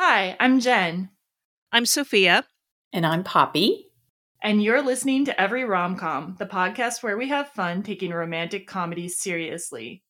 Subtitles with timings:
[0.00, 1.10] Hi, I'm Jen.
[1.72, 2.44] I'm Sophia.
[2.92, 3.86] And I'm Poppy.
[4.40, 9.18] And you're listening to Every Romcom, the podcast where we have fun taking romantic comedies
[9.18, 10.04] seriously.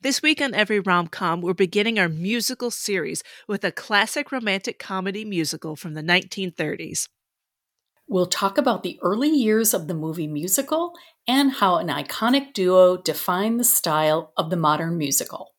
[0.00, 5.24] This week on Every Romcom, we're beginning our musical series with a classic romantic comedy
[5.24, 7.06] musical from the 1930s.
[8.08, 10.94] We'll talk about the early years of the movie musical
[11.28, 15.52] and how an iconic duo defined the style of the modern musical.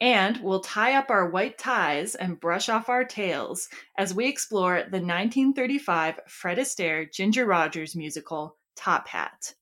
[0.00, 3.68] And we'll tie up our white ties and brush off our tails
[3.98, 9.54] as we explore the 1935 Fred Astaire Ginger Rogers musical, Top Hat.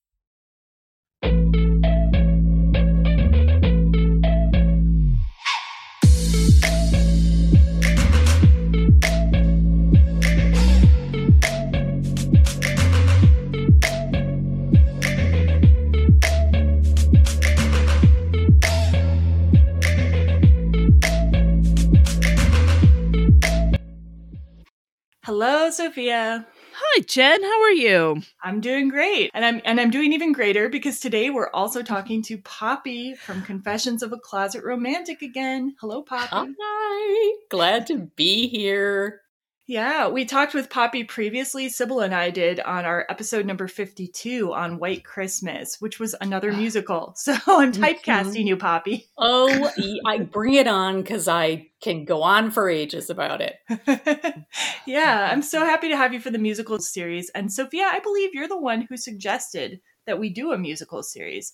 [25.28, 26.46] Hello, Sophia.
[26.72, 27.42] Hi, Jen.
[27.42, 28.22] How are you?
[28.42, 29.30] I'm doing great.
[29.34, 33.42] And I'm and I'm doing even greater because today we're also talking to Poppy from
[33.42, 35.76] Confessions of a Closet Romantic again.
[35.82, 36.54] Hello, Poppy.
[36.58, 37.36] Hi.
[37.50, 39.20] Glad to be here.
[39.68, 41.68] Yeah, we talked with Poppy previously.
[41.68, 46.52] Sybil and I did on our episode number 52 on White Christmas, which was another
[46.52, 47.14] musical.
[47.28, 48.46] So I'm typecasting mm-hmm.
[48.46, 49.08] you, Poppy.
[49.18, 49.70] Oh,
[50.06, 53.56] I bring it on because I can go on for ages about it.
[54.86, 57.28] yeah, I'm so happy to have you for the musical series.
[57.34, 61.52] And Sophia, I believe you're the one who suggested that we do a musical series.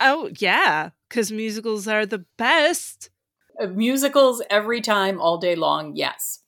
[0.00, 3.08] Oh, yeah, because musicals are the best.
[3.58, 6.41] Uh, musicals every time, all day long, yes.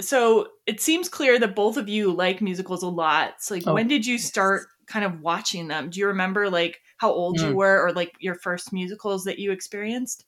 [0.00, 3.34] So it seems clear that both of you like musicals a lot.
[3.40, 4.92] So like oh, when did you start yes.
[4.92, 5.90] kind of watching them?
[5.90, 7.48] Do you remember like how old mm.
[7.48, 10.24] you were or like your first musicals that you experienced?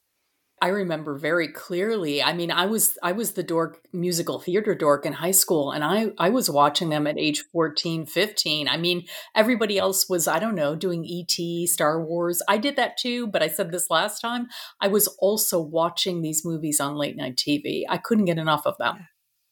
[0.61, 2.21] I remember very clearly.
[2.21, 5.83] I mean, I was I was the dork musical theater dork in high school and
[5.83, 8.67] I I was watching them at age 14, 15.
[8.67, 12.41] I mean, everybody else was I don't know, doing ET, Star Wars.
[12.47, 14.47] I did that too, but I said this last time,
[14.81, 17.83] I was also watching these movies on late night TV.
[17.87, 19.07] I couldn't get enough of them.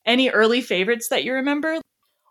[0.07, 1.81] Any early favorites that you remember?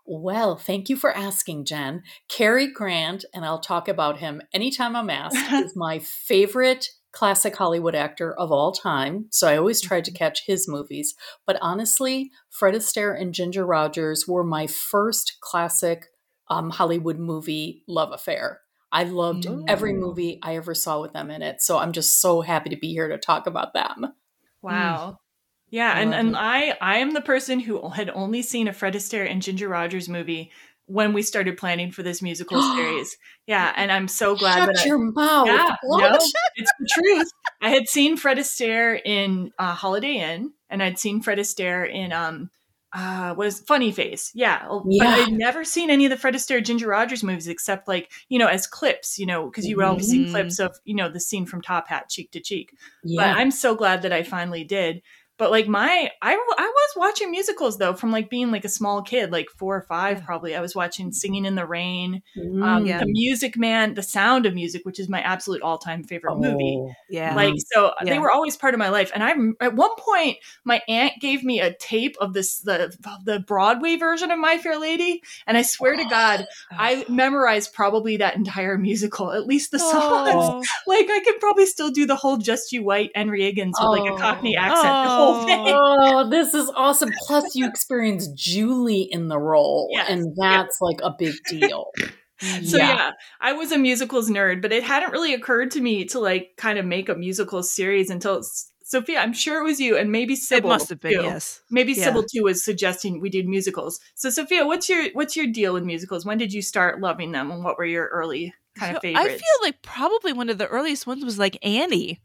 [0.05, 2.01] Well, thank you for asking, Jen.
[2.27, 7.95] Cary Grant, and I'll talk about him anytime I'm asked, is my favorite classic Hollywood
[7.95, 9.27] actor of all time.
[9.31, 10.17] So I always tried to mm-hmm.
[10.17, 11.13] catch his movies.
[11.45, 16.05] But honestly, Fred Astaire and Ginger Rogers were my first classic
[16.49, 18.61] um, Hollywood movie love affair.
[18.91, 19.65] I loved Ooh.
[19.67, 21.61] every movie I ever saw with them in it.
[21.61, 24.13] So I'm just so happy to be here to talk about them.
[24.61, 25.19] Wow.
[25.69, 26.35] Yeah, I and and it.
[26.35, 30.07] I I am the person who had only seen a Fred Astaire and Ginger Rogers
[30.07, 30.51] movie
[30.87, 33.17] when we started planning for this musical series.
[33.45, 35.47] Yeah, and I'm so glad Shut that your I, mouth.
[35.47, 36.17] Yeah, no,
[36.55, 37.31] it's the truth.
[37.61, 42.11] I had seen Fred Astaire in uh, Holiday Inn, and I'd seen Fred Astaire in
[42.11, 42.49] um
[42.93, 44.31] uh what is Funny Face.
[44.33, 45.03] Yeah, yeah.
[45.03, 48.39] but I'd never seen any of the Fred Astaire Ginger Rogers movies except like you
[48.39, 50.25] know as clips, you know, because you would always mm-hmm.
[50.25, 52.71] see clips of you know the scene from Top Hat, cheek to cheek.
[53.03, 53.21] Yeah.
[53.21, 55.01] But I'm so glad that I finally did.
[55.37, 59.03] But like my, I, I was watching musicals though from like being like a small
[59.03, 60.55] kid, like four or five probably.
[60.55, 62.99] I was watching Singing in the Rain, mm, um, yeah.
[62.99, 66.39] The Music Man, The Sound of Music, which is my absolute all time favorite oh,
[66.39, 66.83] movie.
[67.09, 68.13] Yeah, like so yeah.
[68.13, 69.11] they were always part of my life.
[69.13, 73.39] And I at one point my aunt gave me a tape of this the the
[73.39, 76.03] Broadway version of My Fair Lady, and I swear oh.
[76.03, 80.29] to God, I memorized probably that entire musical, at least the songs.
[80.33, 80.63] Oh.
[80.87, 84.11] like I could probably still do the whole Just You White Henry Higgins with like
[84.11, 85.65] a Cockney accent whole thing.
[85.67, 87.11] Oh, this is awesome.
[87.27, 90.07] Plus, you experience Julie in the role, yes.
[90.09, 91.91] and that's like a big deal.
[92.39, 92.95] So yeah.
[92.95, 93.11] yeah.
[93.41, 96.77] I was a musicals nerd, but it hadn't really occurred to me to like kind
[96.77, 98.43] of make a musical series until
[98.83, 99.19] Sophia.
[99.19, 100.69] I'm sure it was you, and maybe Sybil.
[100.69, 101.23] It must have been too.
[101.23, 101.61] yes.
[101.71, 102.05] Maybe yeah.
[102.05, 103.99] Sybil too was suggesting we did musicals.
[104.15, 106.25] So Sophia, what's your what's your deal with musicals?
[106.25, 109.27] When did you start loving them, and what were your early kind so of favorites?
[109.27, 112.21] I feel like probably one of the earliest ones was like Annie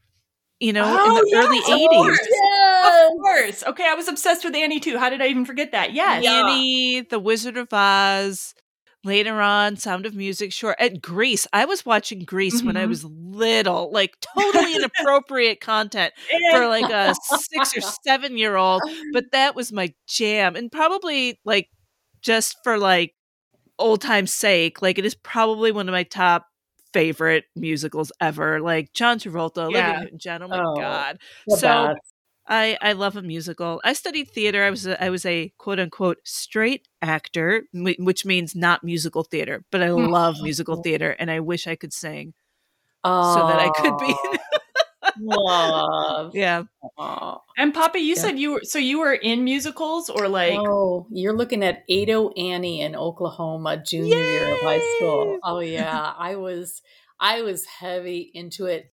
[0.62, 2.16] you know, oh, in the yes, early 80s.
[2.30, 3.10] Yes.
[3.10, 3.64] Of course.
[3.64, 4.96] Okay, I was obsessed with Annie too.
[4.96, 5.92] How did I even forget that?
[5.92, 6.22] Yes.
[6.22, 6.44] Yeah.
[6.44, 8.54] Annie, The Wizard of Oz,
[9.02, 10.76] later on, Sound of Music, sure.
[10.78, 11.48] At Grease.
[11.52, 12.68] I was watching Grease mm-hmm.
[12.68, 12.90] when I mm-hmm.
[12.90, 16.12] was little, like totally inappropriate content
[16.52, 18.82] for like a six or seven year old,
[19.12, 20.54] but that was my jam.
[20.54, 21.70] And probably like
[22.20, 23.14] just for like
[23.80, 26.46] old time's sake, like it is probably one of my top
[26.92, 28.60] favorite musicals ever.
[28.60, 29.90] Like John Travolta, yeah.
[29.90, 30.42] Olivia Newton-John.
[30.42, 31.18] Oh my oh, god!
[31.48, 31.94] So
[32.46, 33.80] I I love a musical.
[33.84, 34.64] I studied theater.
[34.64, 39.64] I was a, I was a quote unquote straight actor, which means not musical theater.
[39.70, 42.34] But I love musical theater, and I wish I could sing
[43.04, 43.34] oh.
[43.34, 44.14] so that I could be.
[45.20, 46.34] Love.
[46.34, 46.64] Yeah.
[46.98, 47.38] Aw.
[47.56, 48.20] And Poppy, you Yeah.
[48.22, 52.30] said you were so you were in musicals or like oh, you're looking at Ado
[52.30, 55.38] Annie in Oklahoma junior year of high school.
[55.44, 56.82] Oh yeah, I was
[57.20, 58.92] I was heavy into it.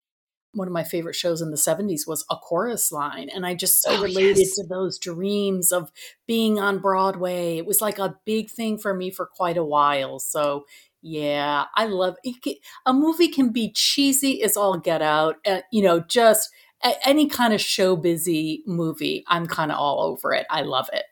[0.54, 3.83] One of my favorite shows in the 70s was A Chorus Line and I just
[3.83, 4.56] so Oh, related yes.
[4.56, 5.92] to those dreams of
[6.25, 7.57] being on Broadway.
[7.57, 10.18] It was like a big thing for me for quite a while.
[10.18, 10.66] So
[11.01, 12.16] yeah, I love.
[12.44, 12.56] Can-
[12.86, 15.36] A movie can be cheesy as all get out.
[15.46, 16.50] Uh, you know, just
[16.84, 19.24] a- any kind of show busy movie.
[19.28, 20.46] I'm kind of all over it.
[20.50, 21.04] I love it.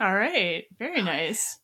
[0.00, 1.58] All right, very nice.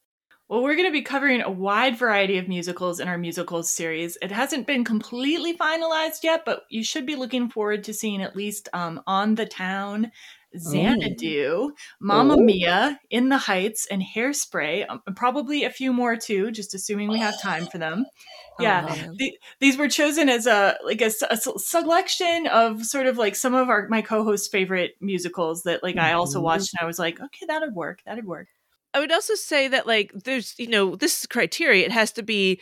[0.49, 4.17] Well, we're going to be covering a wide variety of musicals in our musicals series.
[4.23, 8.37] It hasn't been completely finalized yet, but you should be looking forward to seeing at
[8.37, 10.13] least um, On the Town,
[10.59, 12.43] Xanadu, Mamma Ooh.
[12.43, 14.87] Mia, In the Heights, and Hairspray.
[14.89, 18.11] Um, probably a few more too, just assuming we have time for them.
[18.59, 19.09] Yeah, Uh-huh.
[19.19, 23.69] the, these were chosen as a like a selection of sort of like some of
[23.69, 26.43] our my co-hosts' favorite musicals that like I also Mhm.
[26.43, 28.49] watched and I was like, okay, that'd work, that'd work.
[28.95, 31.85] I would also say that like there's you know this is criteria.
[31.85, 32.61] It has to be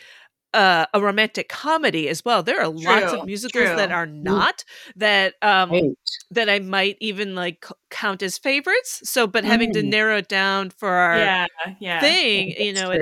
[0.54, 2.42] uh, a romantic comedy as well.
[2.42, 4.64] There are lots of musicals that are not
[4.96, 5.84] that um Right.
[6.30, 9.00] that I might even like count as favorites.
[9.04, 9.90] So, but having to Mm.
[9.90, 11.46] narrow it down for our yeah,
[11.80, 13.00] yeah, thing, you know, it,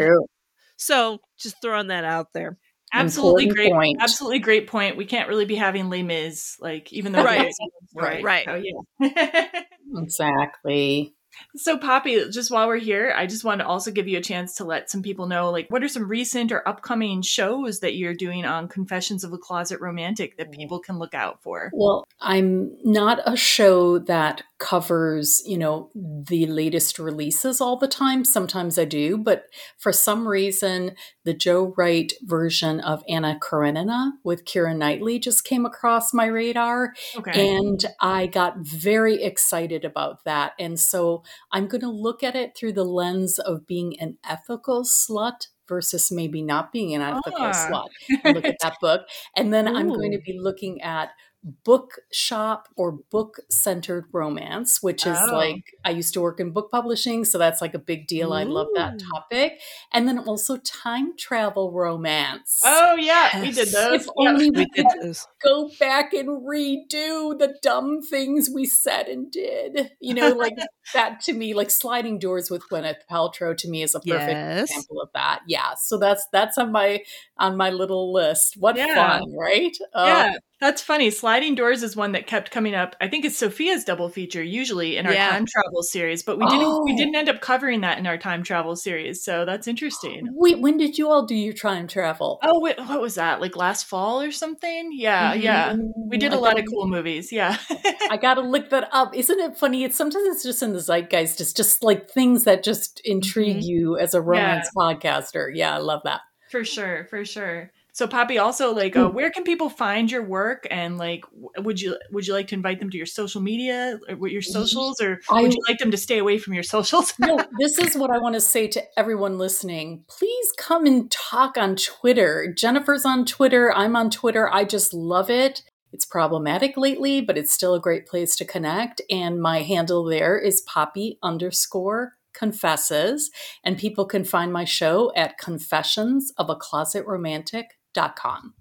[0.76, 2.58] so just throwing that out there.
[2.92, 4.02] absolutely Important great, point.
[4.02, 4.96] absolutely great point.
[4.96, 7.46] We can't really be having Les Mis, like even though Right.
[7.48, 8.02] it's a.
[8.22, 8.48] Right.
[8.48, 8.62] Oh
[9.00, 9.62] yeah.
[9.94, 11.14] Exactly.
[11.56, 14.54] So, Poppy, just while we're here, I just want to also give you a chance
[14.56, 18.14] to let some people know, like, what are some recent or upcoming shows that you're
[18.14, 21.70] doing on Confessions of a Closet Romantic that people can look out for?
[21.72, 28.24] Well, I'm not a show that covers, you know, the latest releases all the time.
[28.24, 29.46] Sometimes I do, but
[29.76, 30.92] for some reason,
[31.24, 36.94] the Joe Wright version of Anna Karenina with Keira Knightley just came across my radar.
[37.16, 37.56] Okay.
[37.56, 40.52] And I got very excited about that.
[40.60, 41.21] And so
[41.52, 46.10] I'm going to look at it through the lens of being an ethical slut versus
[46.12, 47.52] maybe not being an ethical Ah.
[47.52, 47.88] slut.
[48.24, 49.02] Look at that book.
[49.36, 51.10] And then I'm going to be looking at
[51.44, 55.32] bookshop or book centered romance, which is Oh.
[55.32, 57.24] like I used to work in book publishing.
[57.24, 58.32] So that's like a big deal.
[58.32, 59.60] I love that topic.
[59.92, 62.60] And then also time travel romance.
[62.64, 64.02] Oh, yeah, we did those.
[64.02, 64.30] If Yeah.
[64.30, 65.26] only We did could those.
[65.42, 69.92] go back and redo the dumb things we said and did.
[70.00, 70.54] You know, like
[70.94, 74.70] that to me, like sliding doors with Gwyneth Paltrow to me is a perfect Yes.
[74.70, 75.40] example of that.
[75.46, 75.74] Yeah.
[75.74, 77.02] So that's that's on my
[77.42, 78.56] on my little list.
[78.58, 78.94] What Yeah.
[79.18, 79.76] fun, right?
[79.92, 81.10] Uh, yeah, that's funny.
[81.10, 82.94] Sliding Doors is one that kept coming up.
[83.00, 85.30] I think it's Sophia's double feature usually in our Yeah.
[85.30, 86.96] time travel series, but we didn't we Oh.
[86.96, 89.24] didn't end up covering that in our time travel series.
[89.24, 90.28] So that's interesting.
[90.34, 92.38] Wait, when did you all do your time travel?
[92.44, 93.40] Oh, wait, what was that?
[93.40, 94.90] Like last fall or something?
[94.92, 95.74] Yeah, yeah.
[95.96, 97.32] We did I a lot of cool movies.
[97.32, 97.56] Yeah.
[98.10, 99.14] I gotta look that up.
[99.16, 99.82] Isn't it funny?
[99.84, 101.40] It's sometimes it's just in the zeitgeist.
[101.40, 103.66] It's just like things that just intrigue Mhm.
[103.66, 105.50] you as a romance podcaster.
[105.52, 106.20] Yeah, I love that.
[106.52, 107.72] For sure, for sure.
[107.94, 109.14] So, Poppy, also like, uh, Hmm.
[109.14, 110.66] where can people find your work?
[110.70, 111.24] And like,
[111.58, 114.40] would you would you like to invite them to your social media, or what your
[114.42, 117.12] socials, or I- would you like them to stay away from your socials?
[117.18, 120.04] no, this is what I want to say to everyone listening.
[120.08, 122.52] Please come and talk on Twitter.
[122.56, 123.72] Jennifer's on Twitter.
[123.74, 124.48] I'm on Twitter.
[124.52, 125.62] I just love it.
[125.92, 129.02] It's problematic lately, but it's still a great place to connect.
[129.10, 133.30] And my handle there is poppy underscore confesses.
[133.64, 138.54] And people can find my show at confessions of a closet romantic.com.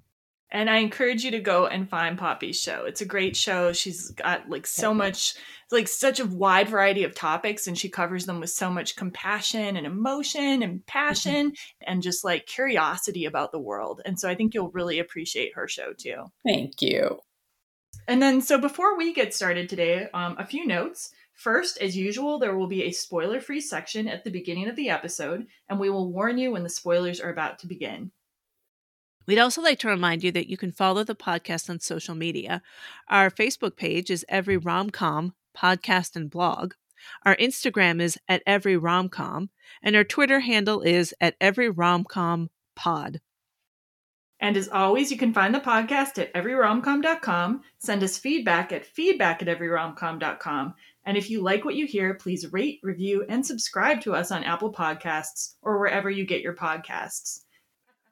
[0.53, 2.83] and I encourage you to go and find Poppy's show.
[2.85, 3.71] It's a great show.
[3.71, 5.33] She's got like so much,
[5.71, 9.77] like such a wide variety of topics, and she covers them with so much compassion
[9.77, 11.53] and emotion and passion
[11.87, 14.01] and just like curiosity about the world.
[14.03, 16.25] And so I think you'll really appreciate her show too.
[16.45, 17.19] Thank you.
[18.07, 21.13] And then, so before we get started today, um, a few notes.
[21.41, 24.91] First, as usual, there will be a spoiler free section at the beginning of the
[24.91, 28.11] episode, and we will warn you when the spoilers are about to begin.
[29.25, 32.61] We'd also like to remind you that you can follow the podcast on social media.
[33.07, 36.75] Our Facebook page is Every Romcom Podcast and Blog.
[37.25, 39.49] Our Instagram is at Every Romcom,
[39.81, 43.19] and our Twitter handle is at Every Romcom Pod.
[44.41, 47.61] And as always, you can find the podcast at everyromcom.com.
[47.77, 50.73] Send us feedback at feedback at everyromcom.com.
[51.05, 54.43] And if you like what you hear, please rate, review, and subscribe to us on
[54.43, 57.41] Apple Podcasts or wherever you get your podcasts.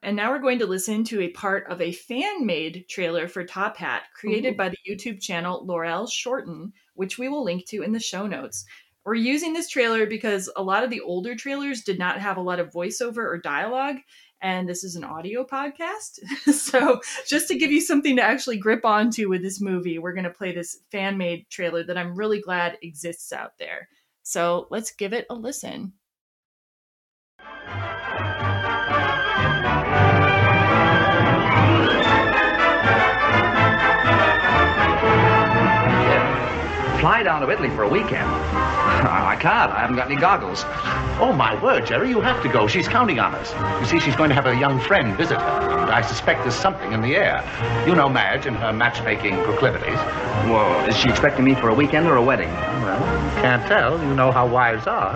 [0.02, 3.44] And now we're going to listen to a part of a fan made trailer for
[3.44, 7.92] Top Hat created by the YouTube channel Lorelle Shorten, which we will link to in
[7.92, 8.64] the show notes.
[9.04, 12.42] We're using this trailer because a lot of the older trailers did not have a
[12.42, 13.96] lot of voiceover or dialogue.
[14.42, 16.20] And this is an audio podcast.
[16.52, 20.24] so, just to give you something to actually grip onto with this movie, we're going
[20.24, 23.88] to play this fan made trailer that I'm really glad exists out there.
[24.22, 25.92] So, let's give it a listen.
[37.00, 38.28] Fly down to Italy for a weekend.
[38.30, 39.72] I can't.
[39.72, 40.64] I haven't got any goggles.
[41.18, 42.66] Oh, my word, Jerry, you have to go.
[42.66, 43.54] She's counting on us.
[43.80, 46.54] You see, she's going to have a young friend visit her, and I suspect there's
[46.54, 47.42] something in the air.
[47.86, 49.98] You know Madge and her matchmaking proclivities.
[50.46, 52.50] Well, is she expecting me for a weekend or a wedding?
[52.50, 53.00] Well,
[53.40, 53.98] can't tell.
[53.98, 55.14] You know how wives are.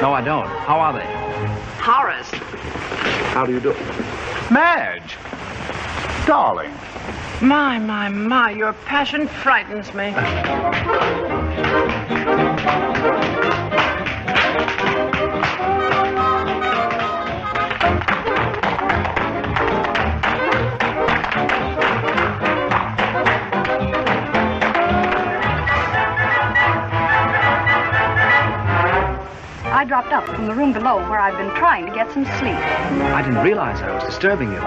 [0.00, 0.46] No, I don't.
[0.46, 1.06] How are they?
[1.82, 2.30] Horace.
[3.34, 3.74] How do you do?
[4.50, 5.16] Madge!
[6.26, 6.72] Darling.
[7.42, 11.41] My, my, my, your passion frightens me.
[29.82, 32.54] I dropped up from the room below where I've been trying to get some sleep.
[32.54, 34.60] I didn't realize I was disturbing you.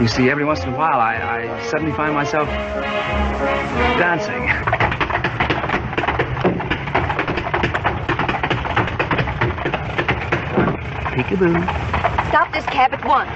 [0.00, 2.48] You see, every once in a while, I, I suddenly find myself
[3.98, 4.48] dancing.
[11.12, 11.62] Peekaboo.
[12.30, 13.28] Stop this cab at once.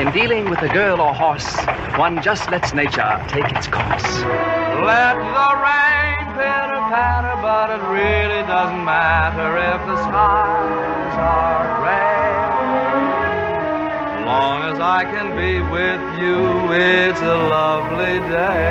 [0.00, 1.56] In dealing with a girl or horse,
[1.96, 4.22] one just lets nature take its course.
[4.82, 12.26] Let the rain pitter patter, but it really doesn't matter if the skies are gray.
[14.26, 18.68] Long as I can be with you, it's a lovely day.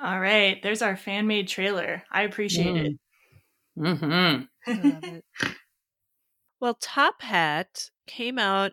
[0.00, 2.02] All right, there's our fan made trailer.
[2.10, 2.98] I appreciate it.
[3.78, 5.18] Mm-hmm.
[6.60, 8.72] Well, Top Hat came out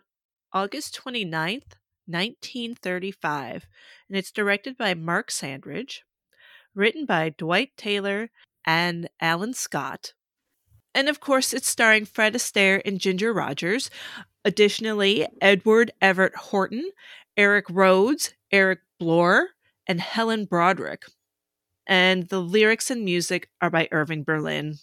[0.53, 3.67] August 29th, 1935,
[4.07, 6.03] and it's directed by Mark Sandrich,
[6.75, 8.29] written by Dwight Taylor
[8.65, 10.13] and Alan Scott.
[10.93, 13.89] And of course, it's starring Fred Astaire and Ginger Rogers.
[14.43, 16.91] Additionally, Edward Everett Horton,
[17.37, 19.49] Erik Rhodes, Eric Blore,
[19.87, 21.03] and Helen Broderick.
[21.87, 24.75] And the lyrics and music are by Irving Berlin.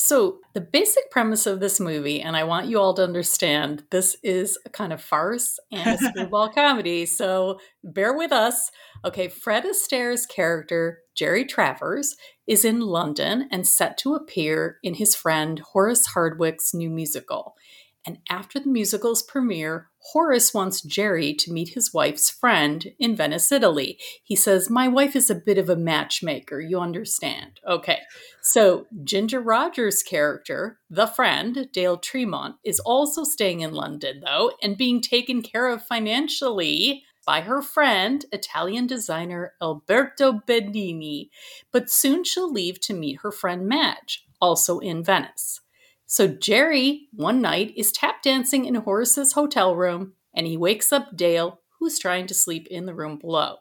[0.00, 4.16] So, the basic premise of this movie, and I want you all to understand, this
[4.22, 7.04] is a kind of farce and a screwball comedy.
[7.04, 8.70] So, bear with us.
[9.04, 12.14] Okay, Fred Astaire's character, Jerry Travers,
[12.46, 17.56] is in London and set to appear in his friend Horace Hardwick's new musical.
[18.06, 23.52] And after the musical's premiere, Horace wants Jerry to meet his wife's friend in Venice,
[23.52, 23.98] Italy.
[24.22, 27.60] He says, My wife is a bit of a matchmaker, you understand.
[27.66, 27.98] Okay,
[28.40, 34.78] so Ginger Rogers' character, the friend, Dale Tremont, is also staying in London, though, and
[34.78, 41.28] being taken care of financially by her friend, Italian designer Alberto Beddini.
[41.70, 45.60] But soon she'll leave to meet her friend Madge, also in Venice.
[46.10, 51.14] So Jerry, one night, is tap dancing in Horace's hotel room, and he wakes up
[51.14, 53.56] Dale, who's trying to sleep in the room below.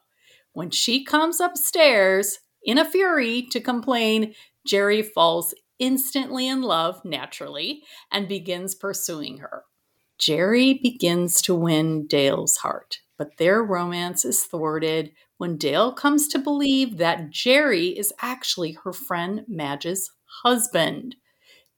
[0.54, 4.34] When she comes upstairs in a fury to complain,
[4.66, 9.66] Jerry falls instantly in love, naturally, and begins pursuing her.
[10.18, 16.40] Jerry begins to win Dale's heart, but their romance is thwarted when Dale comes to
[16.40, 20.10] believe that Jerry is actually her friend Madge's
[20.44, 21.18] husband.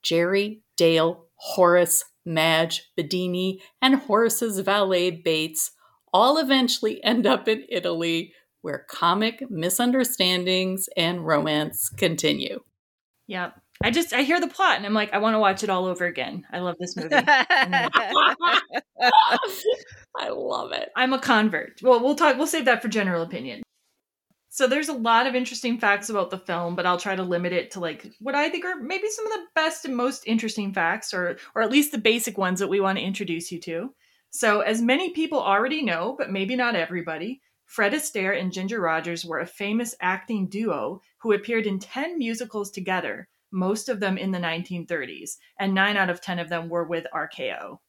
[0.02, 5.72] Jerry, Dale, Horace, Madge, Beddini, and Horace's valet Bates
[6.12, 12.60] all eventually end up in Italy where comic misunderstandings and romance continue.
[13.26, 13.52] Yeah.
[13.82, 15.86] I just I hear the plot and I'm like I want to watch it all
[15.86, 16.44] over again.
[16.52, 17.14] I love this movie.
[17.16, 17.48] I
[20.28, 20.90] love it.
[20.94, 21.80] I'm a convert.
[21.82, 23.62] Well, we'll talk we'll save that for general opinion.
[24.52, 27.52] So there's a lot of interesting facts about the film, but I'll try to limit
[27.52, 30.74] it to like what I think are maybe some of the best and most interesting
[30.74, 33.94] facts or or at least the basic ones that we want to introduce you to.
[34.30, 39.24] So as many people already know, but maybe not everybody, Fred Astaire and Ginger Rogers
[39.24, 44.32] were a famous acting duo who appeared in 10 musicals together, most of them in
[44.32, 47.80] the 1930s, and 9 out of 10 of them were with RKO.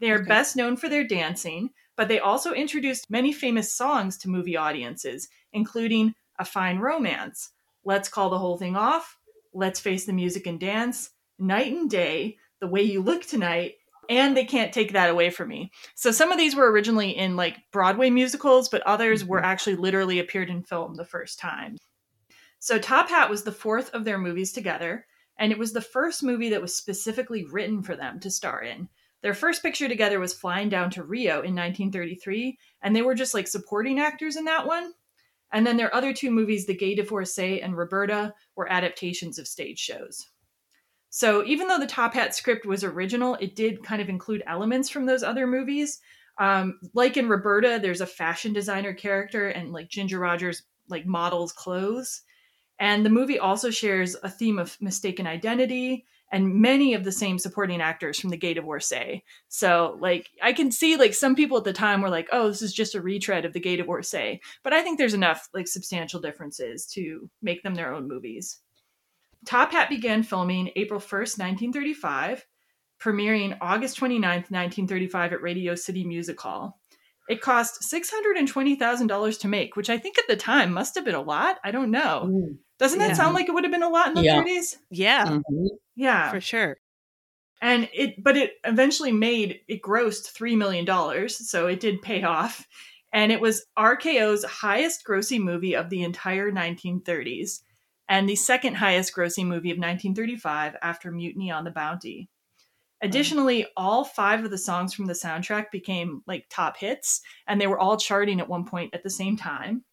[0.00, 0.24] They are Okay.
[0.24, 5.28] best known for their dancing, but they also introduced many famous songs to movie audiences,
[5.52, 7.50] including A Fine Romance,
[7.84, 9.18] Let's Call the Whole Thing Off,
[9.52, 13.74] Let's Face the Music and Dance, Night and Day, The Way You Look Tonight,
[14.08, 15.70] and They Can't Take That Away From Me.
[15.94, 19.46] So some of these were originally in like Broadway musicals, but others were mm-hmm.
[19.46, 21.76] actually literally appeared in film the first time.
[22.58, 25.06] So Top Hat was the fourth of their movies together.
[25.38, 28.88] and it was the first movie that was specifically written for them to star in.
[29.22, 33.34] Their first picture together was Flying Down to Rio in 1933, and they were just
[33.34, 34.92] like supporting actors in that one.
[35.52, 39.78] And then their other two movies, The Gay Divorcee and Roberta, were adaptations of stage
[39.78, 40.26] shows.
[41.10, 44.88] So even though the Top Hat script was original, it did kind of include elements
[44.88, 46.00] from those other movies.
[46.38, 51.52] Um, like in Roberta, there's a fashion designer character, and like Ginger Rogers like models
[51.52, 52.22] clothes.
[52.78, 57.38] And the movie also shares a theme of mistaken identity and many of the same
[57.38, 59.22] supporting actors from the Gay Divorcee.
[59.48, 62.62] So, like, I can see like some people at the time were like, "Oh, this
[62.62, 64.40] is just a retread of the Gay Divorcee.
[64.64, 68.60] but I think there's enough like substantial differences to make them their own movies.
[69.44, 72.46] Top Hat began filming April 1st, 1935,
[73.00, 76.78] premiering August 29th, 1935 at Radio City Music Hall.
[77.28, 81.22] It cost $620,000 to make, which I think at the time must have been a
[81.22, 81.58] lot.
[81.64, 82.28] I don't know.
[82.30, 83.14] Ooh, Doesn't that yeah.
[83.14, 84.42] sound like it would have been a lot in the Yeah.
[84.42, 84.76] 30s?
[84.90, 85.68] Yeah, Mhm.
[85.94, 86.30] Yeah.
[86.30, 86.76] for sure.
[87.62, 92.24] and it but it eventually made it grossed three million dollars so it did pay
[92.24, 92.66] off
[93.12, 97.60] and it was rko's highest grossing movie of the entire 1930s
[98.08, 102.28] and the second highest grossing movie of 1935 after mutiny on the bounty
[103.00, 107.68] additionally all five of the songs from the soundtrack became like top hits and they
[107.68, 109.84] were all charting at one point at the same time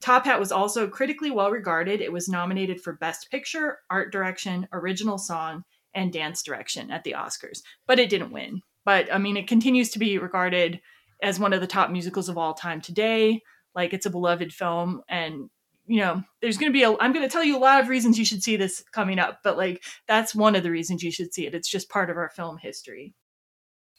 [0.00, 4.68] top hat was also critically well regarded it was nominated for best picture art direction
[4.72, 5.62] original song
[5.94, 8.60] and dance direction at the Oscars, but it didn't win.
[8.84, 10.80] But I mean, it continues to be regarded
[11.22, 13.40] as one of the top musicals of all time today.
[13.74, 15.50] Like it's a beloved film, and
[15.86, 16.96] you know, there's going to be a.
[16.98, 19.40] I'm going to tell you a lot of reasons you should see this coming up,
[19.42, 21.54] but like that's one of the reasons you should see it.
[21.54, 23.14] It's just part of our film history.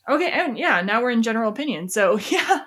[0.10, 1.90] Okay, and yeah, now we're in general opinion.
[1.90, 2.62] So yeah,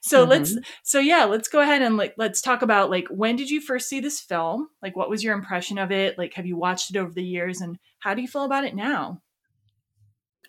[0.00, 0.62] so let's mm-hmm.
[0.82, 3.88] so yeah, let's go ahead and like let's talk about like when did you first
[3.88, 4.68] see this film?
[4.82, 6.18] Like what was your impression of it?
[6.18, 8.74] Like have you watched it over the years and how do you feel about it
[8.74, 9.20] now?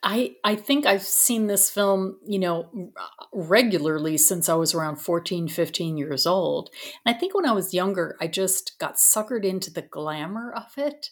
[0.03, 2.91] I I think I've seen this film, you know,
[3.33, 6.69] regularly since I was around 14, 15 years old.
[7.05, 10.73] And I think when I was younger, I just got suckered into the glamour of
[10.77, 11.09] it.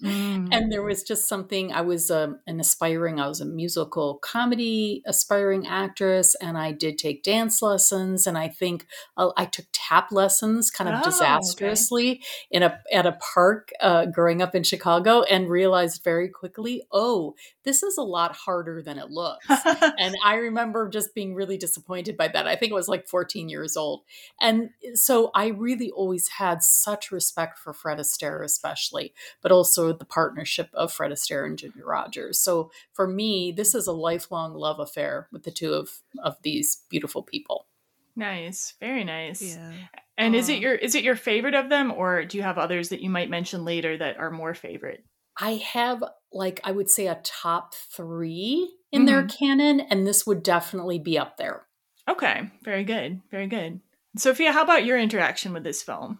[0.52, 5.02] And there was just something, I was um an aspiring, I was a musical comedy
[5.06, 8.28] aspiring actress, and I did take dance lessons.
[8.28, 8.86] And I think
[9.18, 11.10] uh, I took tap lessons kind of Oh, okay.
[11.10, 16.84] disastrously in a at a park uh, growing up in Chicago, and realized very quickly,
[16.92, 19.46] oh, this is a lot harder than it looks.
[19.98, 22.48] and I remember just being really disappointed by that.
[22.48, 24.04] I think it was like 14 years old.
[24.40, 29.94] And eh, so I really always had such respect for Fred Astaire, especially, but also
[29.94, 32.40] the partnership of Fred Astaire and Ginger Rogers.
[32.40, 36.84] So for me, this is a lifelong love affair with the two of, of these
[36.90, 37.68] beautiful people.
[38.16, 39.42] nice, very nice.
[39.42, 39.74] Yeah.
[40.18, 42.90] And is it your is it your favorite of them, or do you have others
[42.90, 45.04] that you might mention later that are more favorite?
[45.38, 50.44] I have like I would say a top three in their canon, and this would
[50.44, 51.66] definitely be up there.
[52.10, 53.80] Okay, very good, very good.
[54.18, 56.20] Sophia, how about your interaction with this film?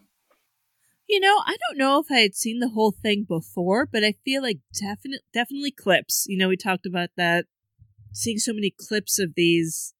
[1.08, 4.14] You know, I don't know if I had seen the whole thing before, but I
[4.24, 6.24] feel like definite, definitely clips.
[6.26, 7.44] You know, we talked about that,
[8.12, 9.94] seeing so many clips of these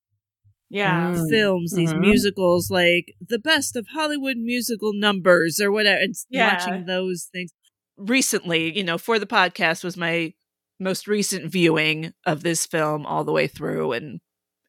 [0.71, 1.29] Yeah, Mm.
[1.29, 2.01] films, these Mhm.
[2.01, 6.51] musicals, like the best of Hollywood musical numbers or whatever, and Yeah.
[6.51, 7.53] watching those things.
[7.97, 10.35] Recently, you know, for the podcast was my
[10.81, 14.21] most recent viewing of this film all the way through, and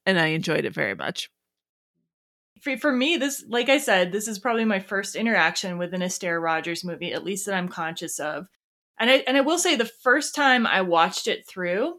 [0.06, 1.30] and I enjoyed it very much.
[2.62, 6.02] for, for me, this, like I said, this is probably my first interaction with an
[6.02, 8.48] Astaire Rogers movie, at least that I'm conscious of.
[9.00, 11.96] And I and I will say, the first time I watched it through,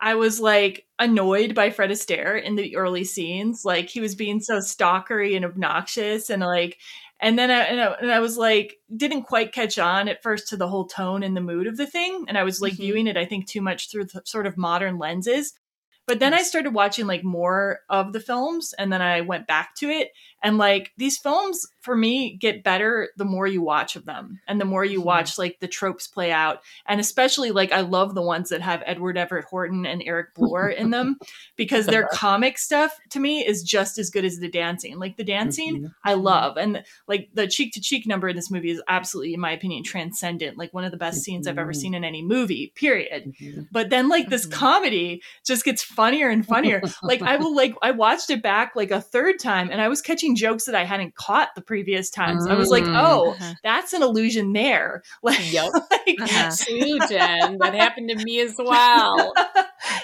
[0.00, 3.62] I was like annoyed by Fred Astaire in the early scenes.
[3.64, 6.76] Like he was being so stalkery and obnoxious, and like,
[7.20, 10.48] and then I and, I and I was like, didn't quite catch on at first
[10.48, 12.78] to the whole tone and the mood of the thing, and I was like Mhm.
[12.78, 15.52] viewing it, I think, too much through the sort of modern lenses.
[16.06, 19.74] But then I started watching like more of the films, and then I went back
[19.76, 20.10] to it,
[20.42, 24.60] and like these films for me get better the more you watch of them, and
[24.60, 25.04] the more you Mhm.
[25.04, 28.82] watch like the tropes play out, and especially like I love the ones that have
[28.86, 31.16] Edward Everett Horton and Eric Blore in them
[31.56, 34.98] because their comic stuff to me is just as good as the dancing.
[34.98, 35.94] Like the dancing, Mhm.
[36.04, 39.40] I love, and like the cheek to cheek number in this movie is absolutely, in
[39.40, 40.58] my opinion, transcendent.
[40.58, 41.76] Like one of the best scenes I've ever Mhm.
[41.76, 42.72] seen in any movie.
[42.74, 43.32] Period.
[43.72, 46.82] But then like this comedy just gets funnier and funnier.
[47.02, 50.02] like I will like I watched it back like a third time, and I was
[50.02, 52.46] catching jokes that I hadn't caught the previous times.
[52.46, 52.96] I was like, Mm.
[52.96, 53.54] oh, Uh-huh.
[53.62, 55.02] that's an illusion there.
[55.22, 55.72] Like, Yep.
[55.90, 56.50] like, Uh-huh.
[56.58, 57.58] Too, Jen.
[57.58, 59.32] That happened to me as well.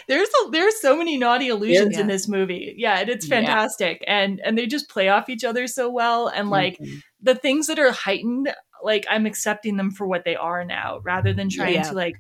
[0.09, 2.01] there's a, there's so many naughty illusions Yeah.
[2.01, 2.75] in this movie.
[2.77, 3.37] Yeah, and it's Yeah.
[3.41, 6.29] fantastic, and and they just play off each other so well.
[6.29, 7.01] And like Mhm.
[7.21, 11.33] the things that are heightened, like I'm accepting them for what they are now, rather
[11.33, 11.83] than trying Yeah.
[11.85, 12.15] to like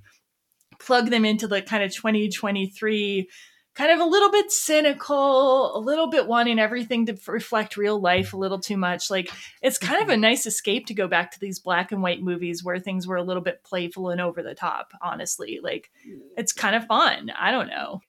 [0.80, 3.28] plug them into the kind of 2023
[3.74, 8.32] kind of a little bit cynical, a little bit wanting everything to reflect real life
[8.32, 9.10] a little too much.
[9.10, 9.30] Like
[9.62, 10.20] it's kind of a mm-hmm.
[10.20, 13.22] nice escape to go back to these black and white movies where things were a
[13.22, 15.60] little bit playful and over the top, honestly.
[15.62, 16.18] Like mm.
[16.36, 17.30] it's kind of fun.
[17.30, 18.00] I don't know.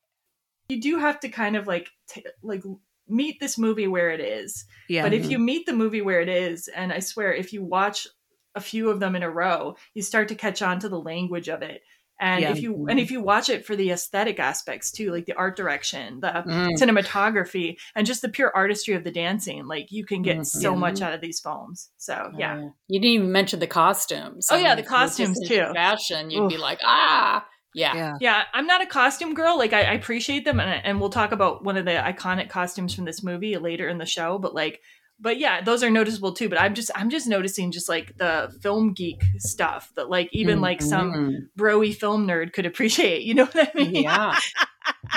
[0.69, 2.63] You do have to kind of like t- like
[3.07, 4.65] meet this movie where it is.
[4.87, 5.03] Yeah.
[5.03, 5.31] But if mm-hmm.
[5.31, 8.07] you meet the movie where it is and I swear if you watch
[8.55, 11.49] a few of them in a row, you start to catch on to the language
[11.49, 11.81] of it
[12.19, 12.51] and Yeah.
[12.51, 15.55] if you and if you watch it for the aesthetic aspects too like the art
[15.57, 16.69] direction the Mm.
[16.79, 20.77] cinematography and just the pure artistry of the dancing like you can get so Mhm.
[20.79, 24.47] much out of these films so yeah Uh, you didn't even mention the costumes.
[24.51, 25.73] Oh, yeah, mean, the if you were just costumes, into too.
[25.73, 27.93] Fashion, you'd be like, ah, yeah.
[27.95, 28.13] yeah.
[28.21, 31.33] yeah i'm not a costume girl like i, I appreciate them and, and we'll talk
[31.33, 34.79] about one of the iconic costumes from this movie later in the show but like
[35.19, 38.53] but yeah those are noticeable too but i'm just i'm just noticing just like the
[38.61, 41.37] film geek stuff that like even like some Mhm.
[41.57, 44.37] broy film nerd could appreciate you know what i mean yeah,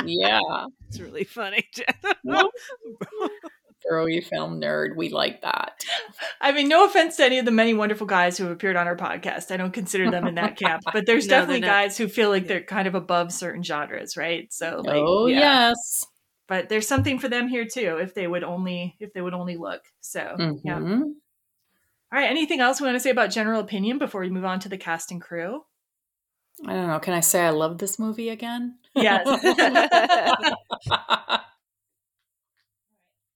[0.05, 0.41] yeah.
[0.89, 1.69] It's really funny.
[3.89, 5.85] Girly film nerd, we like that.
[6.41, 8.87] I mean, no offense to any of the many wonderful guys who have appeared on
[8.87, 9.51] our podcast.
[9.51, 12.47] I don't consider them in that camp, but there's No, definitely guys who feel like
[12.47, 14.51] they're kind of above certain genres, right?
[14.53, 15.69] So, like, oh yeah.
[15.69, 16.07] yes.
[16.49, 19.57] But there's something for them here too, if they would only if they would only
[19.57, 19.83] look.
[20.01, 20.35] So,
[20.65, 20.79] yeah.
[20.79, 21.03] Mhm.
[22.11, 22.31] All right.
[22.31, 24.79] Anything else we want to say about general opinion before we move on to the
[24.79, 25.63] cast and crew?
[26.67, 26.99] I don't know.
[26.99, 28.79] Can I say I love this movie again?
[28.95, 29.27] Yes.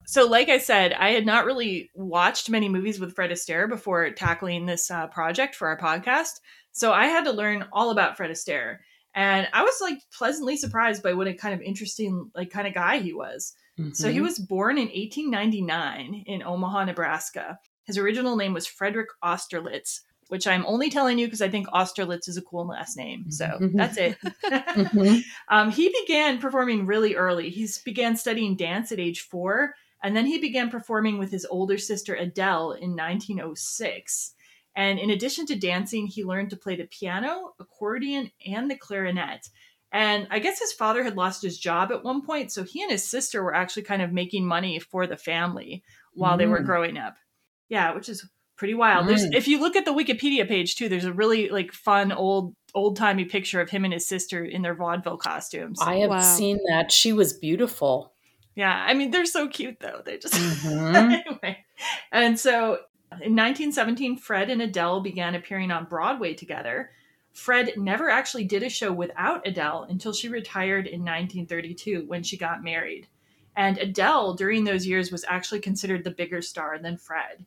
[0.07, 4.11] so like i said i had not really watched many movies with fred astaire before
[4.11, 6.41] tackling this uh, project for our podcast
[6.73, 8.79] so i had to learn all about fred astaire
[9.15, 12.75] and i was like pleasantly surprised by what a kind of interesting like kind of
[12.75, 13.55] guy he was
[13.93, 14.23] so he Mhm.
[14.23, 20.65] was born in 1899 in omaha nebraska his original name was frederick austerlitz which i'm
[20.67, 23.77] only telling you because i think austerlitz is a cool last name so Mhm.
[23.77, 25.23] that's it Mhm.
[25.49, 27.51] um, he began performing really early.
[27.51, 31.79] He began studying dance at age four, and then he began performing with his older
[31.79, 34.35] sister Adele in 1906.
[34.75, 39.49] And in addition to dancing, he learned to play the piano, accordion, and the clarinet.
[39.93, 42.91] And I guess his father had lost his job at one point, so he and
[42.91, 45.83] his sister were actually kind of making money for the family
[46.15, 46.65] while they were Mm.
[46.67, 47.17] growing up.
[47.69, 49.07] Yeah, which is pretty wild.
[49.07, 49.35] There's Mm.
[49.35, 52.97] if you look at the Wikipedia page too, there's a really like fun old old
[52.97, 55.79] timey picture of him and his sister in their vaudeville costumes.
[55.83, 56.21] I have Wow.
[56.23, 56.91] seen that.
[56.91, 58.15] She was beautiful.
[58.55, 60.01] yeah, I mean they're so cute though.
[60.05, 60.95] They're just Mhm.
[61.27, 61.65] anyway.
[62.11, 62.79] And so
[63.21, 66.91] in 1917, Fred and Adele began appearing on Broadway together.
[67.33, 72.37] Fred never actually did a show without Adele until she retired in 1932 when she
[72.37, 73.09] got married.
[73.57, 77.45] And Adele during those years was actually considered the bigger star than Fred.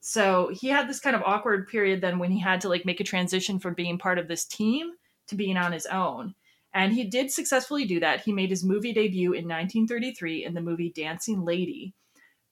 [0.00, 3.00] So he had this kind of awkward period then when he had to like make
[3.00, 4.92] a transition from being part of this team
[5.26, 6.34] to being on his own.
[6.72, 8.20] And he did successfully do that.
[8.20, 11.94] He made his movie debut in 1933 in the movie Dancing Lady.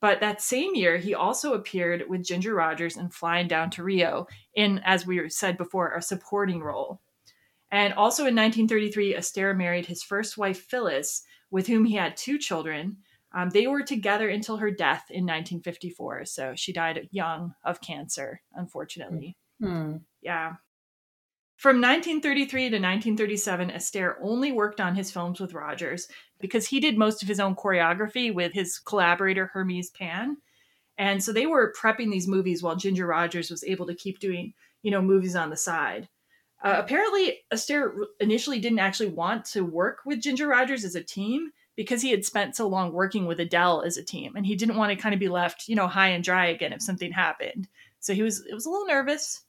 [0.07, 4.29] But that same year, he also appeared with Ginger Rogers in Flying Down to Rio
[4.55, 7.01] in, as we said before, a supporting role.
[7.73, 12.39] And also in 1933, Astaire married his first wife, Phyllis, with whom he had two
[12.39, 12.99] children.
[13.35, 16.27] Um, they were together until her death in 1954.
[16.27, 19.37] So she died young of cancer, unfortunately.
[19.61, 19.97] Hmm.
[20.23, 20.53] Yeah.
[21.57, 26.07] From 1933 to 1937, Astaire only worked on his films with Rogers
[26.39, 30.37] because he did most of his own choreography with his collaborator Hermes Pan.
[30.99, 34.53] And so they were prepping these movies while Ginger Rogers was able to keep doing,
[34.83, 36.09] you know, movies on the side.
[36.63, 41.53] Uh, apparently, Astaire initially didn't actually want to work with Ginger Rogers as a team
[41.75, 44.77] because he had spent so long working with Adele as a team, and he didn't
[44.77, 47.69] want to kind of be left, you know, high and dry again if something happened.
[48.01, 49.43] So he was it was a little nervous,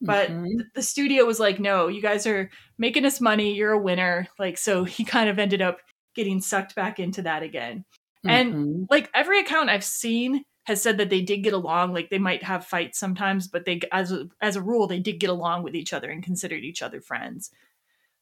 [0.00, 0.60] but Mhm.
[0.74, 3.54] the studio was like, "No, you guys are making us money.
[3.54, 5.78] You're a winner." Like, so he kind of ended up
[6.14, 7.84] getting sucked back into that again.
[8.26, 8.86] And Mhm.
[8.90, 11.92] like every account I've seen has said that they did get along.
[11.92, 15.20] Like they might have fights sometimes, but they, as a, as a rule, they did
[15.20, 17.50] get along with each other and considered each other friends.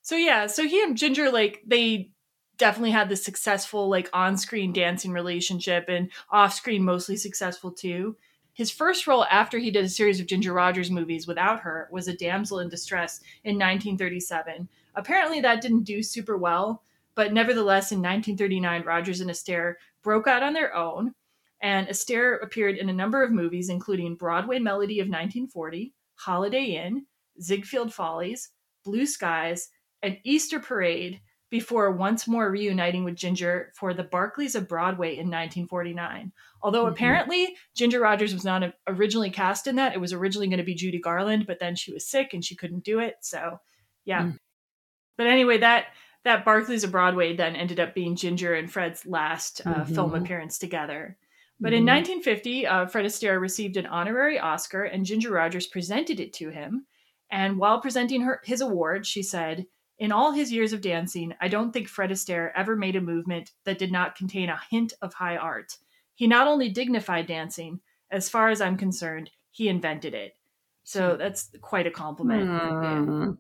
[0.03, 2.11] So yeah, so he and Ginger like they
[2.59, 8.17] definitely had this successful like on-screen dancing relationship and off-screen mostly successful too.
[8.55, 12.07] His first role after he did a series of Ginger Rogers movies without her was
[12.07, 14.69] a damsel in distress in 1937.
[14.95, 16.83] Apparently that didn't do super well,
[17.15, 21.15] but nevertheless in 1939 Rogers and Astaire broke out on their own
[21.63, 27.07] and Astaire appeared in a number of movies including Broadway Melody of 1940, Holiday Inn,
[27.41, 28.51] Ziegfeld Follies,
[28.85, 29.71] Blue Skies,
[30.03, 31.21] and Easter Parade
[31.53, 36.33] before once more reuniting with Ginger for the Barkleys of Broadway in 1949.
[36.63, 36.93] Although Mhm.
[36.93, 39.93] apparently Ginger Rogers was not originally cast in that.
[39.93, 42.57] It was originally going to be Judy Garland, but then she was sick and she
[42.57, 43.17] couldn't do it.
[43.21, 43.61] So,
[44.07, 44.23] yeah.
[44.23, 44.39] Mm.
[45.19, 45.89] But anyway, that
[46.25, 49.95] that Barkleys of Broadway then ended up being Ginger and Fred's last uh, Mhm.
[49.95, 51.19] film appearance together.
[51.61, 51.87] But in Mhm.
[51.87, 56.87] 1950, uh, Fred Astaire received an honorary Oscar, and Ginger Rogers presented it to him.
[57.31, 59.67] And while presenting her his award, she said,
[59.99, 63.53] "In all his years of dancing, I don't think Fred Astaire ever made a movement
[63.65, 65.79] that did not contain a hint of high art.
[66.15, 70.37] He not only dignified dancing, as far as I'm concerned, he invented it."
[70.85, 72.49] So that's quite a compliment.
[72.49, 73.39] Mm.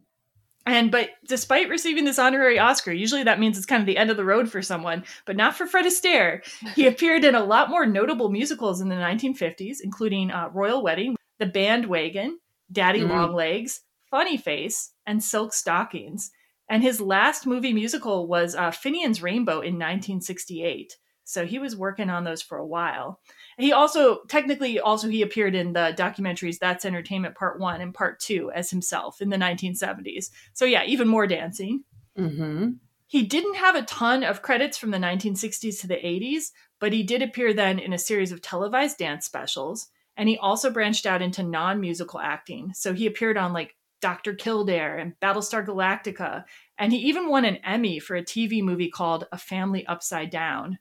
[0.64, 4.10] And but despite receiving this honorary Oscar, usually that means it's kind of the end
[4.10, 6.44] of the road for someone, but not for Fred Astaire.
[6.76, 11.16] He appeared in a lot more notable musicals in the 1950s, including uh, Royal Wedding,
[11.38, 12.38] The Bandwagon,
[12.70, 13.10] Daddy Mm.
[13.10, 16.30] Longlegs, Funny Face, and Silk Stockings.
[16.72, 20.96] And his last movie musical was uh, Finian's Rainbow in 1968.
[21.22, 23.20] So he was working on those for a while.
[23.58, 28.20] He also technically also he appeared in the documentaries That's Entertainment Part 1 and Part
[28.20, 30.30] 2 as himself in the 1970s.
[30.54, 31.84] So yeah, even more dancing.
[32.16, 32.70] hmm
[33.06, 37.02] He didn't have a ton of credits from the 1960s to the 80s, but he
[37.02, 41.20] did appear then in a series of televised dance specials, and he also branched out
[41.20, 42.72] into non-musical acting.
[42.72, 44.34] So he appeared on like Dr.
[44.34, 46.44] Kildare and Battlestar Galactica,
[46.76, 50.78] and he even won an Emmy for a TV movie called A Family Upside Down.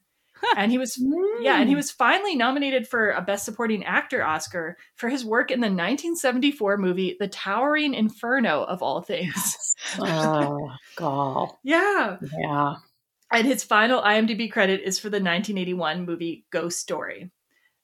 [0.57, 0.97] and he was
[1.39, 1.77] yeah, and he hmm.
[1.77, 6.77] was finally nominated for a Best Supporting Actor Oscar for his work in the 1974
[6.77, 9.57] movie The Towering Inferno of all things.
[9.99, 11.59] Oh, gall.
[11.63, 12.17] yeah.
[12.37, 12.75] Yeah.
[13.31, 17.31] And his final IMDb credit is for the 1981 movie Ghost Story.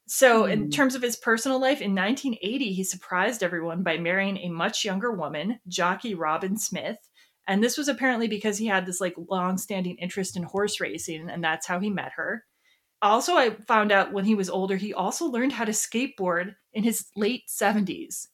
[0.08, 0.70] So, in Hmm.
[0.70, 5.12] terms of his personal life, in 1980, he surprised everyone by marrying a much younger
[5.12, 6.98] woman, Jockey Robin Smith.
[7.46, 11.44] And this was apparently because he had this like long-standing interest in horse racing, and
[11.44, 12.46] that's how he met her.
[13.02, 16.84] Also, I found out when he was older, he also learned how to skateboard in
[16.84, 18.28] his late 70s.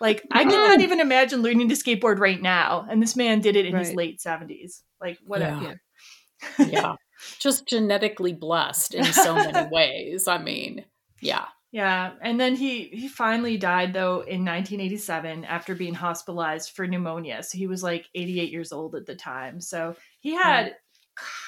[0.00, 2.86] Like, I cannot even imagine learning to skateboard right now.
[2.90, 4.82] And this man did it in his late 70s.
[5.00, 5.80] Like, whatever.
[6.58, 6.66] Yeah.
[6.66, 6.94] Yeah.
[7.38, 10.26] Just genetically blessed in so many ways.
[10.26, 10.84] I mean,
[11.22, 11.46] yeah.
[11.74, 17.42] Yeah, and then he he finally died though in 1987 after being hospitalized for pneumonia.
[17.42, 19.58] So he was like 88 years old at the time.
[19.58, 20.76] So he had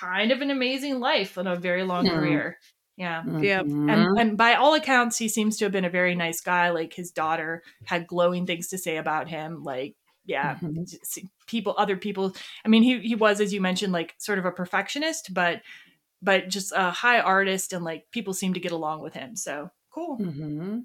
[0.00, 2.14] kind of an amazing life and a very long Hmm.
[2.14, 2.58] career.
[2.96, 3.22] Yeah.
[3.26, 3.66] Yep.
[3.66, 3.92] Mhm.
[3.92, 6.70] And, and by all accounts, he seems to have been a very nice guy.
[6.70, 9.62] Like his daughter had glowing things to say about him.
[9.62, 10.86] Like, yeah, Mhm.
[11.46, 12.34] people, other people.
[12.64, 15.60] I mean, he he was, as you mentioned, like sort of a perfectionist, but
[16.24, 19.36] but just a high artist, and like people seem to get along with him.
[19.36, 20.18] So cool.
[20.18, 20.80] Mm-hmm.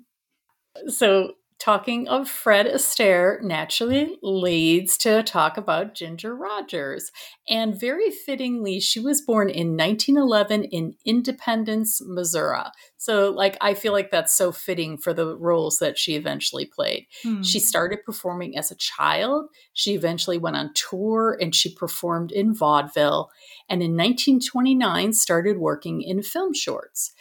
[0.89, 7.11] So, talking of Fred Astaire naturally leads to a talk about Ginger Rogers.
[7.49, 12.63] And very fittingly, she was born in 1911 in Independence, Missouri.
[12.97, 17.07] So, like, I feel like that's so fitting for the roles that she eventually played.
[17.23, 17.41] Hmm.
[17.41, 19.49] She started performing as a child.
[19.73, 23.29] She eventually went on tour and she performed in vaudeville.
[23.69, 27.13] And in 1929, started working in film shorts.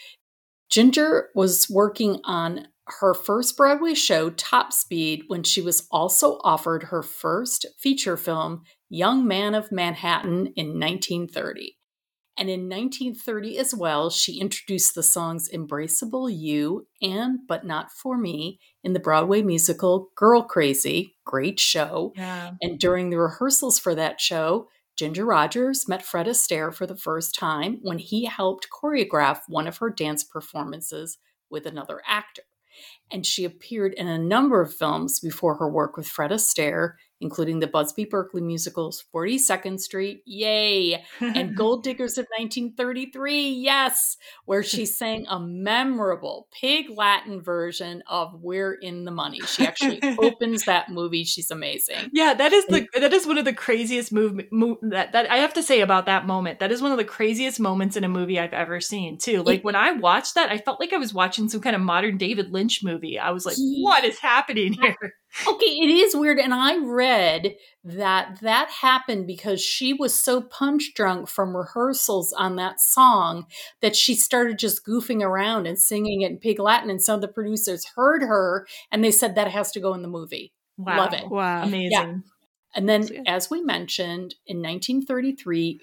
[0.70, 2.68] Ginger was working on
[3.00, 8.62] her first Broadway show, Top Speed, when she was also offered her first feature film,
[8.88, 11.76] Young Man of Manhattan, in 1930.
[12.38, 18.16] And in 1930 as well, she introduced the songs Embraceable You and But Not For
[18.16, 22.12] Me in the Broadway musical Girl Crazy, great show.
[22.16, 22.52] yeah.
[22.62, 27.34] And during the rehearsals for that show, Ginger Rogers met Fred Astaire for the first
[27.34, 31.18] time when he helped choreograph one of her dance performances
[31.50, 32.42] with another actor.
[33.10, 37.58] And she appeared in a number of films before her work with Fred Astaire, including
[37.60, 44.86] the Busby Berkeley musicals 42nd Street, yay, and Gold Diggers of 1933, yes, where she
[44.86, 49.40] sang a memorable pig Latin version of We're in the Money.
[49.40, 51.24] She actually opens that movie.
[51.24, 52.10] She's amazing.
[52.12, 55.38] Yeah, that is the that is one of the craziest move, move that that I
[55.38, 56.60] have to say about that moment.
[56.60, 59.42] That is one of the craziest moments in a movie I've ever seen too.
[59.42, 61.82] Like It- when I watched that, I felt like I was watching some kind of
[61.82, 63.18] modern David Lynch movie.
[63.18, 63.82] I was like, Yeah.
[63.84, 64.96] "What is happening here?"
[65.46, 66.38] Okay, it is weird.
[66.38, 72.56] And I read that that happened because she was so punch drunk from rehearsals on
[72.56, 73.46] that song
[73.80, 76.90] that she started just goofing around and singing it in Pig Latin.
[76.90, 80.02] And some of the producers heard her and they said that has to go in
[80.02, 80.52] the movie.
[80.76, 81.28] Wow, Love it.
[81.28, 81.62] Wow.
[81.62, 82.24] amazing.
[82.74, 85.80] And then, as we mentioned, in 1933,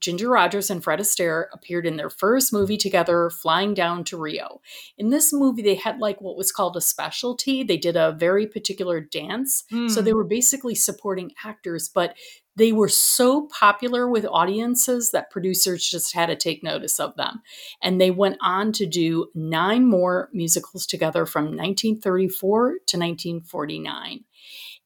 [0.00, 4.60] Ginger Rogers and Fred Astaire appeared in their first movie together, Flying Down to Rio.
[4.96, 7.62] In this movie, they had like what was called a specialty.
[7.62, 9.64] They did a very particular dance.
[9.70, 10.04] So Mm.
[10.04, 12.14] they were basically supporting actors, but
[12.56, 17.40] they were so popular with audiences that producers just had to take notice of them.
[17.80, 24.24] And they went on to do nine more musicals together from 1934 to 1949.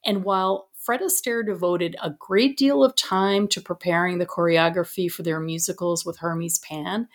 [0.04, 5.22] And while Fred Astaire devoted a great deal of time to preparing the choreography for
[5.22, 7.08] their musicals with Hermes Pan.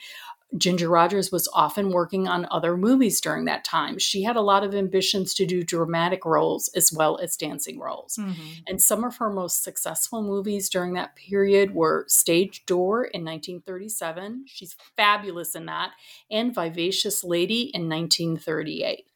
[0.57, 3.99] Ginger Rogers was often working on other movies during that time.
[3.99, 8.15] She had a lot of ambitions to do dramatic roles as well as dancing roles.
[8.15, 8.63] Mhm.
[8.67, 14.45] And some of her most successful movies during that period were Stage Door in 1937.
[14.47, 15.91] She's fabulous in that.
[16.31, 19.07] And Vivacious Lady in 1938.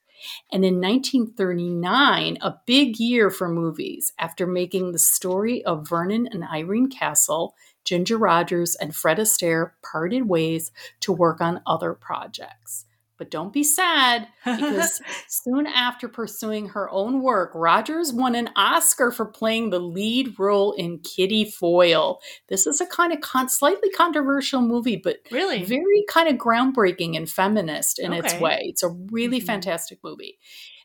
[0.52, 6.44] And in 1939, a big year for movies, after making the story of Vernon and
[6.44, 12.86] Irene Castle, Ginger Rogers and Fred Astaire parted ways to work on other projects.
[13.22, 19.12] But don't be sad because soon after pursuing her own work, Rogers won an Oscar
[19.12, 22.20] for playing the lead role in Kitty Foyle.
[22.50, 25.64] This is a kind of con- slightly controversial movie, but Really?
[25.64, 28.58] very kind of groundbreaking and feminist in its way.
[28.64, 29.46] It's a really Mhm.
[29.46, 30.40] fantastic movie.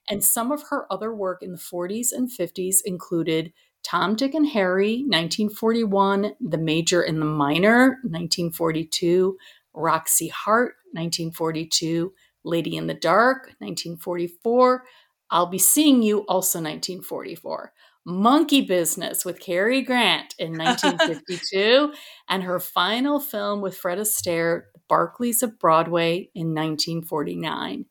[0.06, 4.48] And some of her other work in the 40s and 50s included Tom, Dick, and
[4.48, 9.38] Harry, 1941, The Major and the Minor, 1942,
[9.74, 12.14] Roxie Hart, 1942,
[12.46, 14.84] Lady in the Dark, 1944,
[15.30, 17.72] I'll Be Seeing You, also 1944.
[18.08, 21.92] Monkey Business with Cary Grant in 1952,
[22.28, 27.86] and her final film with Fred Astaire, The Barkleys of Broadway in 1949.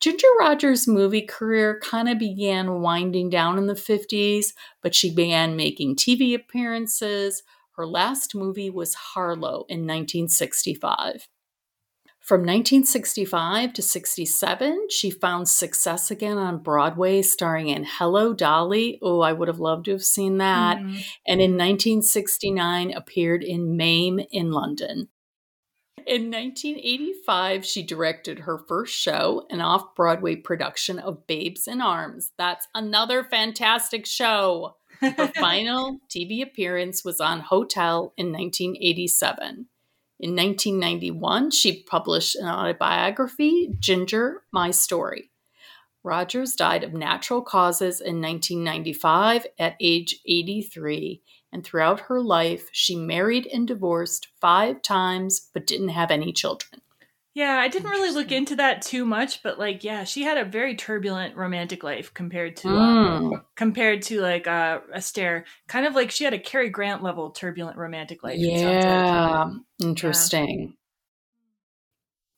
[0.00, 5.56] Ginger Rogers' movie career kind of began winding down in the 50s, but she began
[5.56, 7.42] making TV appearances.
[7.72, 11.28] Her last movie was Harlow in 1965.
[12.30, 19.00] From 1965 to 67, she found success again on Broadway, starring in Hello Dolly.
[19.02, 20.78] Oh, I would have loved to have seen that.
[20.78, 21.04] Mhm.
[21.26, 25.08] And in 1969, appeared in Mame in London.
[26.06, 32.30] In 1985, she directed her first show, an off Broadway production of Babes in Arms.
[32.38, 34.76] That's another fantastic show.
[35.00, 39.66] Her final TV appearance was on Hotel in 1987.
[40.22, 45.30] In 1991, she published an autobiography, Ginger My Story.
[46.04, 52.96] Rogers died of natural causes in 1995 at age 83, and throughout her life, she
[52.96, 56.82] married and divorced five times but didn't have any children.
[57.32, 60.44] Yeah, I didn't really look into that too much, but like, yeah, she had a
[60.44, 62.76] very turbulent romantic life compared to Hmm.
[62.76, 65.44] um, compared to like uh, Astaire.
[65.68, 68.36] Kind of like she had a Cary Grant level turbulent romantic life.
[68.38, 68.84] it sounds like.
[68.84, 70.74] Yeah, interesting.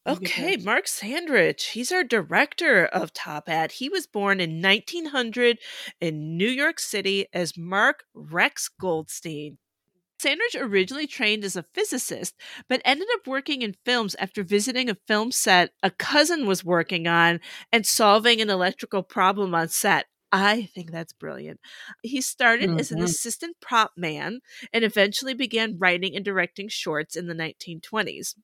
[0.07, 0.57] You get Okay.
[0.57, 1.71] Mark Sandrich.
[1.71, 3.73] He's our director of Top Hat.
[3.73, 5.59] He was born in 1900
[6.01, 9.59] in New York City as Mark Rex Goldstein.
[10.23, 12.35] Sandrich originally trained as a physicist,
[12.69, 17.07] but ended up working in films after visiting a film set a cousin was working
[17.09, 17.41] on
[17.73, 20.07] and solving an electrical problem on set.
[20.35, 21.61] I think that's brilliant.
[22.03, 23.03] He started as an Mhm.
[23.03, 24.41] assistant prop man
[24.73, 28.35] and eventually began writing and directing shorts in the 1920s.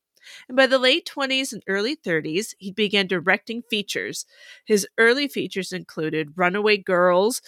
[0.49, 4.27] And by the late 20s and early 30s, he began directing features.
[4.67, 7.41] His early features included Runaway Girls,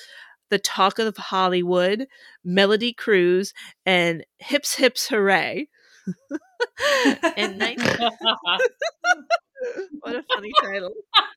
[0.50, 2.06] The Talk of Hollywood,
[2.44, 3.54] Melody Cruise,
[3.86, 5.68] and Hips Hips Hooray.
[7.36, 8.10] in 19-
[10.00, 10.92] what a funny title.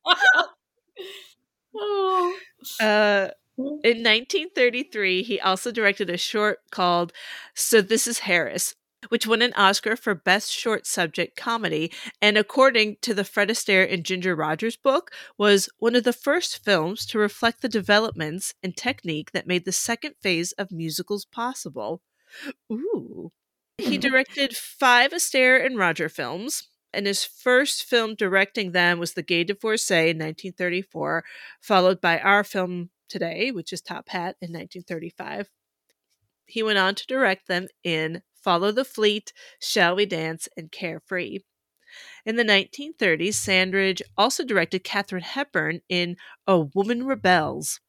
[1.75, 2.35] oh.
[2.81, 7.13] Uh, in 1933, he also directed a short called
[7.53, 8.75] So This Is Harris,
[9.09, 13.91] which won an Oscar for Best Short Subject Comedy, and according to the Fred Astaire
[13.91, 18.75] and Ginger Rogers book, was one of the first films to reflect the developments and
[18.75, 22.01] technique that made the second phase of musicals possible.
[22.71, 23.31] Ooh.
[23.77, 23.99] He mm-hmm.
[23.99, 29.43] directed five Astaire and Roger films, and his first film directing them was The Gay
[29.43, 31.23] Divorcee in 1934,
[31.59, 35.49] followed by our film today, which is Top Hat in 1935.
[36.45, 41.39] He went on to direct them in Follow the Fleet, Shall We Dance, and Carefree.
[42.25, 47.79] In the 1930s, Sandrich also directed Katharine Hepburn in A Woman Rebels.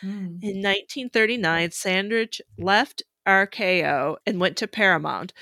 [0.00, 0.38] Hmm.
[0.42, 5.32] In 1939, Sandrich left RKO and went to Paramount.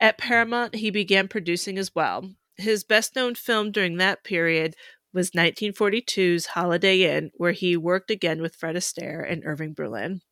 [0.00, 2.30] At Paramount, he began producing as well.
[2.56, 4.74] His best known film during that period
[5.12, 10.22] was 1942's Holiday Inn, where he worked again with Fred Astaire and Irving Berlin.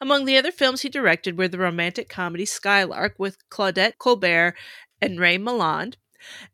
[0.00, 4.54] Among the other films he directed were the romantic comedy Skylark with Claudette Colbert
[5.00, 5.94] and Ray Milland,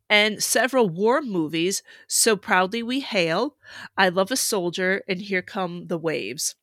[0.09, 3.57] and several war movies So Proudly We Hail,
[3.97, 6.55] I Love a Soldier, and Here Come the Waves.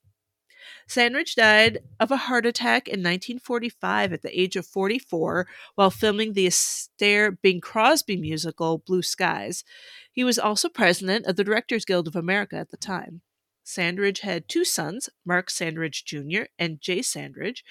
[0.87, 6.33] Sandrich died of a heart attack in 1945 at the age of 44 while filming
[6.33, 9.63] the Astaire Bing Crosby musical Blue Skies.
[10.11, 13.21] He was also president of the Directors Guild of America at the time.
[13.65, 16.47] Sandrich had two sons, Mark Sandrich Jr.
[16.57, 17.63] and Jay Sandrich,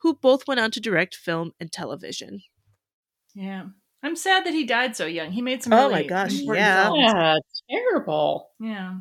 [0.00, 2.40] who both went on to direct film and television.
[3.34, 3.66] Yeah.
[4.02, 5.30] I'm sad that he died so young.
[5.30, 6.84] He made some Oh really my gosh, yeah.
[6.84, 6.98] films.
[7.14, 7.36] Yeah,
[7.70, 8.50] terrible.
[8.58, 8.94] Yeah.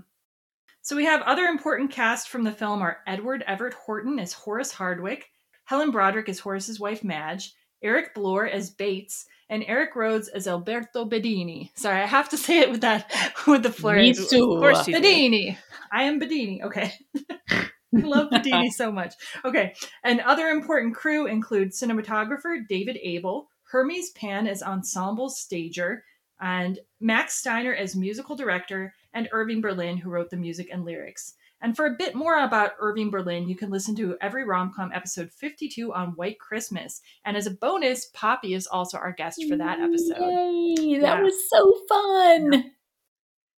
[0.84, 4.72] So we have other important cast from the film are Edward Everett Horton as Horace
[4.72, 5.28] Hardwick,
[5.66, 11.06] Helen Broderick as Horace's wife Madge, Eric Blore as Bates, and Erik Rhodes as Alberto
[11.06, 11.72] Beddini.
[11.76, 13.12] Sorry, I have to say it with that
[13.48, 14.04] with the flurry.
[14.04, 14.54] Me too.
[14.54, 14.88] Of course.
[14.88, 15.58] Beddini.
[15.92, 16.64] I am Beddini.
[16.64, 16.94] Okay.
[17.52, 19.16] I love Beddini so much.
[19.44, 19.76] Okay.
[20.04, 26.06] And other important crew include cinematographer David Abel, Hermes Pan as ensemble stager,
[26.40, 31.34] and Max Steiner as musical director, and Irving Berlin, who wrote the music and lyrics.
[31.62, 35.32] And for a bit more about Irving Berlin, you can listen to Every Romcom episode
[35.32, 37.02] 52 on White Christmas.
[37.24, 40.18] And as a bonus, Poppy is also our guest for that episode.
[40.20, 41.22] Yay, that Yeah.
[41.22, 42.72] was so fun.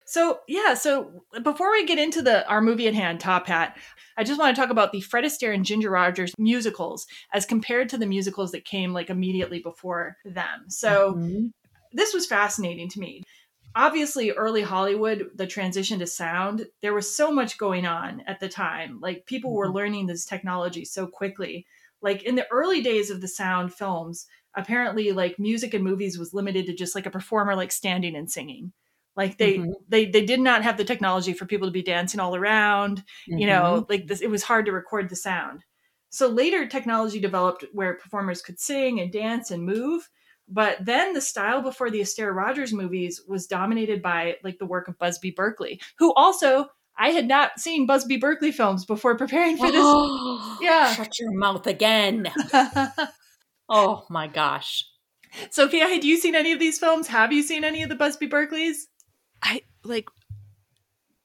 [0.05, 3.79] So yeah, so before we get into the our movie at hand, Top Hat,
[4.19, 7.89] I just want to talk about the Fred Astaire and Ginger Rogers musicals as compared
[7.91, 10.65] to the musicals that came like immediately before them.
[10.69, 11.53] So Mhm.
[11.93, 13.23] this was fascinating to me.
[13.75, 18.49] Obviously, early Hollywood, the transition to sound, there was so much going on at the
[18.49, 19.01] time.
[19.01, 19.73] Like people were Mhm.
[19.73, 21.67] learning this technology so quickly.
[22.03, 26.35] Like in the early days of the sound films, apparently like music and movies was
[26.35, 28.73] limited to just like a performer like standing and singing.
[29.17, 29.85] Like they Mhm.
[29.89, 33.05] they they did not have the technology for people to be dancing all around
[33.35, 35.65] you know like this it was hard to record the sound
[36.11, 40.09] so later technology developed where performers could sing and dance and move
[40.49, 44.89] but then the style before the astaire rogers movies was dominated by like the work
[44.89, 46.67] of busby berkeley who also
[46.99, 49.87] i had not seen busby berkeley films before preparing for this
[50.61, 50.95] Yeah.
[50.95, 52.29] Shut your mouth again.
[53.69, 54.85] Oh my gosh.
[55.51, 58.29] sophia had you seen any of these films have you seen any of the busby
[58.29, 58.77] berkeleys
[59.43, 60.09] I like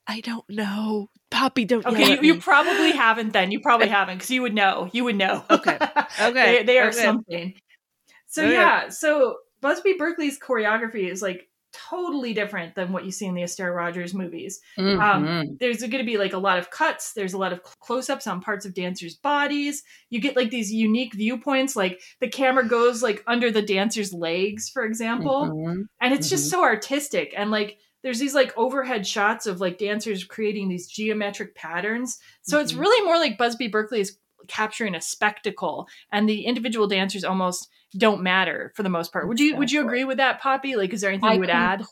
[0.08, 1.10] I don't know.
[1.30, 4.90] Poppy don't okay you, you probably haven't then you probably haven't because you would know
[4.94, 5.78] you would know Okay.
[6.22, 6.58] Okay.
[6.60, 7.02] they, they are Okay.
[7.02, 7.54] something.
[8.28, 8.54] So Okay.
[8.54, 13.42] yeah, so Busby Berkeley's choreography is like totally different than what you see in the
[13.44, 14.60] Astaire Rogers movies.
[14.80, 15.00] Mhm.
[15.02, 17.14] Um, there's going to be like a lot of cuts.
[17.14, 19.84] There's a lot of close-ups on parts of dancers' bodies.
[20.10, 24.70] You get like these unique viewpoints, like the camera goes like under the dancers' legs,
[24.70, 25.86] for example, Mhm.
[26.02, 26.52] and it's just Mhm.
[26.52, 27.34] so artistic.
[27.36, 32.18] And like there's these like overhead shots of like dancers creating these geometric patterns.
[32.44, 32.80] So it's Mhm.
[32.80, 34.18] really more like Busby Berkeley is
[34.48, 39.28] capturing a spectacle, and the individual dancers almost don't matter for the most part.
[39.28, 40.76] Would you would you agree with that, Poppy?
[40.76, 41.84] Like, is there anything you would add?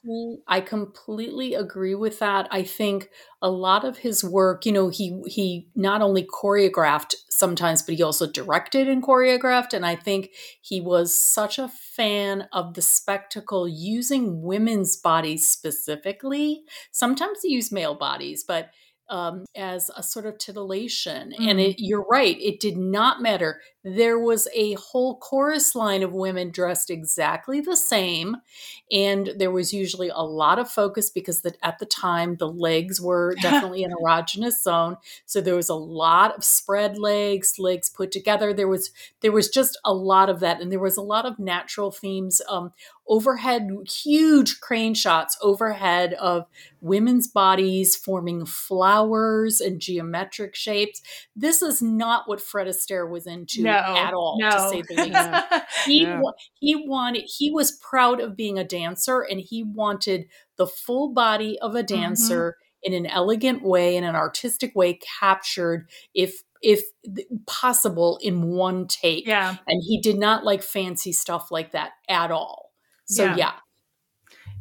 [0.47, 2.47] I completely agree with that.
[2.51, 3.09] I think
[3.41, 8.03] a lot of his work, you know, he he not only choreographed sometimes, but he
[8.03, 9.73] also directed and choreographed.
[9.73, 10.31] And I think
[10.61, 16.63] he was such a fan of the spectacle using women's bodies specifically.
[16.91, 18.69] Sometimes he used male bodies, but
[19.07, 21.31] um, as a sort of titillation.
[21.33, 21.69] And Mm.
[21.69, 23.61] it, you're right, it did not matter.
[23.87, 28.37] There was a whole chorus line of women dressed exactly the same.
[28.91, 32.99] And there was usually a lot of focus because the, at the time the legs
[32.99, 34.97] were definitely an erogenous zone.
[35.27, 38.55] So there was a lot of spread legs, legs put together.
[38.55, 38.89] There was
[39.21, 42.41] there was just a lot of that, and there was a lot of natural themes.
[42.49, 42.73] Um,
[43.07, 46.47] overhead, huge crane shots overhead of
[46.81, 51.01] women's bodies forming flowers and geometric shapes.
[51.35, 54.49] This is not what Fred Astaire was into No, at all, no.
[54.51, 56.21] to say the least he Yeah.
[56.59, 60.25] he wanted he was proud of being a dancer and he wanted
[60.57, 61.95] the full body of a Mm-hmm.
[61.95, 66.81] dancer in an elegant way in an artistic way captured if if
[67.47, 72.31] possible in one take yeah, and he did not like fancy stuff like that at
[72.31, 72.71] all
[73.07, 73.35] so Yeah.
[73.35, 73.51] yeah,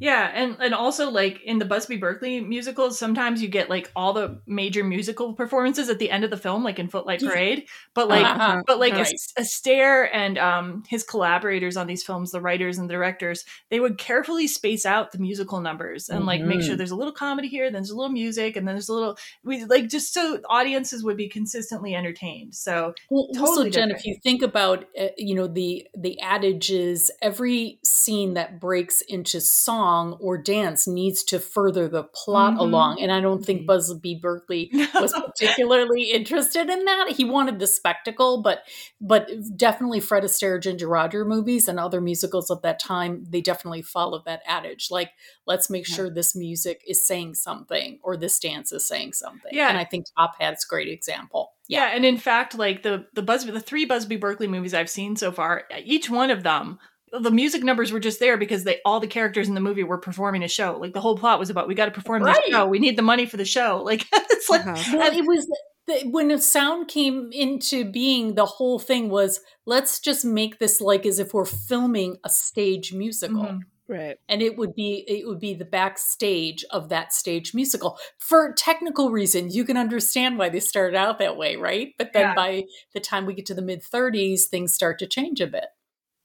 [0.05, 4.13] yeah, and and also like in the Busby Berkeley musicals, sometimes you get like all
[4.13, 7.67] the major musical performances at the end of the film, like in Footlight Parade.
[7.95, 8.63] But like, Uh-huh.
[8.67, 9.07] but like Right.
[9.39, 13.99] Astaire and um, his collaborators on these films, the writers and the directors, they would
[13.99, 16.79] carefully space out the musical numbers and like make sure Mhm.
[16.79, 19.17] there's a little comedy here, then there's a little music, and then there's a little
[19.45, 22.55] we like just so audiences would be consistently entertained.
[22.55, 24.01] So Well, also, Totally Jen, different.
[24.01, 29.01] if you think about, uh, you know, the the adage is every scene that breaks
[29.03, 32.59] into song or dance needs to further the plot Mhm.
[32.61, 33.01] along.
[33.03, 33.67] And I don't think Mhm.
[33.67, 37.11] Busby Berkeley was particularly interested in that.
[37.11, 38.63] He wanted the spectacle, but
[39.01, 43.83] but definitely Fred Astaire, Ginger Roger movies and other musicals of that time, they definitely
[43.83, 44.89] followed that adage.
[44.91, 45.11] Like,
[45.47, 45.97] let's make Yeah.
[45.97, 49.51] sure this music is saying something or this dance is saying something.
[49.53, 49.69] Yeah.
[49.69, 51.53] And I think Top Hat's a great example.
[51.67, 55.17] Yeah, and in fact, like the the Busby, the three Busby Berkeley movies I've seen
[55.17, 56.79] so far, each one of them,
[57.21, 59.99] the music numbers were just there because they all the characters in the movie were
[59.99, 60.77] performing a show.
[60.81, 62.37] Like the whole plot was about we got to perform Right.
[62.45, 62.67] this show.
[62.67, 63.83] We need the money for the show.
[63.85, 64.97] Like it's like Uh-huh.
[64.99, 65.47] Well, it was
[65.87, 68.35] the, when the sound came into being.
[68.35, 72.93] The whole thing was let's just make this like as if we're filming a stage
[72.93, 73.45] musical.
[73.45, 73.61] Mhm.
[73.87, 74.17] Right.
[74.31, 79.11] and it would be it would be the backstage of that stage musical for technical
[79.11, 82.35] reasons you can understand why they started out that way right but then Yeah.
[82.35, 85.67] by the time we get to the mid 30s things start to change a bit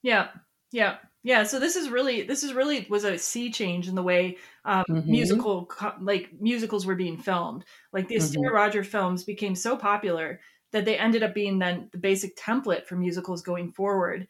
[0.03, 0.29] Yeah,
[0.71, 1.43] yeah, yeah.
[1.43, 4.83] So this is really, this is really was a sea change in the way um,
[4.87, 5.05] Mhm.
[5.07, 7.65] musical, like musicals were being filmed.
[7.93, 10.39] Like the Astaire Roger films became so popular
[10.71, 14.27] that they ended up being then the basic template for musicals going forward.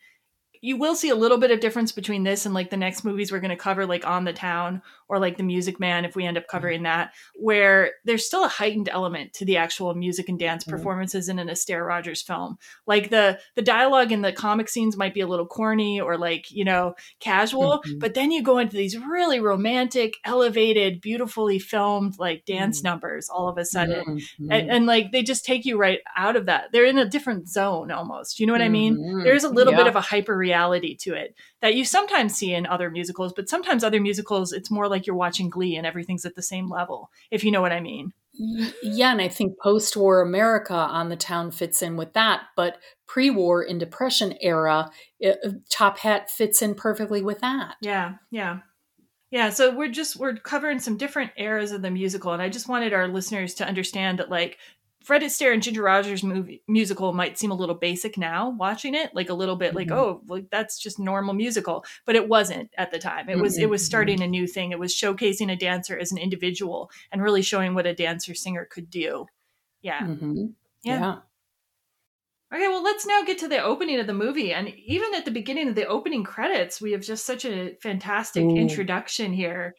[0.61, 3.31] You will see a little bit of difference between this and like the next movies
[3.31, 6.25] we're going to cover, like On the Town or like The Music Man, if we
[6.25, 10.37] end up covering that, where there's still a heightened element to the actual music and
[10.37, 10.71] dance Mhm.
[10.71, 12.57] performances in an Astaire Rogers film.
[12.85, 16.51] Like the the dialogue in the comic scenes might be a little corny or like
[16.51, 17.99] you know casual, Mhm.
[17.99, 22.83] but then you go into these really romantic, elevated, beautifully filmed like dance Mhm.
[22.85, 24.19] numbers all of a sudden.
[24.49, 26.65] And, and like they just take you right out of that.
[26.71, 28.39] They're in a different zone almost.
[28.39, 29.23] You know what I mean?
[29.23, 32.65] There's a little bit of a hyper reality to it that you sometimes see in
[32.65, 36.35] other musicals, but sometimes other musicals, it's more like you're watching Glee and everything's at
[36.35, 38.13] the same level, if you know what I mean.
[38.81, 43.63] Yeah and i think post-war america on the town fits in with that but pre-war
[43.63, 44.89] in depression era
[45.25, 48.59] uh, top hat fits in perfectly with that Yeah, yeah.
[49.31, 52.67] Yeah, so we're just we're covering some different eras of the musical and I just
[52.67, 54.57] wanted our listeners to understand that like
[55.03, 59.15] Fred Astaire and Ginger Rogers movie musical might seem a little basic now watching it,
[59.15, 59.95] like a little bit like Mhm.
[59.97, 63.29] oh, like that's just normal musical, but it wasn't at the time.
[63.29, 63.85] It was it was Mhm.
[63.85, 64.71] starting a new thing.
[64.71, 68.65] It was showcasing a dancer as an individual and really showing what a dancer singer
[68.65, 69.27] could do.
[69.81, 70.01] Yeah.
[70.01, 70.53] Mhm.
[70.83, 70.99] Yeah.
[70.99, 71.19] yeah
[72.51, 74.51] Okay, well, let's now get to the opening of the movie.
[74.53, 78.43] And even at the beginning of the opening credits, we have just such a fantastic
[78.43, 78.55] Ooh.
[78.55, 79.75] introduction here.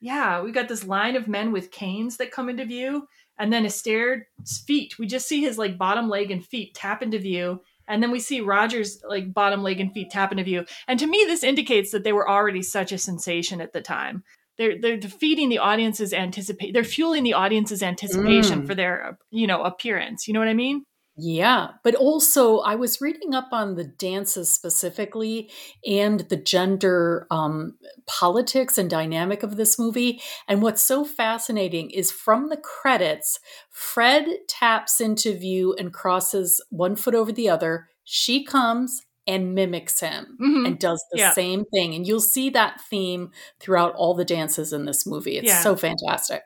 [0.00, 3.06] Yeah, we got this line of men with canes that come into view,
[3.40, 4.98] and then Astaire's feet.
[4.98, 8.20] We just see his like bottom leg and feet tap into view, and then we
[8.20, 10.64] see Roger's like bottom leg and feet tap into view.
[10.86, 14.22] And to me, this indicates that they were already such a sensation at the time.
[14.58, 16.74] They're they're feeding the audience's anticipate.
[16.74, 18.66] They're fueling the audience's anticipation Mm.
[18.66, 20.28] for their you know appearance.
[20.28, 20.84] You know what I mean?
[21.22, 25.50] Yeah, but also I was reading up on the dances specifically
[25.84, 30.20] and the gender um, politics and dynamic of this movie.
[30.46, 33.40] And what's so fascinating is from the credits,
[33.70, 37.88] Fred taps into view and crosses one foot over the other.
[38.04, 40.66] She comes and mimics him Mhm.
[40.68, 41.32] and does the Yeah.
[41.32, 41.94] same thing.
[41.94, 45.38] And you'll see that theme throughout all the dances in this movie.
[45.38, 45.62] It's Yeah.
[45.62, 46.42] so fantastic.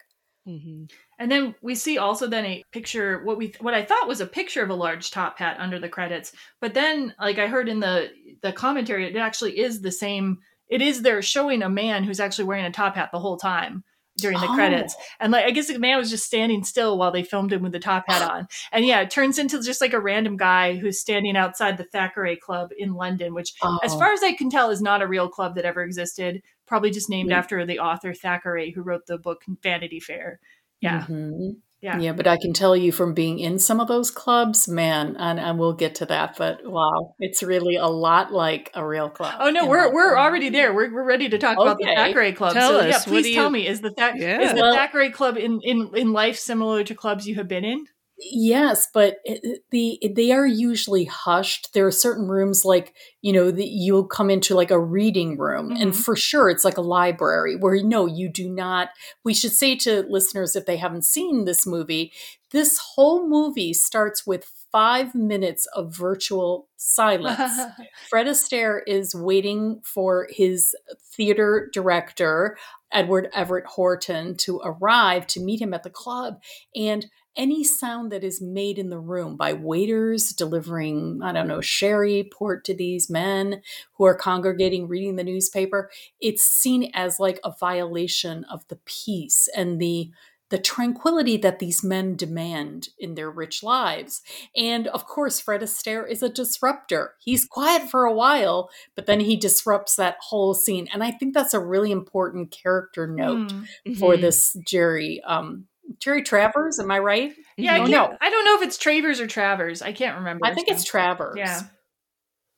[0.46, 0.84] hmm
[1.18, 4.26] And then we see also then a picture what we what I thought was a
[4.26, 7.80] picture of a large top hat under the credits, but then like I heard in
[7.80, 8.10] the
[8.42, 10.38] the commentary, it actually is the same.
[10.68, 13.84] It is they're showing a man who's actually wearing a top hat the whole time
[14.18, 14.54] during the Oh.
[14.54, 17.62] credits, and like I guess the man was just standing still while they filmed him
[17.62, 20.76] with the top hat on, and yeah, it turns into just like a random guy
[20.76, 23.52] who's standing outside the Thackeray Club in London, which
[23.82, 23.98] as Oh.
[23.98, 26.42] far as I can tell, is not a real club that ever existed.
[26.66, 27.34] Probably just named Mm.
[27.34, 30.38] after the author Thackeray, who wrote the book Vanity Fair.
[30.84, 31.56] Yeah, Mhm.
[31.80, 31.98] yeah.
[31.98, 35.38] Yeah, but I can tell you from being in some of those clubs, man, and,
[35.38, 36.36] and we'll get to that.
[36.38, 39.34] But wow, it's really a lot like a real club.
[39.38, 40.24] Oh no, we're we're opinion.
[40.26, 40.72] already there.
[40.74, 42.54] We're, we're ready to talk about the Thackeray Club.
[42.54, 44.40] Tell so us, yeah, please tell you- me is the Thac- Yeah.
[44.40, 47.64] is the Well- Thackeray Club in, in in life similar to clubs you have been
[47.64, 47.84] in?
[48.16, 51.72] Yes, but it- the they are usually hushed.
[51.74, 55.72] There are certain rooms like you know that you'll come into like a reading room,
[55.72, 55.96] and Mhm.
[55.96, 58.90] for sure it's like a library where no, you do not.
[59.24, 62.12] We should say to listeners if they haven't seen this movie,
[62.52, 67.52] this whole movie starts with five minutes of virtual silence.
[68.08, 70.74] Fred Astaire is waiting for his
[71.12, 72.56] theater director,
[72.92, 76.40] Edward Everett Horton, to arrive to meet him at the club.
[76.76, 77.06] And
[77.36, 82.28] any sound that is made in the room by waiters delivering, I don't know, sherry
[82.32, 83.62] port to these men
[83.94, 89.48] who are congregating reading the newspaper, it's seen as like a violation of the peace
[89.56, 90.10] and the
[90.50, 94.20] the tranquility that these men demand in their rich lives.
[94.54, 97.14] And of course, Fred Astaire is a disruptor.
[97.18, 100.86] He's quiet for a while, but then he disrupts that whole scene.
[100.92, 103.64] And I think that's a really important character note Hmm.
[103.98, 104.20] for Mhm.
[104.20, 105.20] this Jerry.
[105.22, 105.66] Um,
[106.00, 107.32] Jerry Travers, am I right?
[107.56, 108.16] Yeah, I, Oh, no.
[108.20, 109.82] I don't know if it's Travers or Travers.
[109.82, 110.44] I can't remember.
[110.46, 111.36] I think it's Travers.
[111.36, 111.60] Yeah.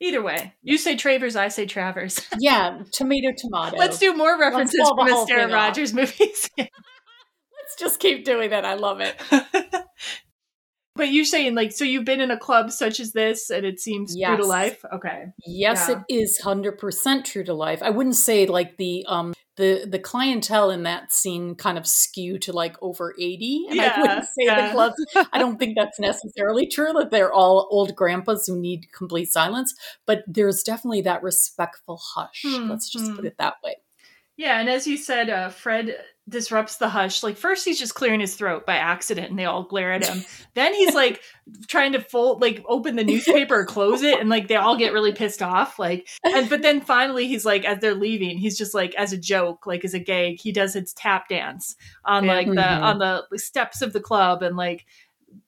[0.00, 2.20] Either way, you say Travers, I say Travers.
[2.38, 3.76] Yeah, tomato, tomato.
[3.76, 5.52] Let's do more references from Astaire thing off.
[5.52, 6.50] Rogers movies.
[6.58, 8.64] Let's just keep doing that.
[8.64, 9.20] I love it.
[10.96, 13.78] But you're saying like so you've been in a club such as this and it
[13.78, 14.82] seems true to life?
[14.94, 15.26] Okay.
[15.46, 16.02] Yes, Yeah.
[16.08, 17.82] it is hundred percent true to life.
[17.82, 22.38] I wouldn't say like the um the the clientele in that scene kind of skew
[22.40, 24.66] to like over eighty, and I wouldn't say yeah.
[24.66, 25.06] the clubs.
[25.32, 29.74] I don't think that's necessarily true that they're all old grandpas who need complete silence,
[30.06, 32.42] but there's definitely that respectful hush.
[32.46, 33.16] Hmm, Let's just hmm.
[33.16, 33.76] put it that way.
[34.36, 35.96] Yeah, and as you said, uh, Fred
[36.28, 37.22] disrupts the hush.
[37.22, 40.24] Like first he's just clearing his throat by accident and they all glare at him.
[40.54, 41.20] then he's like
[41.68, 44.92] trying to fold like open the newspaper or close it and like they all get
[44.92, 45.78] really pissed off.
[45.78, 49.18] Like and but then finally he's like as they're leaving, he's just like as a
[49.18, 52.82] joke, like as a gag, he does his tap dance on like the Mhm.
[52.82, 54.84] on the steps of the club and like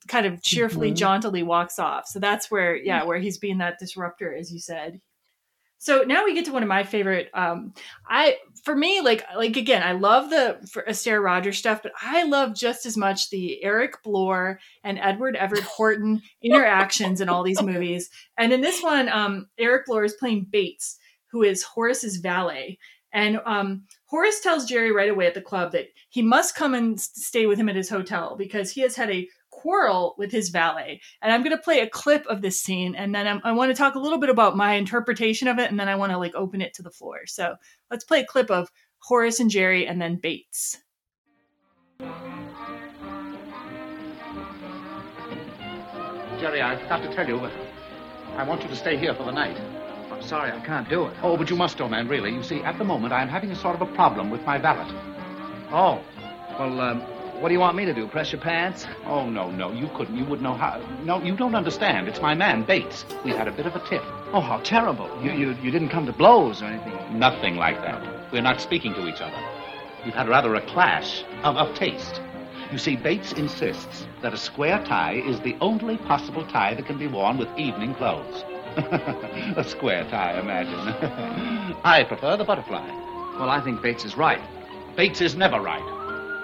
[0.07, 0.97] kind of cheerfully Mhm.
[0.97, 2.07] jauntily walks off.
[2.07, 5.01] So that's where yeah, where he's being that disruptor as you said.
[5.79, 7.73] So now we get to one of my favorite um
[8.07, 12.25] I for me like like again I love the for Astaire Rogers stuff but I
[12.25, 17.63] love just as much the Eric Blore and Edward Everett Horton interactions in all these
[17.63, 18.11] movies.
[18.37, 20.99] And in this one um Eric Blore is playing Bates
[21.31, 22.79] who is Horace's valet.
[23.13, 27.01] And um Horace tells Jerry right away at the club that he must come and
[27.01, 29.29] stay with him at his hotel because he has had a
[29.59, 31.01] quarrel with his valet.
[31.21, 33.71] And I'm going to play a clip of this scene and then I'm, I want
[33.71, 36.19] to talk a little bit about my interpretation of it and then I want to
[36.19, 37.27] like open it to the floor.
[37.27, 37.57] So
[37.91, 40.79] let's play a clip of Horace and Jerry and then Bates.
[46.39, 47.41] Jerry, I've got to tell you,
[48.37, 49.61] I want you to stay here for the night.
[50.13, 51.15] I'm sorry, I can't do it.
[51.23, 52.33] Oh, but you must, old man, really.
[52.33, 54.87] You see, at the moment, I'm having a sort of a problem with my valet.
[55.73, 56.01] Oh,
[56.59, 57.03] well, um,
[57.41, 58.09] what do you want me to do?
[58.09, 58.85] Press your pants?
[59.07, 60.17] Oh, no, no, you couldn't.
[60.17, 60.81] You wouldn't know how.
[61.05, 62.09] No, you don't understand.
[62.09, 63.05] It's my man, Bates.
[63.25, 64.03] We had a bit of a tiff.
[64.33, 65.09] Oh, how terrible.
[65.23, 67.19] You, you, you didn't come to blows or anything.
[67.19, 68.33] Nothing like that.
[68.33, 69.39] We're not speaking to each other.
[70.05, 72.21] We've had rather a clash of, of taste.
[72.73, 76.99] You see, Bates insists that a square tie is the only possible tie that can
[76.99, 78.45] be worn with evening clothes.
[78.77, 80.75] a square tie, imagine.
[81.85, 82.87] I prefer the butterfly.
[83.39, 84.41] Well, I think Bates is right.
[84.97, 85.98] Bates is never right.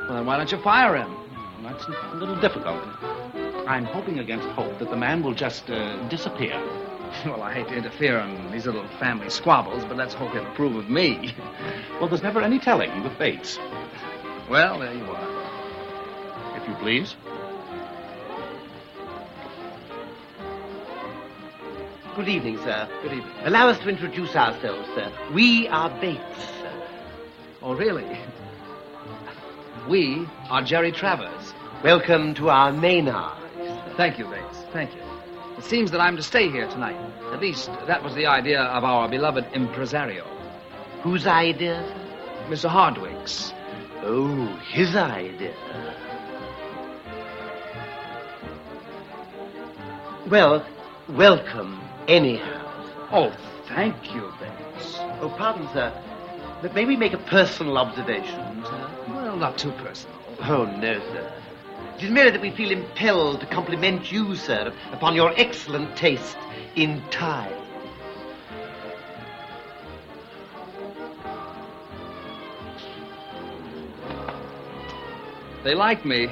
[0.06, 1.16] Well, then why don't you fire him?
[1.62, 2.82] That's a little difficult.
[3.66, 6.62] I'm hoping against hope that the man will just uh, disappear.
[7.24, 10.74] Well, I hate to interfere in these little family squabbles, but let's hope he'll approve
[10.76, 11.32] of me.
[12.00, 13.56] Well, there's never any telling with Bates.
[14.50, 16.56] Well, there you are.
[16.56, 17.14] If you please.
[22.16, 22.88] Good evening, sir.
[23.02, 23.32] Good evening.
[23.44, 25.10] Allow us to introduce ourselves, sir.
[25.32, 26.72] We are Bates, sir.
[27.62, 28.18] Oh, really?
[29.88, 31.52] We are Jerry Travers.
[31.82, 33.96] Welcome to our ménage.
[33.98, 34.64] Thank you, Bates.
[34.72, 35.02] Thank you.
[35.58, 36.96] It seems that I'm to stay here tonight.
[37.32, 40.26] At least, that was the idea of our beloved impresario,
[41.02, 41.84] Whose idea.
[42.48, 42.70] Mr.
[42.70, 43.52] Hardwick's.
[44.02, 45.54] Oh, his idea.
[50.30, 50.66] Well,
[51.10, 51.78] welcome,
[52.08, 53.08] anyhow.
[53.12, 53.36] Oh,
[53.68, 54.96] thank you, Bates.
[55.20, 55.92] Oh, pardon, sir.
[56.62, 58.90] But may we make a personal observation, sir?
[59.08, 60.16] Well, not too personal.
[60.40, 61.32] Oh, no, sir.
[61.96, 66.36] It is merely that we feel impelled to compliment you, sir, upon your excellent taste
[66.74, 67.52] in ties.
[75.62, 76.28] They like me.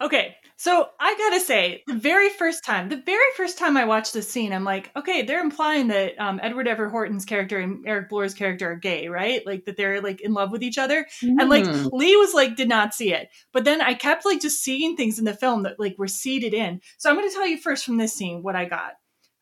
[0.00, 4.12] Okay, so I gotta say, the very first time, the very first time I watched
[4.12, 8.10] this scene, I'm like, okay, they're implying that um, Edward Everett Horton's character and Eric
[8.10, 9.40] Blore's character are gay, right?
[9.46, 11.06] Like that they're like in love with each other.
[11.22, 11.88] And like Mm.
[11.92, 13.30] Lee was like, did not see it.
[13.54, 16.52] But then I kept like just seeing things in the film that like were seeded
[16.52, 16.82] in.
[16.98, 18.92] So I'm gonna tell you first from this scene what I got.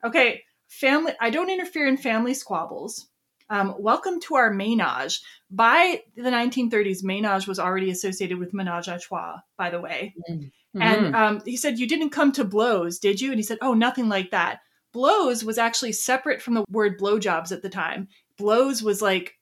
[0.04, 1.14] Okay, family.
[1.20, 3.08] I don't interfere in family squabbles.
[3.50, 5.20] Um, welcome to our ménage.
[5.50, 9.38] By the 1930s, ménage was already associated with menage a trois.
[9.56, 10.14] By the way,
[10.76, 10.82] Mm-hmm.
[10.82, 13.30] and um, he said, You didn't come to blows, did you?
[13.30, 14.60] And he said, Oh, nothing like that.
[14.92, 18.08] Blows was actually separate from the word blowjobs at the time.
[18.36, 19.34] Blows was like,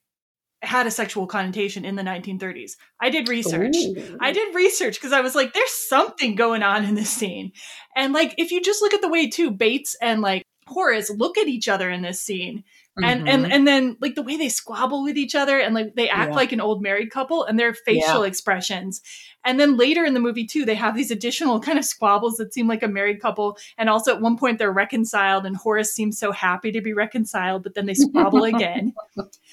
[0.61, 2.73] had a sexual connotation in the 1930s.
[2.99, 3.75] I did research.
[3.75, 4.17] Ooh.
[4.19, 7.51] I did research because I was like, there's something going on in this scene.
[7.95, 11.37] And like, if you just look at the way, too, Bates and like Horace look
[11.37, 12.63] at each other in this scene.
[13.03, 16.09] And and and then like the way they squabble with each other and like they
[16.09, 16.35] act Yeah.
[16.35, 19.01] like an old married couple and their facial expressions.
[19.45, 22.53] And then later in the movie too, they have these additional kind of squabbles that
[22.53, 23.57] seem like a married couple.
[23.77, 27.63] And also at one point they're reconciled and Horace seems so happy to be reconciled,
[27.63, 28.93] but then they squabble again.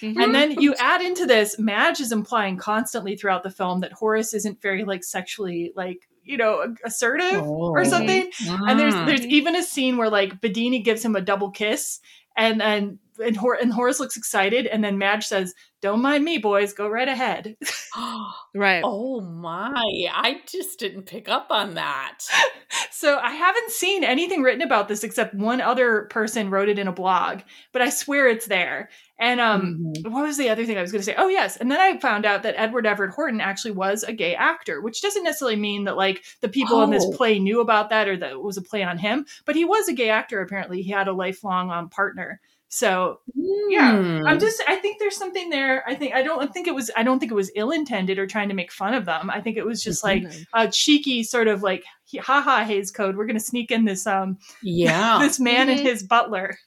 [0.02, 4.34] And then you add into this, Madge is implying constantly throughout the film that Horace
[4.34, 7.84] isn't very like sexually like, you know, assertive or Oh.
[7.84, 8.30] something.
[8.66, 9.06] And there's Mm.
[9.06, 12.00] there's even a scene where like Beddini gives him a double kiss,
[12.36, 16.38] and then and, Hor- and Horace looks excited, and then Madge says, "Don't mind me,
[16.38, 16.72] boys.
[16.72, 17.56] Go right ahead."
[18.54, 18.82] right.
[18.84, 19.72] Oh my!
[20.12, 22.18] I just didn't pick up on that.
[22.90, 26.88] so I haven't seen anything written about this except one other person wrote it in
[26.88, 27.40] a blog,
[27.72, 28.90] but I swear it's there.
[29.18, 30.12] And um, mm-hmm.
[30.12, 31.14] what was the other thing I was going to say?
[31.16, 34.34] Oh yes, and then I found out that Edward Everett Horton actually was a gay
[34.34, 36.82] actor, which doesn't necessarily mean that like the people oh.
[36.82, 39.54] in this play knew about that or that it was a play on him, but
[39.54, 40.40] he was a gay actor.
[40.40, 42.40] Apparently, he had a lifelong um, partner.
[42.74, 44.38] So yeah, I'm hmm.
[44.40, 45.88] just I think there's something there.
[45.88, 48.26] I think I don't think it was I don't think it was ill intended or
[48.26, 49.30] trying to make fun of them.
[49.30, 51.84] I think it was just like a cheeky sort of like
[52.18, 53.16] haha Hays Code.
[53.16, 55.86] We're gonna sneak in this um yeah this man and mm-hmm.
[55.86, 56.58] his butler.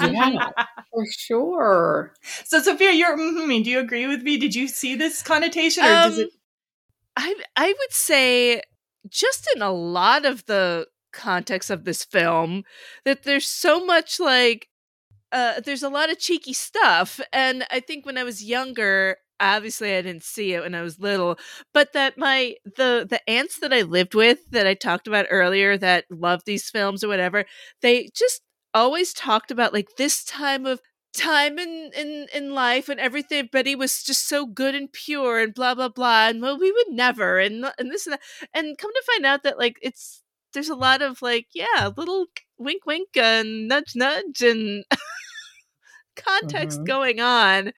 [0.00, 0.48] yeah,
[0.90, 2.14] for sure.
[2.44, 4.38] So Sophia, you're mm-hmm, do you agree with me?
[4.38, 6.30] Did you see this connotation or um, does it
[7.16, 8.62] I I would say
[9.08, 12.64] just in a lot of the context of this film
[13.04, 14.66] that there's so much like
[15.36, 17.20] uh, there's a lot of cheeky stuff.
[17.32, 20.98] And I think when I was younger, obviously I didn't see it when I was
[20.98, 21.38] little,
[21.74, 25.76] but that my the the aunts that I lived with that I talked about earlier
[25.78, 27.44] that loved these films or whatever,
[27.82, 28.40] they just
[28.72, 30.80] always talked about like this time of
[31.14, 35.54] time in in in life and everything Betty was just so good and pure and
[35.54, 38.20] blah blah blah and well we would never and and this and that
[38.52, 40.22] and come to find out that like it's
[40.52, 42.26] there's a lot of like yeah little
[42.58, 44.84] wink wink and nudge nudge and
[46.16, 46.84] context mm-hmm.
[46.84, 47.72] going on.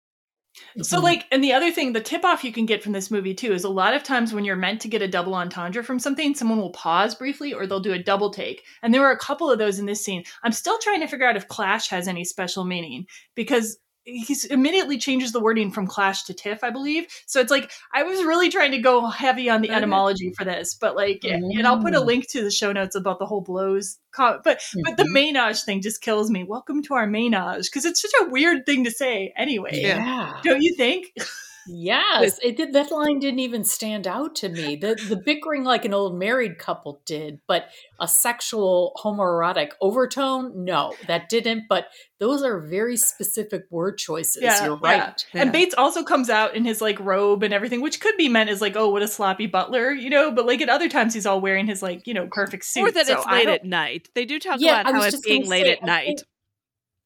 [0.82, 1.05] So, mm-hmm.
[1.05, 3.53] like, and the other thing, the tip off you can get from this movie too
[3.53, 6.34] is a lot of times when you're meant to get a double entendre from something,
[6.34, 8.64] someone will pause briefly or they'll do a double take.
[8.82, 10.24] And there were a couple of those in this scene.
[10.43, 13.78] I'm still trying to figure out if clash has any special meaning because
[14.09, 18.02] he immediately changes the wording from clash to tiff i believe so it's like i
[18.02, 21.59] was really trying to go heavy on the etymology for this but like mm-hmm.
[21.59, 22.06] and i'll put a mm.
[22.06, 24.80] link to the show notes about the whole blows but mm-hmm.
[24.84, 25.36] but the mm-hmm.
[25.36, 28.84] ménage thing just kills me welcome to our ménage because it's such a weird thing
[28.84, 31.12] to say anyway yeah don't you think
[31.68, 32.72] Yes, it did.
[32.72, 34.76] That line didn't even stand out to me.
[34.76, 37.68] The the bickering like an old married couple did, but
[38.00, 41.64] a sexual homoerotic overtone, no, that didn't.
[41.68, 41.88] But
[42.18, 44.42] those are very specific word choices.
[44.42, 45.24] Yeah, You're right.
[45.34, 45.42] Yeah.
[45.42, 48.50] And Bates also comes out in his like robe and everything, which could be meant
[48.50, 50.30] as like, oh, what a sloppy butler, you know.
[50.30, 52.88] But like at other times, he's all wearing his like you know perfect suit.
[52.88, 54.08] Or that so it's late at night.
[54.14, 56.22] They do talk yeah, about how it's being late say, at night.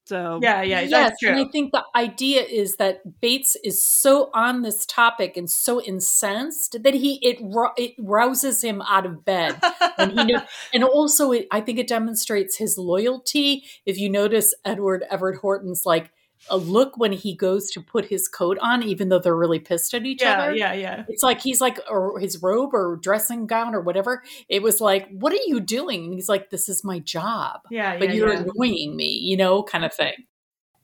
[0.04, 4.62] So yeah, yeah, yes, and I think the idea is that Bates is so on
[4.62, 7.38] this topic and so incensed that he it
[7.76, 9.60] it rouses him out of bed,
[9.98, 10.40] and he knew,
[10.74, 13.64] and also it, I think it demonstrates his loyalty.
[13.86, 16.10] If you notice, Edward Everett Horton's like
[16.50, 19.94] a look when he goes to put his coat on, even though they're really pissed
[19.94, 20.54] at each yeah, other.
[20.54, 21.04] Yeah, yeah.
[21.08, 24.22] It's like he's like, or his robe or dressing gown or whatever.
[24.48, 26.04] It was like, what are you doing?
[26.04, 27.60] And he's like, this is my job.
[27.70, 28.44] Yeah, but yeah, you're yeah.
[28.44, 30.14] annoying me, you know, kind of thing.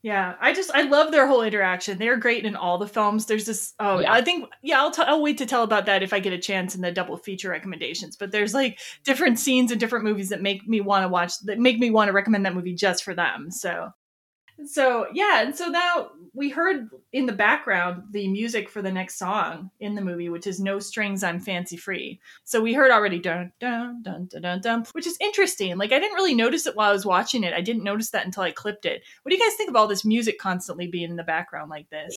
[0.01, 1.99] Yeah, I just I love their whole interaction.
[1.99, 3.27] They're great in all the films.
[3.27, 3.75] There's this.
[3.81, 4.13] Oh, yeah.
[4.13, 4.81] I think yeah.
[4.81, 6.93] I'll t- I'll wait to tell about that if I get a chance in the
[6.93, 8.17] double feature recommendations.
[8.17, 11.59] But there's like different scenes in different movies that make me want to watch that
[11.59, 13.51] make me want to recommend that movie just for them.
[13.51, 13.91] So
[14.65, 19.19] so yeah and so now we heard in the background the music for the next
[19.19, 22.21] song in the movie which is no strings i'm fancy free.
[22.45, 25.77] So we heard already dun dun dun dun dun, dun which is interesting.
[25.79, 27.55] Like i didn't really notice it while i was watching it.
[27.55, 29.03] I didn't notice that until i clipped it.
[29.23, 31.89] What do you guys think of all this music constantly being in the background like
[31.91, 32.17] this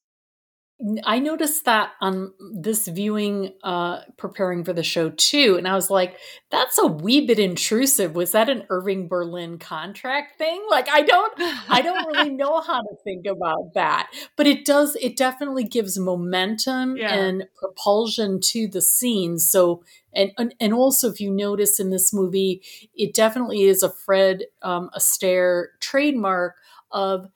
[1.04, 5.92] I noticed that on this viewing, uh, preparing for the show too, and I was
[5.92, 6.18] like,
[6.50, 10.64] "That's a wee bit intrusive." Was that an Irving Berlin contract thing?
[10.70, 11.34] Like, I don't,
[11.70, 14.96] I don't really know how to think about that, but it does.
[15.00, 17.14] It definitely gives momentum yeah.
[17.14, 19.38] and propulsion to the scene.
[19.38, 22.64] So, and, and and also, if you notice in this movie,
[22.96, 26.56] it definitely is a Fred um, Astaire trademark
[26.92, 27.28] of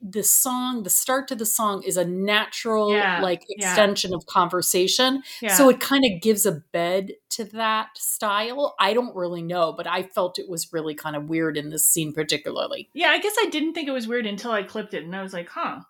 [0.00, 4.16] the song the start to the song is a natural yeah, like extension yeah.
[4.16, 5.54] of conversation yeah.
[5.54, 9.86] so it kind of gives a bed to that style i don't really know but
[9.86, 13.34] i felt it was really kind of weird in this scene particularly yeah i guess
[13.40, 15.80] i didn't think it was weird until i clipped it and i was like huh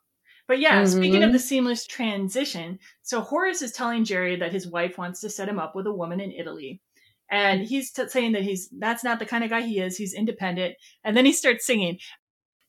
[0.47, 0.97] but yeah mm-hmm.
[0.97, 1.33] speaking of mm-hmm.
[1.33, 5.59] the seamless transition so horace is telling jerry that his wife wants to set him
[5.59, 6.81] up with a woman in italy
[7.31, 10.15] and he's t- saying that he's that's not the kind of guy he is he's
[10.15, 11.99] independent and then he starts singing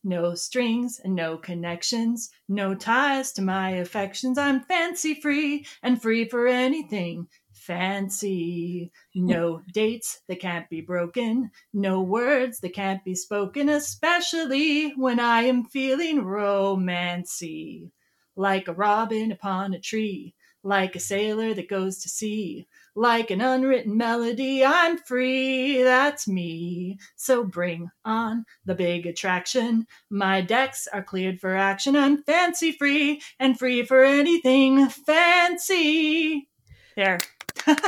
[0.05, 4.37] no strings and no connections, no ties to my affections.
[4.37, 7.27] I'm fancy free and free for anything
[7.65, 8.91] fancy.
[9.15, 15.43] No dates that can't be broken, no words that can't be spoken, especially when I
[15.43, 17.89] am feeling romancy.
[18.35, 20.35] Like a robin upon a tree,
[20.65, 22.67] like a sailor that goes to sea.
[22.95, 26.97] Like an unwritten melody, I'm free, that's me.
[27.15, 29.85] So bring on the big attraction.
[30.09, 31.95] My decks are cleared for action.
[31.95, 36.47] I'm fancy free and free for anything fancy.
[36.95, 37.19] There.
[37.65, 37.81] Beautiful,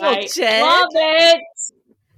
[0.00, 0.62] I Jen.
[0.62, 1.42] love it.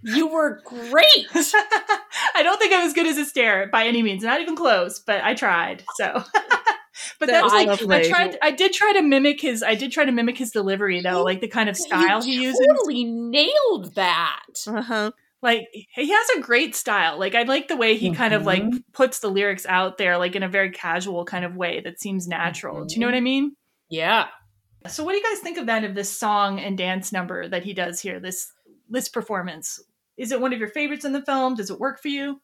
[0.03, 1.26] You were great.
[1.34, 5.22] I don't think I'm as good as Astaire by any means, not even close, but
[5.24, 5.82] I tried.
[5.97, 6.22] So,
[7.18, 8.38] but That that's was like I tried.
[8.42, 9.62] I did try to mimic his.
[9.62, 12.40] I did try to mimic his delivery though, like the kind of style he you
[12.42, 12.66] uses.
[12.68, 14.42] totally nailed that.
[14.66, 15.11] Uh-huh.
[15.42, 17.18] Like he has a great style.
[17.18, 18.82] Like I like the way he kind of like Mhm.
[18.92, 22.26] puts the lyrics out there, like in a very casual kind of way that seems
[22.26, 22.84] natural.
[22.84, 23.55] Do you know what I mean?
[23.88, 24.26] Yeah.
[24.88, 27.64] So, what do you guys think of that of this song and dance number that
[27.64, 28.18] he does here?
[28.20, 28.51] This
[28.88, 29.80] this performance
[30.16, 31.55] is it one of your favorites in the film?
[31.57, 32.40] Does it work for you?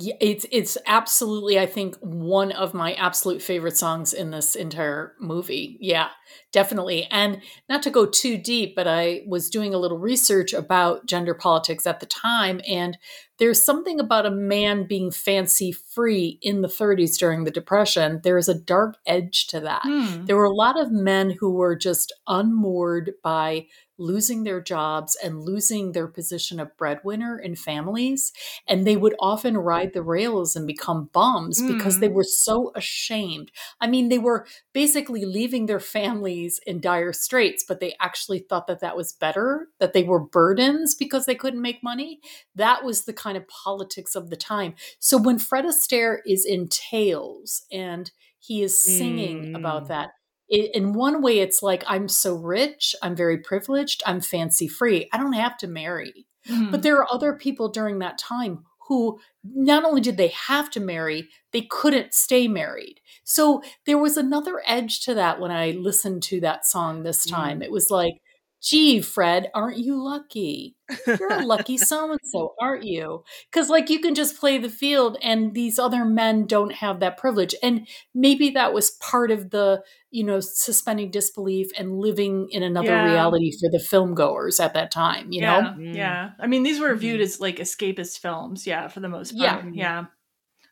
[0.00, 5.14] Yeah, it's it's absolutely I think one of my absolute favorite songs in this entire
[5.20, 5.76] movie.
[5.80, 6.08] Yeah,
[6.52, 7.08] definitely.
[7.10, 11.34] And not to go too deep, but I was doing a little research about gender
[11.34, 12.96] politics at the time and
[13.38, 18.20] there's something about a man being fancy free in the 30s during the depression.
[18.24, 19.82] There is a dark edge to that.
[19.84, 20.24] Hmm.
[20.24, 23.66] There were a lot of men who were just unmoored by
[23.98, 28.32] losing their jobs and losing their position of breadwinner in families.
[28.66, 33.50] And they would often ride the rails and become bums because they were so ashamed.
[33.80, 38.66] I mean, they were basically leaving their families in dire straits, but they actually thought
[38.68, 42.20] that that was better, that they were burdens because they couldn't make money.
[42.54, 44.74] That was the kind of politics of the time.
[44.98, 49.54] So when Fred Astaire is in tails and he is singing Mm.
[49.54, 50.10] about that,
[50.48, 55.08] it, in one way, it's like, I'm so rich, I'm very privileged, I'm fancy free.
[55.12, 56.26] I don't have to marry.
[56.48, 56.70] Mhm.
[56.70, 60.80] But there are other people during that time who not only did they have to
[60.80, 63.00] marry, they couldn't stay married.
[63.24, 67.60] So there was another edge to that when I listened to that song this time.
[67.62, 68.14] It was like,
[68.60, 70.76] gee, Fred, aren't you lucky?
[71.06, 73.22] You're a lucky so and so, aren't you?
[73.50, 77.16] Because, like, you can just play the field, and these other men don't have that
[77.18, 77.54] privilege.
[77.62, 82.88] And maybe that was part of the, you know, suspending disbelief and living in another
[82.88, 83.04] Yeah.
[83.04, 85.68] reality for the film goers at that time, you yeah, know?
[85.78, 85.94] Mm.
[85.94, 86.30] yeah.
[86.40, 89.60] I mean, these were viewed as like escapist films, yeah, for the most Yeah.
[89.60, 89.74] part.
[89.74, 90.04] Yeah.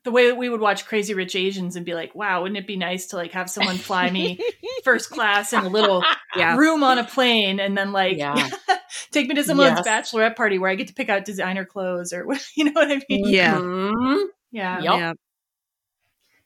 [0.05, 2.66] The way that we would watch Crazy Rich Asians and be like, "Wow, wouldn't it
[2.68, 4.39] be nice to like have someone fly me
[4.87, 6.03] first class in a little
[6.37, 6.57] Yeah.
[6.57, 8.49] room on a plane, and then like Yeah.
[9.11, 9.87] take me to someone's Yes.
[10.12, 12.91] bachelorette party where I get to pick out designer clothes or what- you know what
[12.91, 13.28] I mean?
[13.28, 13.57] Yeah.
[13.59, 14.24] Mhm.
[14.53, 14.95] Yeah, Yep.
[15.01, 15.12] Yeah.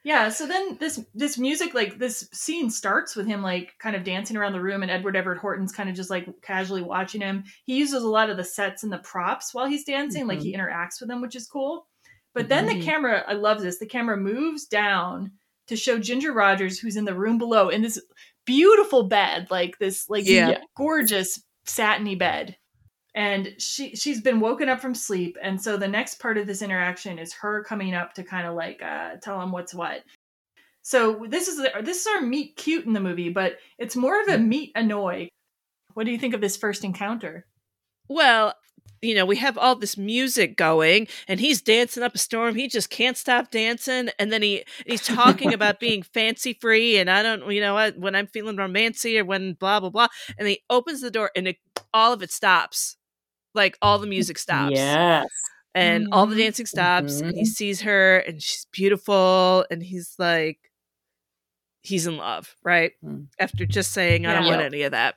[0.03, 4.03] Yeah, so then this this music like this scene starts with him like kind of
[4.03, 7.45] dancing around the room and Edward Everett Horton's kind of just like casually watching him.
[7.66, 10.57] He uses a lot of the sets and the props while he's dancing, like he
[10.57, 11.86] interacts with them, which is cool.
[12.32, 12.84] But then the Mhm.
[12.84, 13.78] camera, I love this.
[13.78, 15.32] The camera moves down
[15.66, 18.01] to show Ginger Rogers who's in the room below in this
[18.51, 20.59] beautiful bed, like this like Yeah.
[20.76, 22.57] gorgeous satiny bed.
[23.14, 26.62] And she she's been woken up from sleep, and so the next part of this
[26.62, 30.03] interaction is her coming up to kind of like uh, tell him what's what.
[30.82, 34.20] So this is the, this is our meet cute in the movie, but it's more
[34.20, 35.28] of a meet annoy.
[35.94, 37.46] What do you think of this first encounter?
[38.09, 38.55] Well,
[39.03, 42.55] you know, we have all this music going and he's dancing up a storm.
[42.55, 44.11] He just can't stop dancing.
[44.18, 48.14] And then he he's talking about being fancy free and I don't, you know when
[48.14, 50.09] I'm feeling romancy or when blah, blah, blah.
[50.38, 51.57] And he opens the door and it,
[51.94, 52.96] all of it stops.
[53.55, 54.72] Like all the music stops.
[54.72, 55.26] Yes.
[55.74, 56.38] And all the Mhm.
[56.38, 57.46] dancing stops and he Mhm.
[57.46, 60.59] sees her and she's beautiful and he's like,
[61.82, 62.92] he's in love, right?
[63.05, 63.28] Mm.
[63.38, 64.51] After just saying, I don't Yeah.
[64.51, 65.16] want any of that.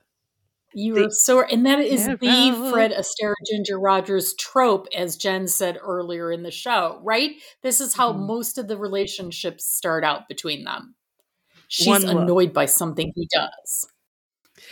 [0.74, 5.16] You The- are so, and that is Yeah, the Fred Astaire Ginger Rogers trope, as
[5.18, 7.32] Jen said earlier in the show, right?
[7.62, 8.26] This is how Mhm.
[8.28, 10.96] most of the relationships start out between them.
[11.68, 12.18] She's One look.
[12.24, 13.88] annoyed by something he does.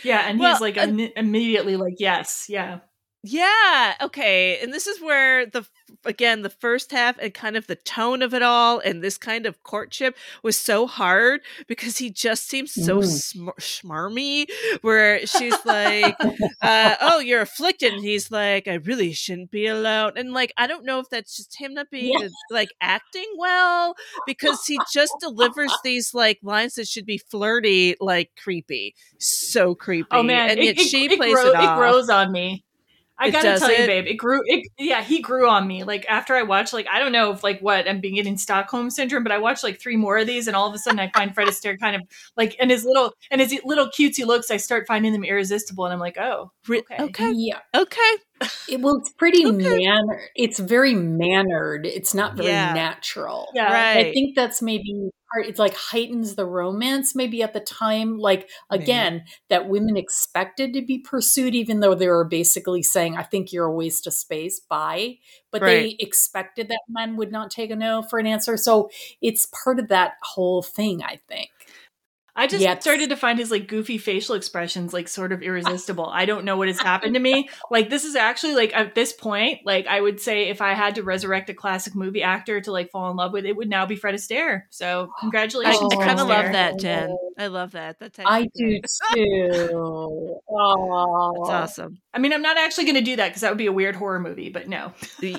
[0.02, 2.80] Yeah, and Well, he's like uh, im- immediately like yes, yeah.
[3.24, 3.94] Yeah.
[4.00, 4.58] Okay.
[4.60, 5.64] And this is where the
[6.04, 9.46] again the first half and kind of the tone of it all and this kind
[9.46, 13.04] of courtship was so hard because he just seems so Mm.
[13.06, 14.46] sm- schmarmy.
[14.80, 16.16] Where she's like,
[16.62, 20.66] uh, "Oh, you're afflicted," and he's like, "I really shouldn't be alone." And like, I
[20.66, 22.28] don't know if that's just him not being Yeah.
[22.50, 23.94] like acting well
[24.26, 30.08] because he just delivers these like lines that should be flirty, like creepy, so creepy.
[30.10, 31.78] Oh man, and it, yet it- she it plays grow- it off.
[31.78, 32.64] grows on me.
[33.18, 34.40] I It gotta does tell you, babe, it grew.
[34.46, 35.84] It yeah, he grew on me.
[35.84, 38.90] Like after I watched, like I don't know if like what I'm being getting Stockholm
[38.90, 41.10] syndrome, but I watched like three more of these, and all of a sudden I
[41.10, 42.02] find Fred Astaire kind of
[42.36, 44.50] like and his little and his little cutesy looks.
[44.50, 47.30] I start finding them irresistible, and I'm like, oh, okay, okay.
[47.34, 47.58] Yeah.
[47.74, 48.00] Okay.
[48.68, 49.56] It, well, it's pretty Okay.
[49.56, 50.20] mannered.
[50.34, 51.86] It's very mannered.
[51.86, 52.72] It's not very Yeah.
[52.72, 53.46] natural.
[53.54, 54.06] yeah, Right.
[54.08, 58.48] I think that's maybe part it like heightens the romance maybe at the time like
[58.70, 59.30] again maybe.
[59.48, 63.66] that women expected to be pursued even though they were basically saying i think you're
[63.66, 65.16] a waste of space bye
[65.50, 65.68] but right.
[65.68, 69.78] they expected that men would not take a no for an answer so it's part
[69.78, 71.50] of that whole thing i think
[72.34, 72.80] I just yep.
[72.80, 76.06] started to find his like goofy facial expressions like sort of irresistible.
[76.06, 77.48] I don't know what has happened to me.
[77.70, 80.96] Like this is actually like at this point, like I would say if I had
[80.96, 83.86] to resurrect a classic movie actor to like fall in love with, it would now
[83.86, 84.62] be Fred Astaire.
[84.68, 85.92] So congratulations!
[85.94, 87.16] I, I kind of love that, Jen.
[87.38, 87.98] I love that.
[88.00, 88.80] That's I do
[89.14, 90.38] too.
[90.50, 91.98] Oh, that's awesome.
[92.12, 93.96] I mean, I'm not actually going to do that because that would be a weird
[93.96, 94.50] horror movie.
[94.50, 94.92] But no.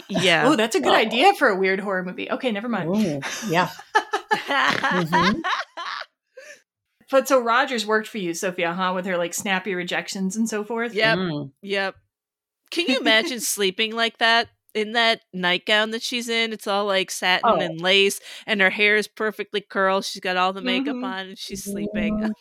[0.10, 0.48] Yeah.
[0.48, 0.98] oh, that's a good oh.
[0.98, 2.32] idea for a weird horror movie.
[2.32, 2.96] Okay, never mind.
[2.96, 3.70] Ooh, yeah.
[4.34, 5.42] mm-hmm.
[7.14, 8.94] But so Rogers worked for you, Sophia, huh?
[8.96, 10.96] With her like snappy rejections and so forth.
[10.96, 11.18] Yep.
[11.20, 11.52] Mm.
[11.62, 11.96] Yep.
[12.72, 14.50] Can you imagine sleeping like that?
[14.74, 17.60] In that nightgown that she's in, it's all like satin oh.
[17.60, 20.06] and lace, and her hair is perfectly curled.
[20.06, 21.04] She's got all the makeup mm-hmm.
[21.04, 22.32] on, and she's sleeping.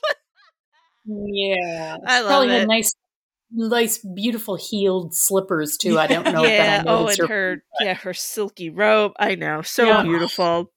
[1.07, 1.27] Mm-hmm.
[1.35, 2.67] yeah, I love Probably it.
[2.67, 2.95] nice,
[3.51, 5.99] nice, beautiful heeled slippers too.
[5.99, 6.45] I don't know.
[6.45, 6.85] yeah.
[6.87, 9.13] oh, and her, yeah, her silky robe.
[9.19, 10.03] I know, so yeah.
[10.03, 10.73] beautiful.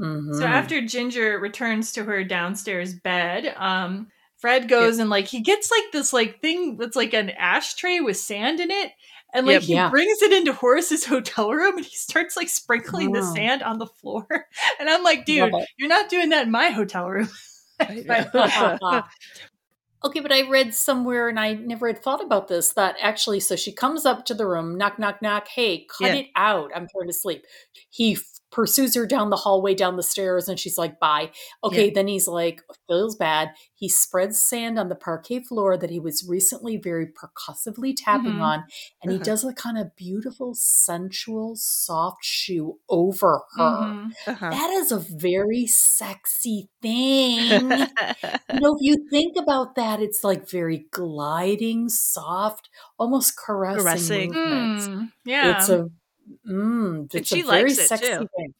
[0.00, 0.34] Mm-hmm.
[0.34, 5.02] So after Ginger returns to her downstairs bed, um, Fred goes yep.
[5.02, 8.70] and like he gets like this like thing that's like an ashtray with sand in
[8.70, 8.92] it.
[9.34, 9.90] And like yep, he yeah.
[9.90, 13.86] brings it into Horace's hotel room and he starts like sprinkling the sand on the
[13.86, 14.26] floor.
[14.80, 17.28] And I'm like, dude, you're not doing that in my hotel room.
[20.04, 23.56] okay, but I read somewhere and I never had thought about this that actually, so
[23.56, 25.48] she comes up to the room, knock, knock, knock.
[25.48, 26.14] Hey, cut yeah.
[26.14, 26.70] it out.
[26.74, 27.44] I'm trying to sleep.
[27.90, 28.18] He
[28.50, 31.30] pursues her down the hallway, down the stairs, and she's like, bye.
[31.62, 31.92] Okay, yeah.
[31.94, 33.50] then he's like, feels bad.
[33.74, 38.42] He spreads sand on the parquet floor that he was recently very percussively tapping mm-hmm.
[38.42, 38.64] on,
[39.02, 39.18] and uh-huh.
[39.18, 43.62] he does a kind of beautiful, sensual, soft shoe over her.
[43.62, 44.30] Mm-hmm.
[44.30, 44.50] Uh-huh.
[44.50, 47.48] That is a very sexy thing.
[47.50, 52.68] you know, if you think about that, it's like very gliding, soft,
[52.98, 54.32] almost caressing.
[54.32, 54.32] caressing.
[54.32, 55.58] Mm, yeah.
[55.58, 55.88] It's a
[56.48, 58.28] Mm, it's she a very likes it sexy too.
[58.36, 58.54] thing.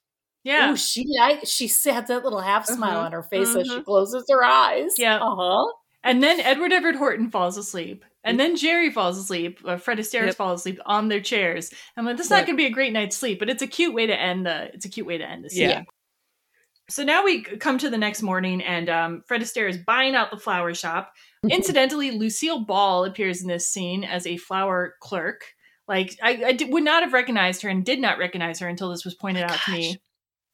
[0.44, 0.70] Yeah.
[0.72, 3.06] Oh, she I, she had that little half smile uh-huh.
[3.06, 3.60] on her face mm-hmm.
[3.60, 4.92] as she closes her eyes.
[4.96, 5.16] Yeah.
[5.16, 5.72] Uh huh.
[6.04, 8.04] And then Edward Everett Horton falls asleep.
[8.24, 9.60] And then Jerry falls asleep.
[9.64, 10.36] Or Fred Astaire yep.
[10.36, 11.70] falls asleep on their chairs.
[11.96, 12.40] I'm like, this is yep.
[12.40, 14.46] not going to be a great night's sleep, but it's a cute way to end
[14.46, 14.70] the.
[14.74, 15.70] It's a cute way to end the scene.
[15.70, 15.82] Yeah.
[16.90, 20.30] So now we come to the next morning, and um, Fred Astaire is buying out
[20.30, 21.12] the flower shop.
[21.50, 25.44] Incidentally, Lucille Ball appears in this scene as a flower clerk.
[25.88, 29.04] Like I, I would not have recognized her and did not recognize her until this
[29.04, 29.96] was pointed oh, out to me.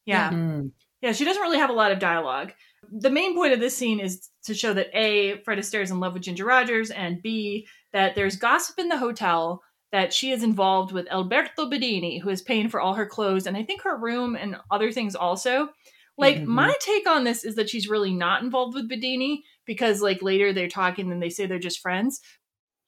[0.06, 0.30] Yeah.
[0.30, 0.68] Mm-hmm.
[1.02, 2.52] Yeah, she doesn't really have a lot of dialogue.
[2.90, 6.00] The main point of this scene is to show that A, Fred Astaire is in
[6.00, 9.62] love with Ginger Rogers, and B, that there's gossip in the hotel
[9.92, 13.56] that she is involved with Alberto Beddini, who is paying for all her clothes and
[13.56, 15.68] I think her room and other things also.
[16.16, 16.50] Like mm-hmm.
[16.50, 20.52] my take on this is that she's really not involved with Beddini because like later
[20.52, 22.20] they're talking and they say they're just friends.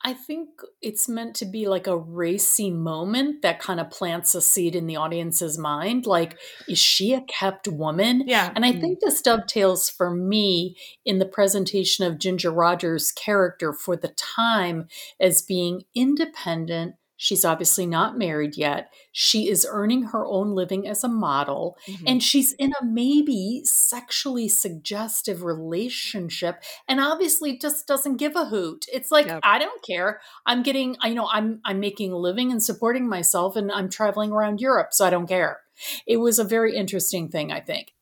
[0.04, 0.50] I think
[0.82, 4.86] it's meant to be like a racy moment that kind of plants a seed in
[4.86, 6.06] the audience's mind.
[6.06, 6.38] Like,
[6.68, 8.22] is she a kept woman?
[8.26, 8.52] Yeah.
[8.54, 8.80] And I mm.
[8.80, 14.86] think this dovetails for me in the presentation of Ginger Rogers' character for the time
[15.18, 18.92] as being independent, She's obviously not married yet.
[19.10, 22.04] She is earning her own living as a model, mm-hmm.
[22.06, 28.84] and she's in a maybe sexually suggestive relationship, and obviously just doesn't give a hoot.
[28.92, 29.40] It's like yep.
[29.42, 30.20] I don't care.
[30.44, 34.32] I'm getting, you know, I'm I'm making a living and supporting myself, and I'm traveling
[34.32, 35.60] around Europe, so I don't care.
[36.06, 37.92] It was a very interesting thing, I think.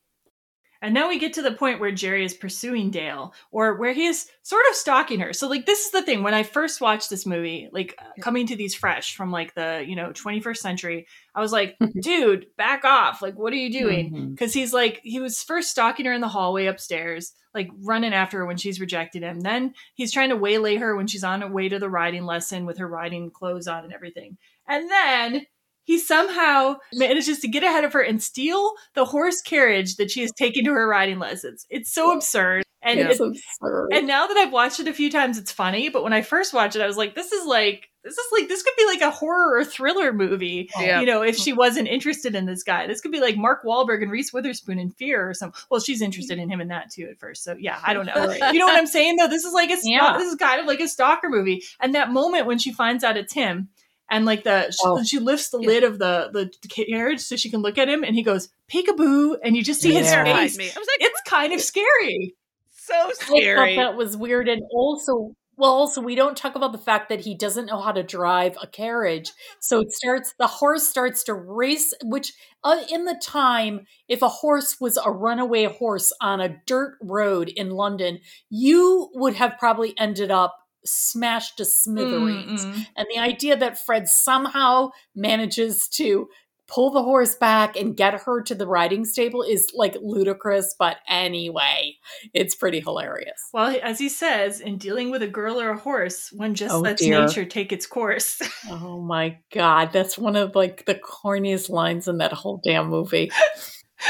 [0.84, 4.04] And now we get to the point where Jerry is pursuing Dale or where he
[4.04, 5.32] is sort of stalking her.
[5.32, 8.54] So like this is the thing when I first watched this movie, like coming to
[8.54, 13.22] these fresh from like the, you know, 21st century, I was like, dude, back off.
[13.22, 14.12] Like what are you doing?
[14.12, 14.34] Mm-hmm.
[14.34, 18.36] Cuz he's like he was first stalking her in the hallway upstairs, like running after
[18.40, 19.40] her when she's rejected him.
[19.40, 22.66] Then he's trying to waylay her when she's on her way to the riding lesson
[22.66, 24.36] with her riding clothes on and everything.
[24.68, 25.46] And then
[25.84, 30.22] he somehow manages to get ahead of her and steal the horse carriage that she
[30.22, 31.66] has taken to her riding lessons.
[31.70, 32.64] It's so absurd.
[32.82, 33.88] And it's absurd.
[33.92, 35.88] And now that I've watched it a few times, it's funny.
[35.88, 38.48] But when I first watched it, I was like, this is like this is like
[38.48, 40.68] this could be like a horror or thriller movie.
[40.78, 41.00] Yeah.
[41.00, 42.86] You know, if she wasn't interested in this guy.
[42.86, 45.58] This could be like Mark Wahlberg and Reese Witherspoon in Fear or something.
[45.70, 47.42] Well, she's interested in him in that too at first.
[47.42, 48.26] So yeah, I don't know.
[48.26, 48.52] right.
[48.52, 49.28] You know what I'm saying though?
[49.28, 50.18] This is like a yeah.
[50.18, 51.62] this is kind of like a stalker movie.
[51.80, 53.70] And that moment when she finds out it's him
[54.10, 55.02] and like the oh.
[55.02, 55.66] she, she, lifts the yeah.
[55.66, 59.36] lid of the the carriage so she can look at him and he goes peekaboo
[59.42, 60.64] and you just see his face me.
[60.64, 62.34] I was like it's kind of scary
[62.72, 67.08] so scary that was weird and also Well, also, we don't talk about the fact
[67.08, 69.32] that he doesn't know how to drive a carriage.
[69.60, 72.32] So it starts, the horse starts to race, which
[72.64, 77.48] uh, in the time, if a horse was a runaway horse on a dirt road
[77.48, 78.18] in London,
[78.50, 82.64] you would have probably ended up smashed to smithereens.
[82.64, 82.86] Mm-mm.
[82.96, 86.28] And the idea that Fred somehow manages to
[86.66, 90.74] pull the horse back and get her to the riding stable is like ludicrous.
[90.78, 91.96] But anyway,
[92.32, 93.38] it's pretty hilarious.
[93.52, 96.80] Well, as he says, in dealing with a girl or a horse, one just Oh,
[96.80, 97.26] lets dear.
[97.26, 98.40] nature take its course.
[98.70, 103.30] Oh my god, that's one of like the corniest lines in that whole damn movie.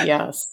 [0.05, 0.49] Yes.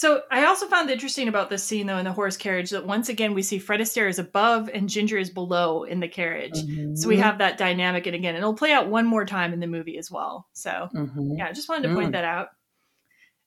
[0.00, 3.10] So I also found interesting about this scene though in the horse carriage that once
[3.10, 6.54] again we see Fred Astaire is above and Ginger is below in the carriage.
[6.94, 7.22] So we Mhm.
[7.22, 10.10] have that dynamic and again it'll play out one more time in the movie as
[10.10, 10.48] well.
[10.54, 11.36] So Mhm.
[11.36, 12.12] yeah, I just wanted to point Mm.
[12.12, 12.48] that out.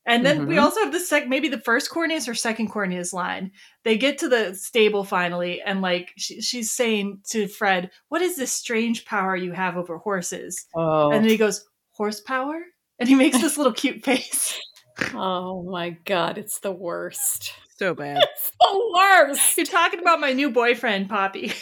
[0.05, 0.61] And then we Mhm.
[0.61, 3.51] also have the sec maybe the first corniest or second corniest line.
[3.83, 8.35] They get to the stable finally and like she, she's saying to Fred, "What is
[8.35, 11.09] this strange power you have over horses?" Oh.
[11.09, 12.61] And then he goes, "Horsepower?"
[12.99, 14.59] And he makes this little cute face.
[15.13, 17.53] oh my god, it's the worst.
[17.77, 18.17] So bad.
[18.33, 19.57] It's the worst.
[19.57, 21.53] You're talking about my new boyfriend, Poppy.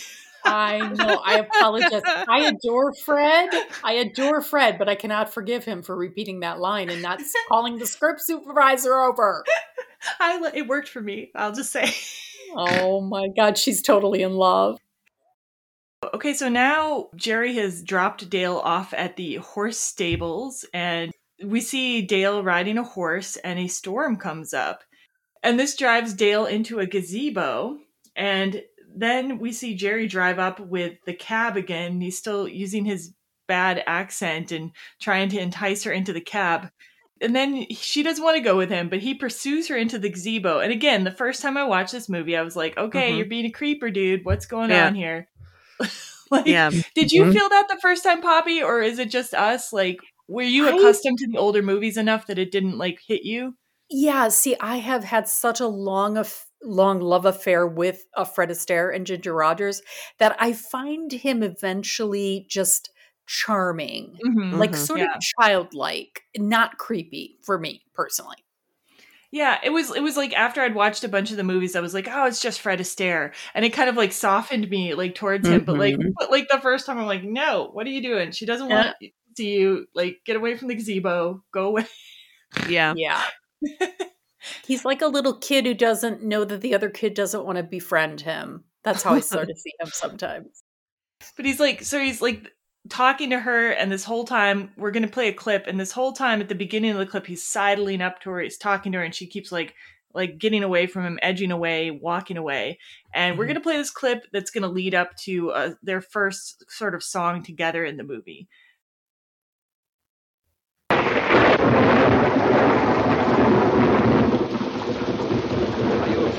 [0.43, 1.21] I know.
[1.23, 2.01] I apologize.
[2.05, 3.49] I adore Fred.
[3.83, 7.77] I adore Fred, but I cannot forgive him for repeating that line and not calling
[7.77, 9.43] the script supervisor over.
[10.19, 11.31] I it worked for me.
[11.35, 11.93] I'll just say.
[12.55, 14.77] Oh my god, she's totally in love.
[16.13, 21.11] Okay, so now Jerry has dropped Dale off at the horse stables, and
[21.43, 24.83] we see Dale riding a horse, and a storm comes up.
[25.43, 27.79] And this drives Dale into a gazebo,
[28.15, 28.63] and
[28.93, 32.01] then we see Jerry drive up with the cab again.
[32.01, 33.13] He's still using his
[33.47, 34.71] bad accent and
[35.01, 36.69] trying to entice her into the cab.
[37.21, 40.09] And then she doesn't want to go with him, but he pursues her into the
[40.09, 40.59] gazebo.
[40.59, 43.17] And again, the first time I watched this movie, I was like, okay, Mhm.
[43.17, 44.25] you're being a creeper, dude.
[44.25, 44.87] What's going Yeah.
[44.87, 45.27] on here?
[46.31, 46.71] like, Yeah.
[46.95, 47.33] did you Mhm.
[47.33, 49.71] feel that the first time, Poppy, or is it just us?
[49.71, 49.99] Like,
[50.31, 53.55] were you I- accustomed to the older movies enough that it didn't like hit you?
[53.89, 58.49] Yeah, see, I have had such a long, aff- long love affair with uh, Fred
[58.49, 59.81] Astaire and Ginger Rogers
[60.19, 62.89] that I find him eventually just
[63.27, 64.57] charming, Mhm.
[64.57, 64.75] like Mhm.
[64.75, 65.13] sort Yeah.
[65.15, 68.37] of childlike, not creepy for me personally.
[69.33, 69.95] Yeah, it was.
[69.95, 72.25] It was like after I'd watched a bunch of the movies, I was like, "Oh,
[72.25, 75.63] it's just Fred Astaire," and it kind of like softened me like towards him.
[75.63, 76.11] But like, Mhm.
[76.19, 78.31] but like the first time, I'm like, "No, what are you doing?
[78.31, 79.87] She doesn't want to see you.
[79.93, 81.43] Like, get away from the gazebo.
[81.53, 81.85] Go away."
[82.69, 82.93] Yeah.
[82.95, 83.23] Yeah.
[84.65, 87.63] He's like a little kid who doesn't know that the other kid doesn't want to
[87.63, 88.63] befriend him.
[88.83, 90.63] That's how I sort of see him sometimes.
[91.37, 92.51] But he's like, so he's like
[92.89, 96.13] talking to her, and this whole time we're gonna play a clip, and this whole
[96.13, 98.97] time at the beginning of the clip, he's sidling up to her, he's talking to
[98.97, 99.75] her, and she keeps like
[100.13, 102.79] like getting away from him, edging away, walking away.
[103.13, 103.49] And we're Mhm.
[103.49, 107.43] gonna play this clip that's gonna lead up to uh, their first sort of song
[107.43, 108.47] together in the movie.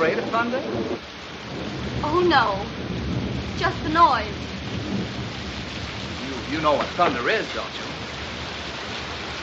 [0.03, 0.61] Afraid of thunder?
[2.03, 2.59] Oh, no.
[3.57, 4.27] Just the noise.
[6.27, 7.85] You, you know what thunder is, don't you?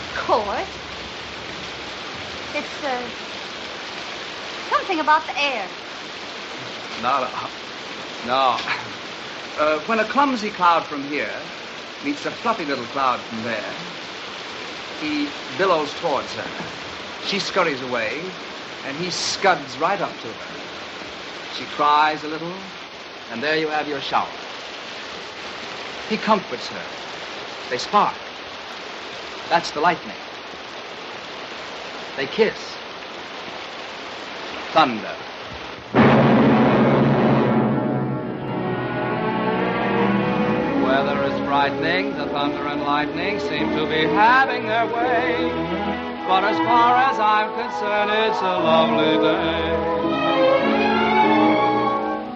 [0.01, 0.67] Of course.
[2.55, 2.99] It's, uh,
[4.69, 5.65] something about the air.
[7.01, 7.47] No, no.
[8.25, 8.57] No.
[9.57, 11.41] Uh, when a clumsy cloud from here
[12.03, 13.73] meets a fluffy little cloud from there,
[14.99, 16.47] he billows towards her.
[17.23, 18.23] She scurries away,
[18.85, 20.59] and he scuds right up to her.
[21.57, 22.53] She cries a little,
[23.31, 24.27] and there you have your shower.
[26.09, 26.85] He comforts her.
[27.69, 28.15] They spark.
[29.49, 30.15] That's the lightning.
[32.17, 32.57] They kiss.
[34.73, 35.15] Thunder.
[40.83, 45.98] Weather is frightening, the thunder and lightning seem to be having their way.
[46.29, 49.89] But as far as I'm concerned, it's a lovely day.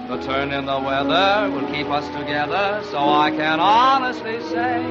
[0.09, 4.81] The turn in the weather will keep us together, so I can honestly say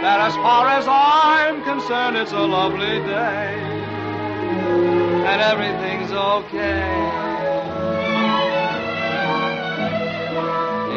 [0.00, 3.54] that as far as I'm concerned, it's a lovely day.
[5.28, 6.88] And everything's okay.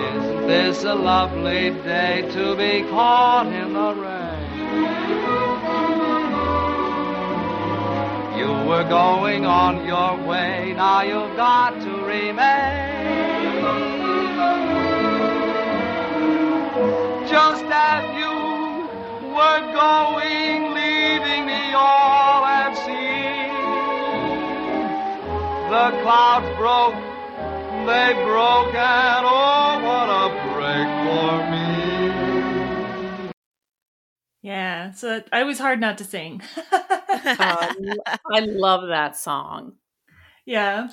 [0.07, 5.18] Isn't this a lovely day to be caught in the rain?
[8.49, 12.97] You were going on your way, now you've got to remain.
[17.29, 18.35] Just as you
[19.37, 23.53] were going, leaving me all at sea.
[25.69, 26.95] The clouds broke
[27.85, 31.58] they broke and oh, what a break for me.
[34.41, 36.41] Yeah, so I was hard not to sing.
[36.71, 36.79] Uh,
[38.31, 39.73] I love that song.
[40.45, 40.87] Yeah.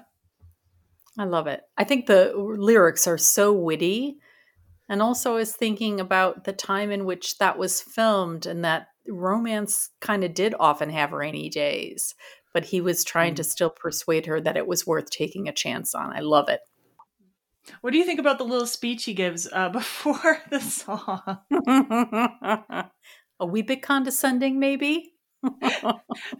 [1.18, 1.62] I love it.
[1.78, 4.18] I think the lyrics are so witty.
[4.88, 8.88] And also, I was thinking about the time in which that was filmed and that
[9.08, 12.14] romance kind of did often have rainy days,
[12.52, 13.36] but he was trying mm.
[13.36, 16.12] to still persuade her that it was worth taking a chance on.
[16.12, 16.60] I love it.
[17.80, 21.38] What do you think about the little speech he gives uh, before the song?
[23.40, 25.12] A wee bit condescending, maybe?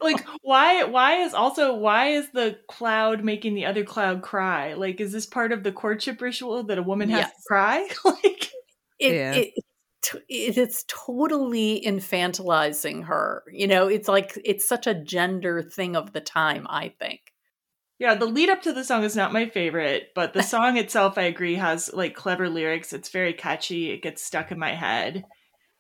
[0.01, 4.75] like why why is also why is the cloud making the other cloud cry?
[4.75, 7.31] Like is this part of the courtship ritual that a woman has yes.
[7.31, 7.89] to cry?
[8.05, 8.51] Like
[8.99, 9.33] it, yeah.
[9.35, 9.53] it,
[10.29, 13.89] it, it's totally infantilizing her you know?
[13.89, 17.21] It's like it's such a gender thing of the time i think.
[17.99, 21.19] Yeah the lead up to the song is not my favorite but the song itself
[21.19, 22.93] i agree has like clever lyrics.
[22.93, 23.91] It's very catchy.
[23.91, 25.25] It gets stuck in my head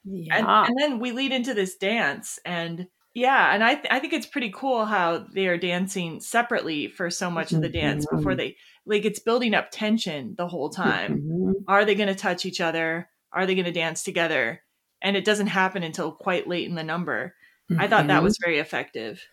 [0.06, 0.36] yeah.
[0.36, 4.12] and, and then we lead into this dance and yeah, and I th- I think
[4.12, 8.32] it's pretty cool how they are dancing separately for so much of the dance before
[8.32, 8.38] mm-hmm.
[8.38, 11.22] they like it's building up tension the whole time.
[11.22, 11.52] Mm-hmm.
[11.66, 13.08] Are they going to touch each other?
[13.32, 14.60] Are they going to dance together?
[15.00, 17.34] And it doesn't happen until quite late in the number.
[17.72, 17.80] Mm-hmm.
[17.80, 19.26] I thought that was very effective.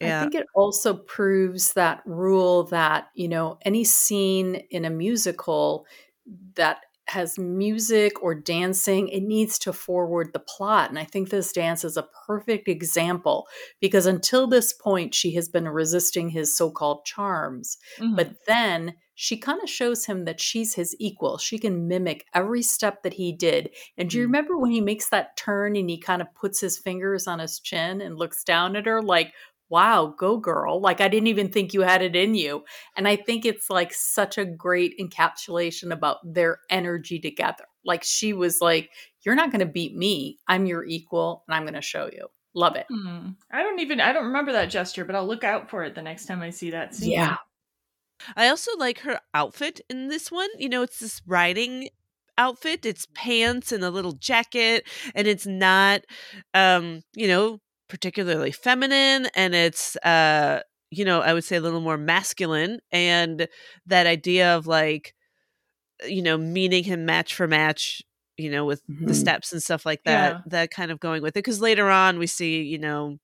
[0.00, 0.18] Yeah.
[0.18, 5.86] I think it also proves that rule that, you know, any scene in a musical
[6.56, 10.90] that has music or dancing, it needs to forward the plot.
[10.90, 13.46] And I think this dance is a perfect example
[13.80, 17.78] because until this point, she has been resisting his so called charms.
[17.98, 18.14] Mm-hmm.
[18.14, 21.38] But then she kind of shows him that she's his equal.
[21.38, 23.70] She can mimic every step that he did.
[23.96, 24.32] And do you mm-hmm.
[24.32, 27.58] remember when he makes that turn and he kind of puts his fingers on his
[27.58, 29.32] chin and looks down at her like,
[29.68, 30.80] wow, go girl.
[30.80, 32.64] Like I didn't even think you had it in you.
[32.96, 37.64] And I think it's like such a great encapsulation about their energy together.
[37.84, 38.90] Like she was like,
[39.22, 40.38] you're not going to beat me.
[40.46, 42.28] I'm your equal and I'm going to show you.
[42.54, 42.86] Love it.
[42.90, 43.30] Hmm.
[43.52, 46.02] I don't even I don't remember that gesture, but I'll look out for it the
[46.02, 47.12] next time I see that scene.
[47.12, 47.36] Yeah.
[48.36, 50.48] I also like her outfit in this one.
[50.58, 51.90] You know, it's this riding
[52.36, 52.86] outfit.
[52.86, 56.02] It's pants and a little jacket and it's not
[56.54, 60.60] um, you know, particularly feminine and it's uh
[60.90, 63.48] you know i would say a little more masculine and
[63.86, 65.14] that idea of like
[66.06, 68.02] you know meeting him match for match
[68.36, 69.06] you know with mm-hmm.
[69.06, 70.40] the steps and stuff like that yeah.
[70.46, 73.16] that kind of going with it because later on we see you know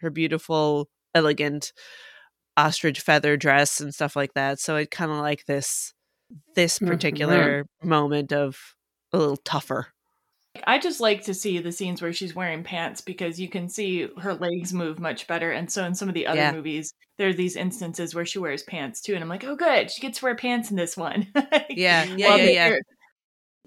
[0.00, 1.72] her beautiful elegant
[2.56, 5.94] ostrich feather dress and stuff like that so it kind of like this
[6.54, 6.88] this mm-hmm.
[6.88, 7.88] particular mm-hmm.
[7.88, 8.58] moment of
[9.12, 9.88] a little tougher
[10.66, 14.08] I just like to see the scenes where she's wearing pants because you can see
[14.18, 15.50] her legs move much better.
[15.50, 16.52] And so in some of the other yeah.
[16.52, 19.14] movies, there are these instances where she wears pants too.
[19.14, 19.90] And I'm like, oh, good.
[19.90, 21.26] She gets to wear pants in this one.
[21.70, 22.04] yeah.
[22.04, 22.36] Yeah.
[22.36, 22.36] yeah.
[22.36, 22.74] yeah.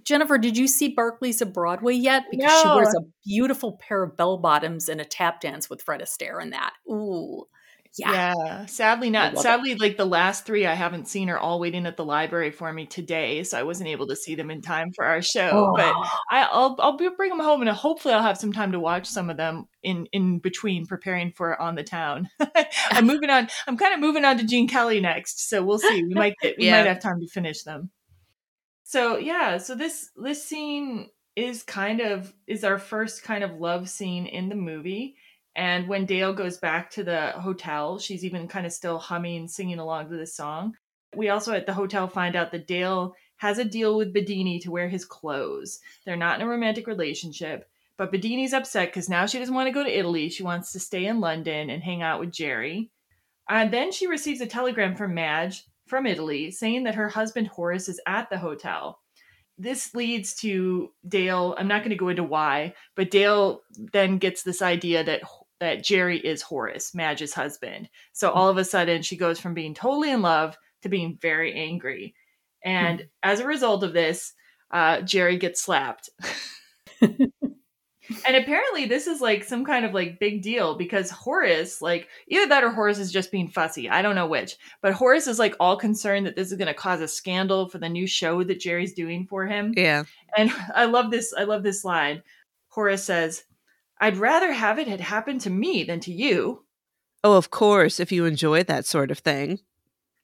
[0.03, 2.23] Jennifer, did you see Barkleys of Broadway yet?
[2.31, 2.61] Because no.
[2.61, 6.41] she wears a beautiful pair of bell bottoms and a tap dance with Fred Astaire
[6.41, 6.73] in that.
[6.89, 7.45] Ooh.
[7.97, 8.33] Yeah.
[8.37, 8.65] yeah.
[8.67, 9.37] Sadly not.
[9.37, 9.79] Sadly, it.
[9.79, 12.85] like the last three I haven't seen are all waiting at the library for me
[12.85, 15.49] today, so I wasn't able to see them in time for our show.
[15.51, 15.73] Oh.
[15.75, 15.93] But
[16.29, 19.07] I, will I'll bring them home, and uh, hopefully I'll have some time to watch
[19.07, 22.29] some of them in in between preparing for on the town.
[22.91, 23.49] I'm moving on.
[23.67, 26.03] I'm kind of moving on to Gene Kelly next, so we'll see.
[26.03, 26.77] We might get, we yeah.
[26.81, 27.89] might have time to finish them.
[28.83, 33.89] So yeah, so this this scene is kind of is our first kind of love
[33.89, 35.15] scene in the movie
[35.55, 39.79] and when Dale goes back to the hotel, she's even kind of still humming, singing
[39.79, 40.75] along to this song.
[41.15, 44.71] We also at the hotel find out that Dale has a deal with Beddini to
[44.71, 45.79] wear his clothes.
[46.05, 49.73] They're not in a romantic relationship, but Beddini's upset because now she doesn't want to
[49.73, 50.29] go to Italy.
[50.29, 52.91] She wants to stay in London and hang out with Jerry.
[53.49, 57.89] And then she receives a telegram from Madge from Italy saying that her husband Horace
[57.89, 58.99] is at the hotel.
[59.57, 61.53] This leads to Dale.
[61.57, 65.21] I'm not going to go into why, but Dale then gets this idea that
[65.61, 67.87] that Jerry is Horace, Madge's husband.
[68.11, 68.37] So hmm.
[68.37, 72.15] all of a sudden, she goes from being totally in love to being very angry.
[72.63, 73.07] And mm.
[73.23, 74.33] as a result of this,
[74.71, 76.09] uh, Jerry gets slapped.
[77.01, 82.47] and apparently, this is like some kind of like big deal because Horace, like, either
[82.49, 83.89] that or Horace is just being fussy.
[83.89, 84.57] I don't know which.
[84.81, 87.77] But Horace is like all concerned that this is going to cause a scandal for
[87.77, 89.73] the new show that Jerry's doing for him.
[89.75, 90.03] Yeah.
[90.37, 91.33] And I love this.
[91.37, 92.23] I love this line.
[92.69, 93.43] Horace says,
[94.01, 96.65] I'd rather have it had happened to me than to you.
[97.23, 99.59] Oh, of course, if you enjoy that sort of thing.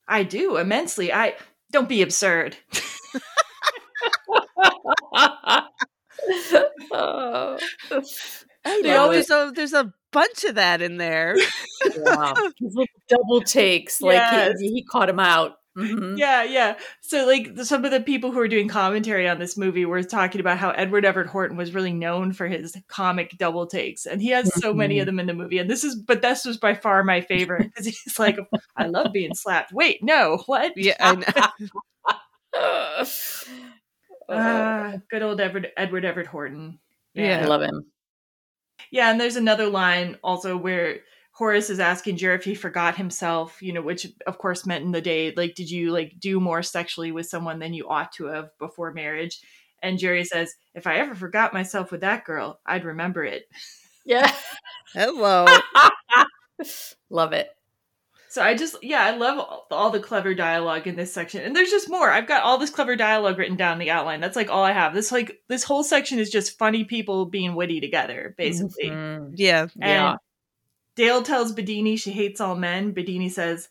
[0.08, 1.14] I do immensely.
[1.14, 1.36] I
[1.72, 2.58] don't be absurd.
[6.92, 7.60] oh.
[8.82, 11.36] They always oh, there's a bunch of that in there.
[11.98, 12.34] wow.
[13.08, 14.60] Double takes, like yes.
[14.60, 15.58] he, he, caught him out.
[15.78, 16.18] Mhm.
[16.18, 16.78] Yeah, yeah.
[17.02, 20.42] So, like, some of the people who are doing commentary on this movie were talking
[20.42, 24.30] about how Edward Everett Horton was really known for his comic double takes, and he
[24.30, 25.60] has so many of them in the movie.
[25.60, 28.40] And this is, but this was by far my favorite because he's like,
[28.76, 30.74] "I love being slapped." Wait, no, what?
[30.76, 31.60] Yeah, I know.
[34.30, 36.80] Ah, good old Edward Edward Everett Horton.
[37.14, 37.42] Yeah.
[37.44, 37.86] I love him.
[38.92, 41.00] Yeah, and there's another line also where
[41.38, 44.92] Horace is asking Jerry if he forgot himself, you know, which of course meant in
[44.92, 48.26] the day, like, did you like do more sexually with someone than you ought to
[48.26, 49.40] have before marriage?
[49.84, 53.48] And Jerry says, if I ever forgot myself with that girl, I'd remember it.
[54.04, 54.34] Yeah.
[54.96, 55.46] Hello.
[57.12, 57.50] love it.
[58.30, 61.44] So I just, yeah, I love all, all the clever dialogue in this section.
[61.44, 62.10] And there's just more.
[62.10, 64.22] I've got all this clever dialogue written down in the outline.
[64.22, 64.96] That's like all I have.
[64.96, 68.90] This like this whole section is just funny people being witty together, basically.
[68.90, 69.34] Mhm.
[69.36, 69.68] Yeah.
[69.80, 70.16] And Yeah.
[70.98, 72.94] Dale tells Beddini she hates all men.
[72.94, 73.70] Beddini says,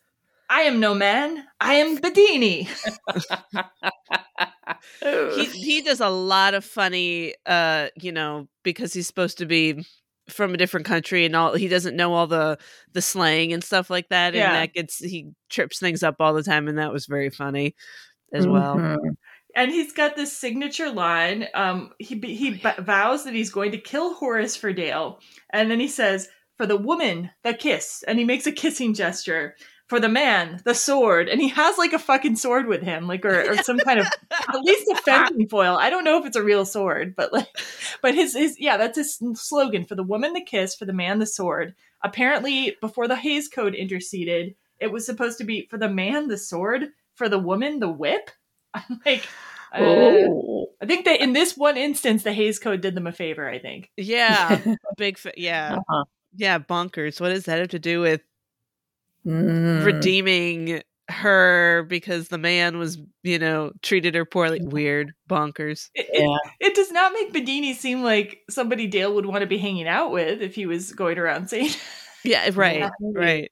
[0.49, 1.45] I am no man.
[1.61, 2.69] I am Beddini.
[5.35, 9.85] he he does a lot of funny uh you know because he's supposed to be
[10.29, 12.59] from a different country and all he doesn't know all the
[12.93, 14.53] the slang and stuff like that and Yeah.
[14.53, 17.75] that gets he trips things up all the time and that was very funny
[18.33, 19.17] as well Mhm.
[19.55, 21.47] and he's got this signature line.
[21.55, 25.21] Um, he he b- vows that he's going to kill Horace for Dale,
[25.51, 29.57] and then he says, "For the woman, the kiss," and he makes a kissing gesture.
[29.89, 33.25] For the man, the sword, and he has like a fucking sword with him, like
[33.25, 35.77] or, or some kind of at least a fencing foil.
[35.79, 37.47] I don't know if it's a real sword, but like,
[38.03, 39.85] but his his yeah, that's his slogan.
[39.85, 40.75] For the woman, the kiss.
[40.75, 41.77] For the man, the sword.
[42.03, 46.37] Apparently, before the Hays Code interceded, it was supposed to be for the man, the
[46.39, 46.87] sword.
[47.15, 48.31] For the woman, the whip.
[48.75, 49.23] I'm like,
[49.73, 50.67] uh, Oh.
[50.83, 53.49] I think that in this one instance, the Hays Code did them a favor.
[53.49, 53.93] I think.
[53.97, 54.61] yeah
[54.97, 56.05] big fa- yeah Uh-huh.
[56.37, 58.21] Yeah bonkers what does that have to do with
[59.27, 59.85] Mm.
[59.85, 66.23] redeeming her because the man was you know treated her poorly weird bonkers It, it-
[66.23, 66.51] Yeah.
[66.69, 70.13] it does not make Beddini seem like somebody Dale would want to be hanging out
[70.13, 71.71] with if he was going around saying.
[72.25, 72.91] yeah right Yeah.
[73.01, 73.51] right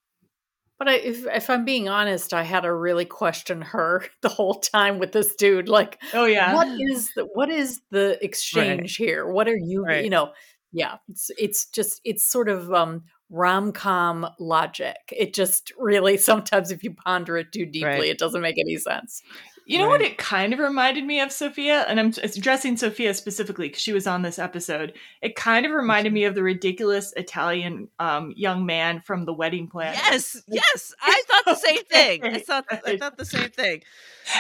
[0.79, 4.55] But I, if, if I'm being honest, I had to really question her the whole
[4.55, 5.69] time with this dude.
[5.69, 9.27] Like, Oh yeah, what is the what is the exchange here?
[9.27, 9.85] What are you?
[9.85, 10.03] Right.
[10.05, 10.33] You know,
[10.75, 10.97] yeah.
[11.09, 14.97] It's it's just it's sort of um, rom com logic.
[15.11, 18.05] It just really sometimes if you ponder it too deeply, Right.
[18.11, 19.23] it doesn't make any sense.
[19.67, 21.85] You know what it kind of reminded me of, Sophia?
[21.89, 24.93] And I'm addressing Sophia specifically because she was on this episode.
[25.23, 29.69] It kind of reminded me of the ridiculous Italian um, young man from The Wedding
[29.69, 29.93] Planner.
[29.97, 33.83] yes yes i thought the same thing i thought i thought the same thing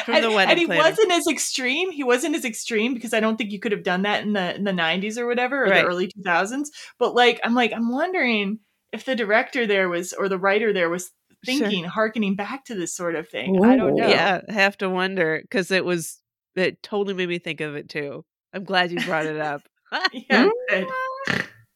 [0.05, 0.83] from and, the wedding and he planner.
[0.83, 1.91] wasn't as extreme.
[1.91, 4.55] He wasn't as extreme because I don't think you could have done that in the
[4.55, 5.83] in the 90s or whatever or Right.
[5.83, 6.69] the early 2000s.
[6.99, 8.61] But like, I'm like, I'm wondering
[8.93, 11.11] if the director there was or the writer there was
[11.45, 11.59] Sure.
[11.59, 13.65] thinking, harkening back to this sort of thing.
[13.65, 14.07] I don't know.
[14.07, 16.21] Yeah, have to wonder because it was
[16.57, 18.25] it totally made me think of it too.
[18.53, 19.63] I'm glad you brought it up.
[20.13, 20.49] Yeah.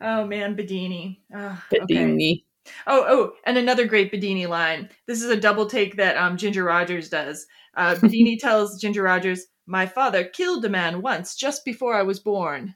[0.01, 1.19] Oh man, Beddini.
[1.35, 1.81] Oh, okay.
[1.81, 2.45] Beddini.
[2.87, 4.89] Oh, oh, and another great Beddini line.
[5.09, 7.47] This is a double take that um, Ginger Rogers does.
[7.77, 12.21] Uh, Beddini tells Ginger Rogers, "My father killed a man once, just before I was
[12.21, 12.75] born."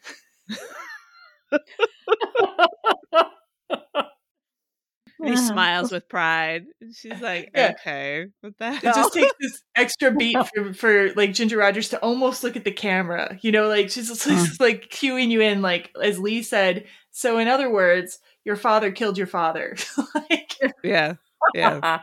[5.23, 6.67] And he smiles with pride.
[6.81, 7.73] And she's like, Yeah.
[7.81, 11.99] okay, what the It just takes this extra beat for, for like Ginger Rogers to
[12.01, 13.39] almost look at the camera.
[13.41, 14.45] You know, like she's just, mm.
[14.45, 16.85] just, like cueing you in, like as Lee said.
[17.13, 19.77] So, in other words, your father killed your father.
[20.15, 21.15] like, yeah,
[21.55, 22.01] yeah.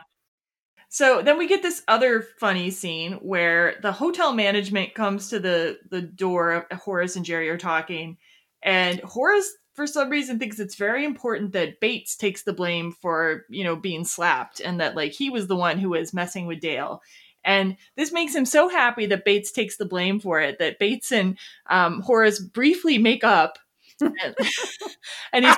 [0.92, 5.78] So then we get this other funny scene where the hotel management comes to the
[5.88, 6.66] the door.
[6.72, 8.16] Horace and Jerry are talking,
[8.62, 13.46] and Horace, for some reason, thinks it's very important that Bates takes the blame for
[13.48, 16.60] you know being slapped, and that like he was the one who was messing with
[16.60, 17.00] Dale.
[17.46, 20.58] And this makes him so happy that Bates takes the blame for it.
[20.58, 21.38] That Bates and
[21.70, 23.58] um, Horace briefly make up.
[24.00, 24.34] and,
[25.32, 25.56] and he's,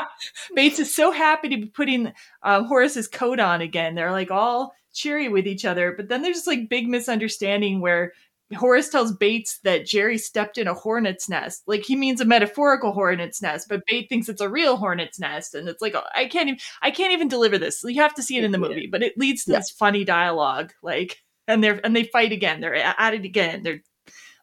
[0.54, 2.12] Bates is so happy to be putting
[2.42, 3.94] um, Horace's coat on again.
[3.94, 8.12] They're like all cheery with each other, but then there's this like big misunderstanding where
[8.54, 11.62] Horace tells Bates that Jerry stepped in a hornet's nest.
[11.66, 15.54] Like he means a metaphorical hornet's nest, but Bates thinks it's a real hornet's nest,
[15.54, 17.82] and it's like I can't even I can't even deliver this.
[17.84, 19.58] You have to see it in the movie, but it leads to Yeah.
[19.58, 20.72] this funny dialogue.
[20.82, 22.60] Like, and they're and they fight again.
[22.60, 23.62] They're at it again.
[23.62, 23.82] They're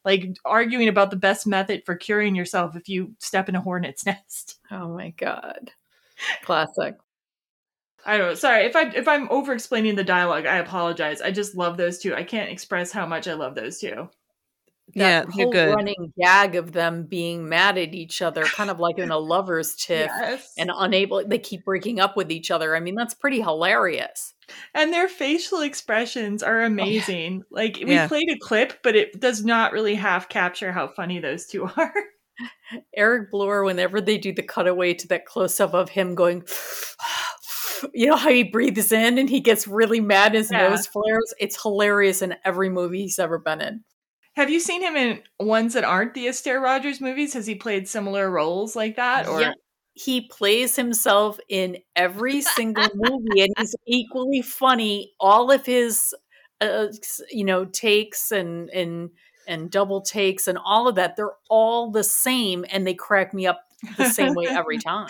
[0.05, 4.05] like arguing about the best method for curing yourself if you step in a hornet's
[4.05, 4.59] nest.
[4.71, 5.71] Oh my god.
[6.43, 6.95] Classic.
[8.05, 8.33] I don't know.
[8.35, 10.45] Sorry if I if I'm over explaining the dialogue.
[10.45, 11.21] I apologize.
[11.21, 12.15] I just love those two.
[12.15, 14.09] I can't express how much I love those two.
[14.95, 15.75] Yeah, that they're whole good.
[15.75, 19.75] running gag of them being mad at each other, kind of like in a lover's
[19.75, 20.51] tiff, Yes.
[20.57, 21.23] and unable.
[21.27, 22.75] They keep breaking up with each other.
[22.75, 24.33] I mean, that's pretty hilarious.
[24.73, 27.43] And their facial expressions are oh, amazing.
[27.51, 28.07] Like we Yeah.
[28.07, 31.93] played a clip, but it does not really half capture how funny those two are.
[32.95, 36.43] Eric Blore, whenever they do the cutaway to that close up of him going,
[37.93, 40.69] you know how he breathes in and he gets really mad, his Yeah.
[40.69, 41.33] nose flares.
[41.39, 43.83] It's hilarious in every movie he's ever been in.
[44.35, 47.33] Have you seen him in ones that aren't the Astaire Rogers movies?
[47.33, 49.27] Has he played similar roles like that?
[49.27, 49.53] Or Yeah.
[49.93, 55.11] He plays himself in every single movie, and he's equally funny.
[55.19, 56.15] All of his,
[56.61, 56.87] uh,
[57.31, 59.09] you know, takes and and
[59.45, 63.45] and double takes and all of that, they're all the same, and they crack me
[63.45, 63.61] up
[63.97, 65.07] the same way every time.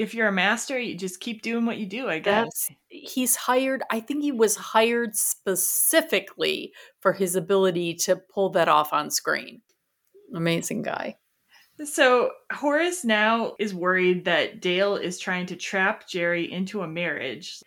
[0.00, 2.68] If you're a master, you just keep doing what you do, I guess.
[2.68, 3.82] That's he's hired.
[3.90, 9.60] I think he was hired specifically for his ability to pull that off on screen.
[10.34, 11.16] Amazing guy.
[11.84, 17.60] So Horace now is worried that Dale is trying to trap Jerry into a marriage.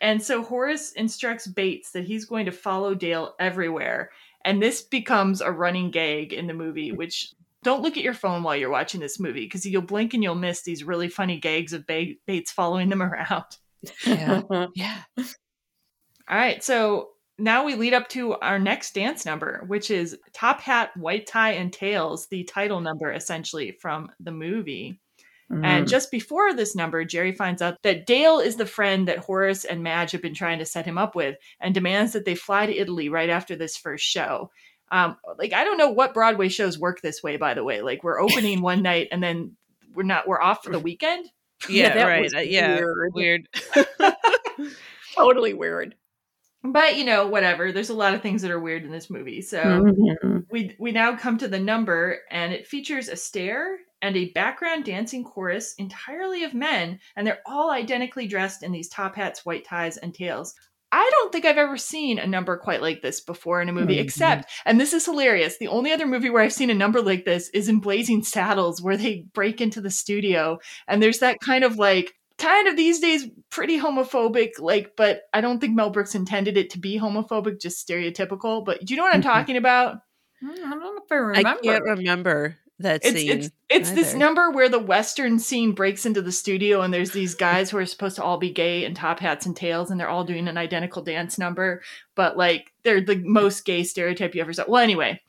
[0.00, 4.10] And so Horace instructs Bates that he's going to follow Dale everywhere.
[4.44, 8.42] And this becomes a running gag in the movie, which don't look at your phone
[8.42, 11.72] while you're watching this movie because you'll blink and you'll miss these really funny gags
[11.72, 13.44] of ba- Bates following them around.
[14.06, 14.42] Yeah.
[14.74, 14.98] Yeah.
[16.28, 17.08] All right, so
[17.38, 21.52] now we lead up to our next dance number, which is Top Hat, White Tie,
[21.52, 25.00] and Tails, the title number essentially from the movie.
[25.50, 25.88] And Mm.
[25.88, 29.82] just before this number, Jerry finds out that Dale is the friend that Horace and
[29.82, 32.76] Madge have been trying to set him up with and demands that they fly to
[32.76, 34.52] Italy right after this first show.
[34.90, 37.82] Um, like, I don't know what Broadway shows work this way, by the way.
[37.82, 39.56] Like, we're opening one night and then
[39.94, 41.26] we're not, we're off for the weekend.
[41.68, 42.34] Yeah, that right.
[42.34, 42.80] Uh, yeah.
[42.80, 43.12] weird.
[43.14, 43.48] Weird.
[45.14, 45.94] totally weird.
[46.64, 47.70] But, you know, whatever.
[47.70, 49.42] There's a lot of things that are weird in this movie.
[49.42, 49.62] So.
[49.62, 50.46] Mhm.
[50.50, 54.84] we we now come to the number and it features a stair and a background
[54.84, 59.64] dancing chorus entirely of men and they're all identically dressed in these top hats white
[59.64, 60.54] ties and tails
[60.92, 63.96] i don't think i've ever seen a number quite like this before in a movie
[63.96, 64.00] Mhm.
[64.02, 67.24] except and this is hilarious the only other movie where i've seen a number like
[67.24, 70.58] this is in blazing saddles where they break into the studio
[70.88, 75.40] and there's that kind of like kind of these days pretty homophobic like but i
[75.40, 79.04] don't think mel brooks intended it to be homophobic just stereotypical but do you know
[79.04, 79.24] what i'm Mhm.
[79.24, 79.98] talking about
[80.42, 81.48] Mm, I don't know if I remember.
[81.50, 83.30] I can't remember that it's scene.
[83.30, 87.34] it's it's this number where the western scene breaks into the studio and there's these
[87.34, 90.08] guys who are supposed to all be gay in top hats and tails and they're
[90.08, 91.82] all doing an identical dance number
[92.14, 95.20] but like they're the most gay stereotype you ever saw well anyway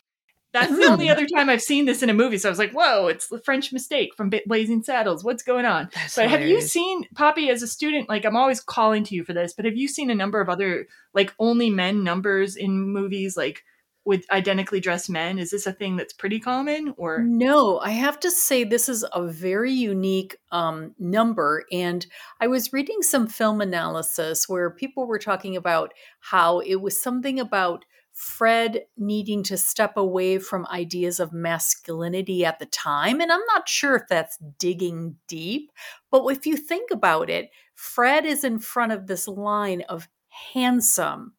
[0.54, 1.12] that's the only hmm.
[1.12, 2.38] other time I've seen this in a movie.
[2.38, 5.24] So I was like, "Whoa, it's the French Mistake from Blazing Saddles.
[5.24, 8.10] What's going on?" That's but have you seen Poppy as a student?
[8.10, 9.54] Like, I'm always calling to you for this.
[9.54, 13.64] But have you seen a number of other like only men numbers in movies, like
[14.06, 15.38] with identically dressed men?
[15.38, 19.06] Is this a thing that's pretty common, or No, I have to say this is
[19.14, 21.66] a very unique um, number.
[21.72, 22.06] And
[22.40, 27.40] I was reading some film analysis where people were talking about how it was something
[27.40, 33.22] about Fred needing to step away from ideas of masculinity at the time.
[33.22, 35.72] And I'm not sure if that's digging deep,
[36.12, 40.10] but if you think about it, Fred is in front of this line of
[40.54, 41.34] handsome,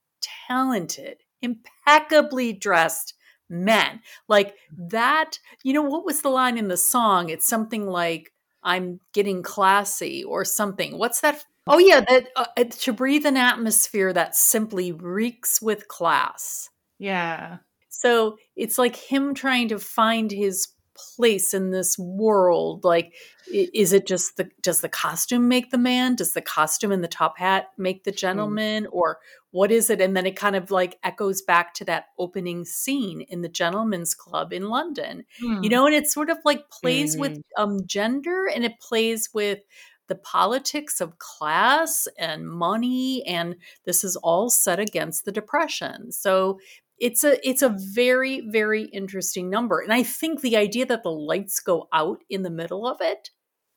[0.49, 3.15] talented, impeccably dressed
[3.51, 4.01] men.
[4.29, 7.29] Like that, you know, what was the line in the song?
[7.29, 8.33] It's something like,
[8.63, 10.97] I'm getting classy or something.
[10.97, 11.45] What's that?
[11.67, 16.71] Oh, yeah, that uh, uh, to breathe an atmosphere that simply reeks with class.
[16.99, 17.59] yeah?
[17.89, 22.85] So it's like him trying to find his place in this world.
[22.85, 23.15] Like,
[23.53, 26.17] is it just the does the costume make the man?
[26.17, 28.87] Does the costume and the top hat make the gentleman?
[28.91, 29.19] Or
[29.51, 30.01] what is it?
[30.01, 34.15] And then it kind of like echoes back to that opening scene in the gentleman's
[34.15, 35.25] club in London.
[35.41, 35.63] Hmm.
[35.63, 39.61] You know, and it sort of like plays with um gender and it plays with
[40.09, 46.13] the politics of class and money and this is all set against the depression.
[46.13, 46.59] So
[47.03, 51.11] it's a it's a very very interesting number and i think the idea that the
[51.11, 53.29] lights go out in the middle of it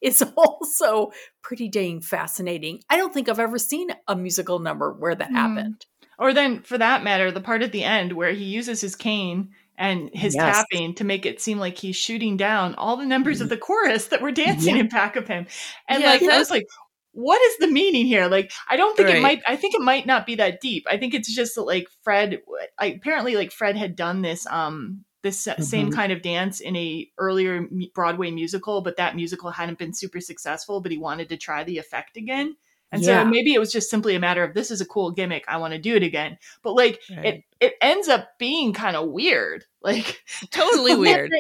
[0.02, 1.11] is also
[1.41, 5.35] pretty dang fascinating i don't think i've ever seen a musical number where that Hmm.
[5.35, 5.85] happened
[6.18, 9.49] Or then, for that matter, the part at the end where he uses his cane
[9.77, 10.56] and his Yes.
[10.72, 14.07] tapping to make it seem like he's shooting down all the members of the chorus
[14.07, 14.84] that were dancing Yeah.
[14.84, 15.45] in back of him.
[15.89, 16.68] And Yeah, like, I that- was like,
[17.15, 18.27] what is the meaning here?
[18.27, 20.85] Like, I don't think it might, I think it might not be that deep.
[20.89, 22.41] I think it's just that like Fred,
[22.77, 26.75] I, apparently like Fred had done this, um, this sa- same kind of dance in
[26.75, 31.37] a earlier Broadway musical, but that musical hadn't been super successful, but he wanted to
[31.37, 32.55] try the effect again.
[32.91, 33.23] And Yeah.
[33.23, 35.43] so maybe it was just simply a matter of this is a cool gimmick.
[35.47, 36.37] I want to do it again.
[36.63, 37.25] But like Right.
[37.25, 39.63] it it ends up being kind of weird.
[39.81, 40.21] Like
[40.51, 41.31] totally weird.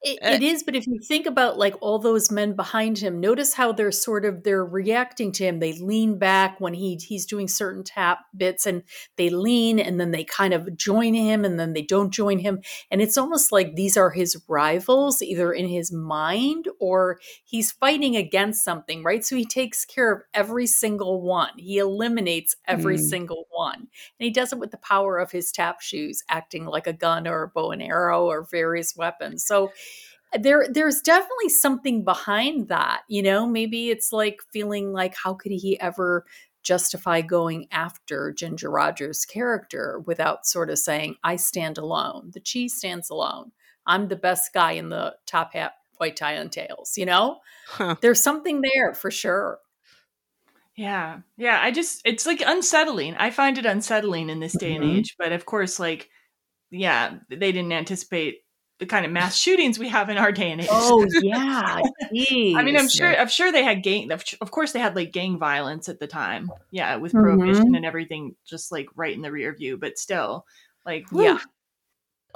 [0.00, 3.54] It, it is, but if you think about like all those men behind him, notice
[3.54, 5.58] how they're sort of they're reacting to him.
[5.58, 8.84] They lean back when he he's doing certain tap bits, and
[9.16, 12.60] they lean, and then they kind of join him, and then they don't join him,
[12.92, 18.14] and it's almost like these are his rivals, either in his mind or he's fighting
[18.14, 19.24] against something, right?
[19.24, 21.50] So he takes care of every single one.
[21.56, 23.00] He eliminates every mm.
[23.00, 23.88] single one, and
[24.18, 27.42] he does it with the power of his tap shoes, acting like a gun or
[27.42, 29.44] a bow and arrow or various weapons.
[29.44, 29.72] So
[30.38, 35.52] there there's definitely something behind that you know maybe it's like feeling like how could
[35.52, 36.26] he ever
[36.62, 42.30] justify going after ginger rogers character without sort of saying i stand alone.
[42.34, 43.52] The cheese stands alone.
[43.86, 47.38] I'm the best guy in the top hat white tie and tails you know?
[47.68, 47.96] Huh.
[48.00, 49.58] there's something there for sure.
[50.76, 51.20] Yeah.
[51.36, 53.14] Yeah i just it's like unsettling.
[53.16, 54.82] I find it unsettling in this day mm-hmm.
[54.82, 56.10] and age but of course like
[56.70, 58.42] yeah they didn't anticipate
[58.78, 60.68] the kind of mass shootings we have in our day and age.
[60.70, 63.14] Oh yeah, I mean, I'm sure.
[63.14, 64.10] I'm sure they had gang.
[64.12, 66.50] Of course, they had like gang violence at the time.
[66.70, 67.74] Yeah, with prohibition mm-hmm.
[67.74, 69.76] and everything, just like right in the rear view.
[69.76, 70.46] But still,
[70.86, 71.38] like, whew, yeah,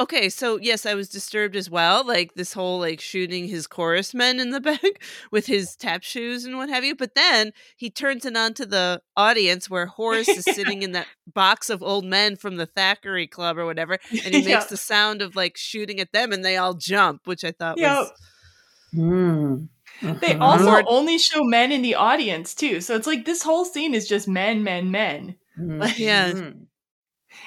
[0.01, 2.07] Okay, so yes, I was disturbed as well.
[2.07, 6.45] Like this whole like shooting his chorus men in the back with his tap shoes
[6.45, 6.97] and what have you.
[6.97, 11.07] But then he turns it on to the audience where Horace is sitting in that
[11.33, 14.65] box of old men from the Thackeray Club or whatever, and he makes yeah.
[14.65, 17.99] the sound of like shooting at them, and they all jump, which I thought yep.
[17.99, 18.13] was.
[18.95, 19.69] Mm.
[20.21, 20.45] They uh-huh.
[20.45, 24.09] also only show men in the audience too, so it's like this whole scene is
[24.09, 25.37] just men, men, men.
[25.59, 26.03] Mm-hmm.
[26.03, 26.53] yeah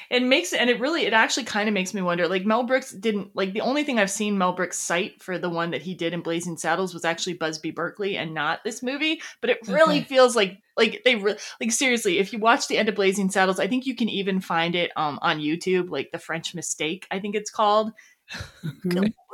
[0.10, 2.92] it makes and it really it actually kind of makes me wonder like mel brooks
[2.92, 5.94] didn't like the only thing i've seen mel brooks cite for the one that he
[5.94, 9.98] did in blazing saddles was actually busby berkeley and not this movie but it really
[9.98, 10.06] okay.
[10.06, 13.60] feels like like they re- like seriously if you watch the end of blazing saddles
[13.60, 17.20] i think you can even find it um on youtube like the french mistake i
[17.20, 17.92] think it's called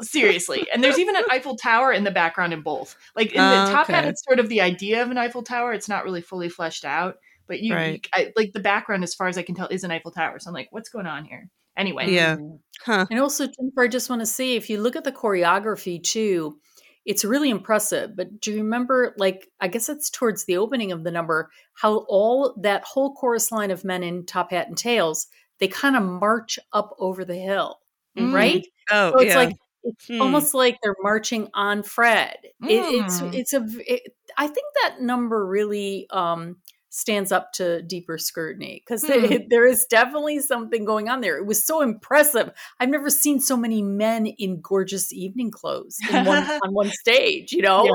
[0.02, 3.72] seriously and there's even an eiffel tower in the background in both like in the
[3.72, 3.94] top okay.
[3.94, 6.84] hat it's sort of the idea of an eiffel tower it's not really fully fleshed
[6.84, 7.94] out but you, right.
[7.94, 10.40] you I, like the background, as far as I can tell, is an Eiffel Tower.
[10.40, 11.50] So I'm like, what's going on here?
[11.78, 12.38] Anyway, yeah.
[12.86, 13.06] Huh.
[13.10, 16.60] And also, Jennifer, I just want to say, if you look at the choreography too,
[17.06, 18.16] it's really impressive.
[18.16, 22.06] But do you remember, like, I guess it's towards the opening of the number, how
[22.10, 25.28] all that whole chorus line of men in top hat and tails,
[25.60, 27.80] they kind of march up over the hill,
[28.18, 28.34] mm.
[28.34, 28.66] right?
[28.92, 29.38] Oh, so it's yeah.
[29.38, 30.22] like it's hmm.
[30.22, 32.38] almost like they're marching on Fred.
[32.64, 32.70] Mm.
[32.70, 33.30] It, it's hmm.
[33.34, 33.66] it's a.
[33.80, 36.58] It, I think that number really um,
[36.92, 39.36] stands up to deeper scrutiny because hmm.
[39.50, 41.38] there is definitely something going on there.
[41.38, 42.52] It was so impressive.
[42.80, 47.62] I've never seen so many men in gorgeous evening clothes one, on one stage, you
[47.62, 47.86] know?
[47.86, 47.94] Yeah.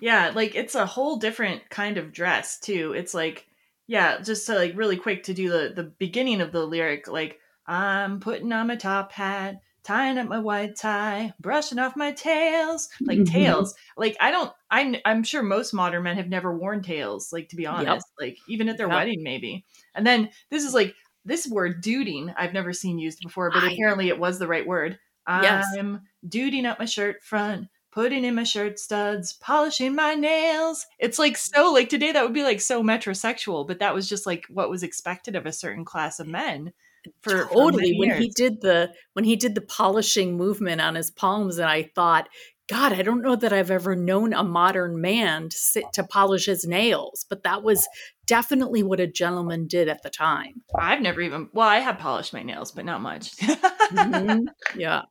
[0.00, 2.92] yeah, like it's a whole different kind of dress too.
[2.94, 3.46] It's like,
[3.86, 7.40] yeah, just to like really quick to do the the beginning of the lyric, like
[7.66, 12.90] I'm putting on my top hat, tying up my white tie, brushing off my tails,
[13.00, 13.32] like mm-hmm.
[13.32, 13.74] tails.
[13.96, 17.32] Like I don't, I'm, I'm sure most modern men have never worn tails.
[17.32, 18.28] Like to be honest, yep.
[18.28, 18.96] like even at their yep.
[18.96, 19.64] wedding, maybe.
[19.94, 20.94] And then this is like
[21.24, 24.66] this word "duding" I've never seen used before, but I, apparently it was the right
[24.66, 24.98] word.
[25.26, 25.66] Yes.
[25.78, 30.86] I'm duding up my shirt front, putting in my shirt studs, polishing my nails.
[30.98, 34.26] It's like so like today that would be like so metrosexual, but that was just
[34.26, 36.74] like what was expected of a certain class of men
[37.20, 41.10] for totally for when he did the when he did the polishing movement on his
[41.10, 42.28] palms and i thought
[42.68, 46.46] god i don't know that i've ever known a modern man to sit to polish
[46.46, 47.88] his nails but that was
[48.26, 52.32] definitely what a gentleman did at the time i've never even well i have polished
[52.32, 54.44] my nails but not much mm-hmm.
[54.78, 55.02] yeah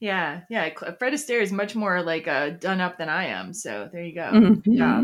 [0.00, 3.88] yeah yeah fred astaire is much more like uh, done up than i am so
[3.92, 4.72] there you go mm-hmm.
[4.72, 5.02] yeah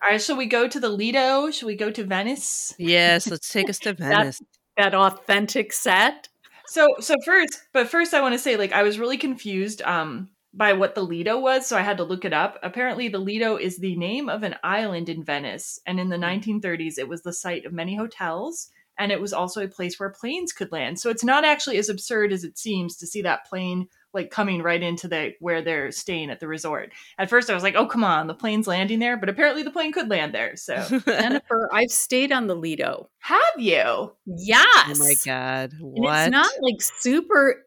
[0.00, 1.50] all right, shall we go to the Lido?
[1.50, 2.72] Shall we go to Venice?
[2.78, 4.40] Yes, let's take us to Venice
[4.78, 6.28] that authentic set.
[6.66, 10.30] So so first, but first I want to say like I was really confused um
[10.54, 12.58] by what the Lido was, so I had to look it up.
[12.62, 16.98] Apparently the Lido is the name of an island in Venice, and in the 1930s
[16.98, 20.52] it was the site of many hotels and it was also a place where planes
[20.52, 20.98] could land.
[20.98, 23.88] So it's not actually as absurd as it seems to see that plane
[24.18, 26.92] like coming right into the where they're staying at the resort.
[27.18, 29.70] At first I was like, "Oh, come on, the plane's landing there," but apparently the
[29.70, 30.56] plane could land there.
[30.56, 30.74] So,
[31.06, 33.10] Jennifer, I've stayed on the Lido.
[33.20, 34.12] Have you?
[34.26, 34.66] Yes.
[34.66, 35.72] Oh my god.
[35.78, 36.08] What?
[36.08, 37.62] And it's not like super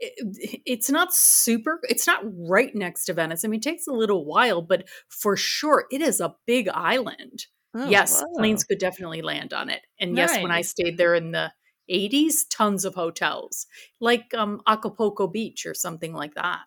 [0.65, 3.45] it's not super it's not right next to Venice.
[3.45, 7.45] I mean, it takes a little while, but for sure it is a big island.
[7.73, 8.27] Oh, yes, wow.
[8.35, 9.79] planes could definitely land on it.
[9.97, 10.33] And nice.
[10.33, 11.53] yes, when I stayed there in the
[11.91, 13.67] 80s, tons of hotels,
[13.99, 16.61] like um, Acapulco Beach or something like that.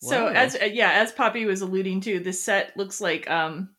[0.00, 3.70] So as uh, yeah, as Poppy was alluding to, this set looks like um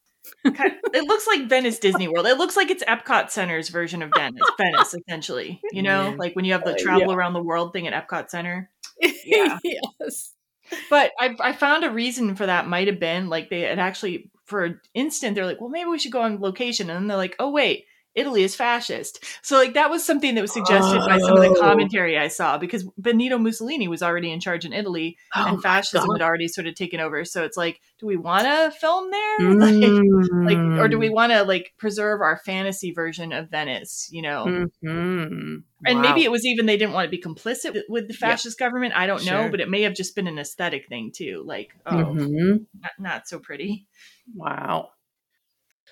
[0.43, 2.25] kind of, it looks like Venice Disney World.
[2.25, 5.61] It looks like it's Epcot Center's version of Venice, Venice essentially.
[5.71, 7.15] You know, like when you have the travel yeah.
[7.15, 8.69] around the world thing at Epcot Center.
[9.01, 9.59] Yeah.
[9.63, 10.33] yes.
[10.89, 14.31] But I, I found a reason for that might have been like they had actually
[14.45, 17.17] for an instant they're like, well, maybe we should go on location, and then they're
[17.17, 17.85] like, oh wait,
[18.15, 19.23] Italy is fascist.
[19.41, 21.59] So like that was something that was suggested by some of the Oh.
[21.59, 26.09] commentary I saw because Benito Mussolini was already in charge in Italy Oh and fascism
[26.11, 27.25] had already sort of taken over.
[27.25, 29.35] So it's like, do we want to film there?
[30.45, 31.13] Like, like, or do we Mm.
[31.13, 34.07] want to like preserve our fantasy version of Venice?
[34.11, 34.45] You know,
[34.85, 35.63] Mhm.
[35.85, 36.01] and Wow.
[36.01, 38.93] maybe it was even they didn't want to be complicit with- with the fascist government.
[38.95, 41.43] I don't know, but it may have just been an aesthetic thing too.
[41.45, 42.65] Like, oh, Mhm.
[42.81, 43.87] not, not so pretty.
[44.33, 44.91] Wow.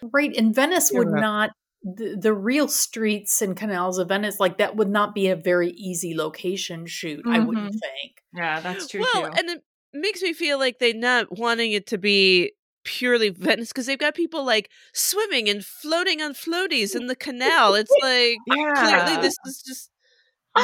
[0.01, 0.33] Right.
[0.37, 1.51] And Venice You're would not,
[1.83, 5.71] the, the real streets and canals of Venice, like that would not be a very
[5.71, 7.79] easy location shoot, I wouldn't Mhm.
[7.79, 8.23] think.
[8.33, 9.31] Yeah, that's true well, too.
[9.37, 12.53] and it makes me feel like they're not wanting it to be
[12.83, 17.75] purely Venice because they've got people like swimming and floating on floaties in the canal.
[17.75, 19.91] It's like yeah, clearly this is just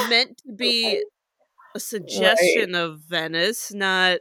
[0.10, 1.04] meant to be
[1.76, 4.20] a suggestion of Venice, not.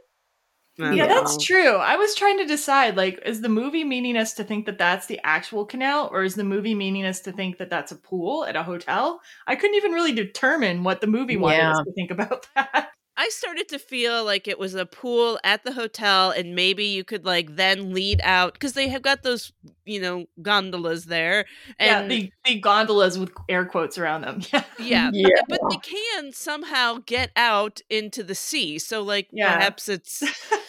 [0.79, 1.75] I don't yeah, that's true.
[1.75, 5.07] I was trying to decide like, is the movie meaning us to think that that's
[5.07, 8.45] the actual canal, or is the movie meaning us to think that that's a pool
[8.45, 9.19] at a hotel?
[9.47, 12.91] I couldn't even really determine what the movie wanted us to think about that.
[13.17, 17.03] I started to feel like it was a pool at the hotel, and maybe you
[17.03, 19.51] could like then lead out because they have got those,
[19.83, 21.43] you know, gondolas there,
[21.81, 24.41] yeah, and the, the gondolas with air quotes around them.
[24.53, 24.63] Yeah.
[24.79, 25.41] yeah, Yeah.
[25.49, 28.79] but they can somehow get out into the sea.
[28.79, 29.53] So like Yeah.
[29.55, 30.23] perhaps it's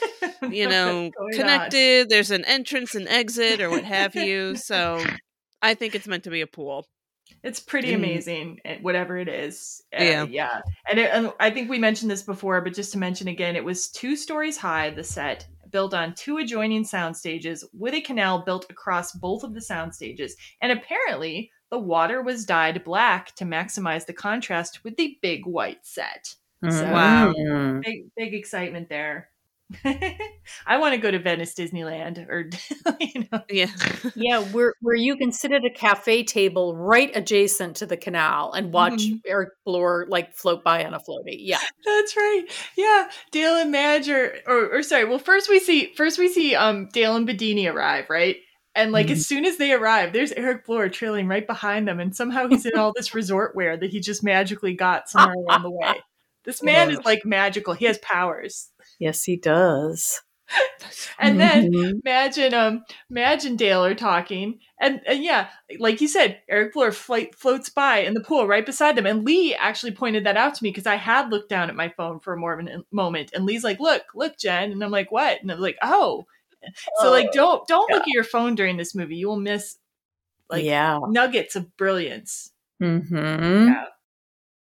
[0.50, 1.32] you know going on?
[1.32, 2.08] connected.
[2.08, 4.56] There's an entrance and exit or what have you.
[4.56, 5.02] So
[5.62, 6.86] I think it's meant to be a pool.
[7.44, 7.94] It's pretty Mm.
[7.96, 9.82] amazing, eh, whatever it is.
[9.98, 10.24] Uh, Yeah.
[10.24, 10.60] yeah,
[10.90, 13.64] and, it, and I think we mentioned this before, but just to mention again, it
[13.64, 14.90] was two stories high.
[14.90, 19.54] The set built on two adjoining sound stages with a canal built across both of
[19.54, 24.96] the sound stages, and apparently the water was dyed black to maximize the contrast with
[24.96, 26.34] the big white set.
[26.68, 27.32] So, Wow.
[27.32, 27.80] Mm.
[27.82, 29.30] big big excitement there.
[30.66, 32.51] I want to go to Venice Disneyland, or
[33.01, 33.70] you know, Yeah.
[34.14, 38.52] Yeah, where where you can sit at a cafe table right adjacent to the canal
[38.52, 39.20] and watch Mhm.
[39.26, 41.36] Eric Blore like float by on a floaty.
[41.38, 41.59] Yeah.
[41.84, 42.44] That's right.
[42.76, 45.05] Yeah, Dale and Madge are, or, or sorry.
[45.05, 48.36] Well, first we see first we see um Dale and Beddini arrive, right?
[48.74, 52.14] And like as soon as they arrive, there's Eric Blore trailing right behind them, and
[52.14, 55.70] somehow he's in all this resort wear that he just magically got somewhere along the
[55.70, 55.94] way.
[56.44, 57.74] This man is like magical.
[57.74, 58.70] He has powers.
[59.01, 60.22] Yes, he does.
[61.18, 62.01] And then Mhm.
[62.05, 65.48] Madge and um Madge and Dale are talking, and, and yeah,
[65.78, 69.24] like you said, Eric Blore flight floats by in the pool right beside them, and
[69.24, 72.20] Lee actually pointed that out to me because I had looked down at my phone
[72.20, 75.43] for more of a moment, and Lee's like, "Look, look, Jen," and I'm like, "What?"
[75.43, 76.24] And I'm like, "Oh."
[77.01, 79.16] So like, don't don't look at your phone during this movie.
[79.16, 79.77] You will miss
[80.48, 80.98] like yeah.
[81.09, 82.52] nuggets of brilliance.
[82.82, 83.68] Mm-hmm.
[83.68, 83.85] Yeah.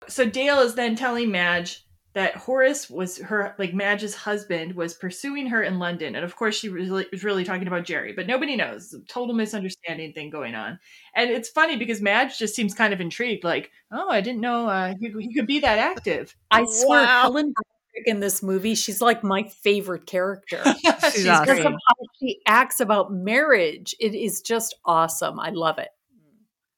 [0.09, 5.47] So Dale is then telling Madge that Horace was her like Madge's husband was pursuing
[5.47, 8.56] her in London, and of course she really, was really talking about Jerry, but nobody
[8.56, 8.94] knows.
[9.09, 10.78] Total misunderstanding thing going on,
[11.16, 14.68] and it's funny because Madge just seems kind of intrigued, like, oh, I didn't know
[14.68, 16.36] uh, he, he could be that active.
[16.51, 17.22] I swear, Wow.
[17.22, 20.62] Helen Broderick in this movie, she's like my favorite character.
[21.12, 21.44] She's awesome.
[21.44, 23.94] because of how she acts about marriage.
[24.01, 25.39] It is just awesome.
[25.39, 25.89] I love it.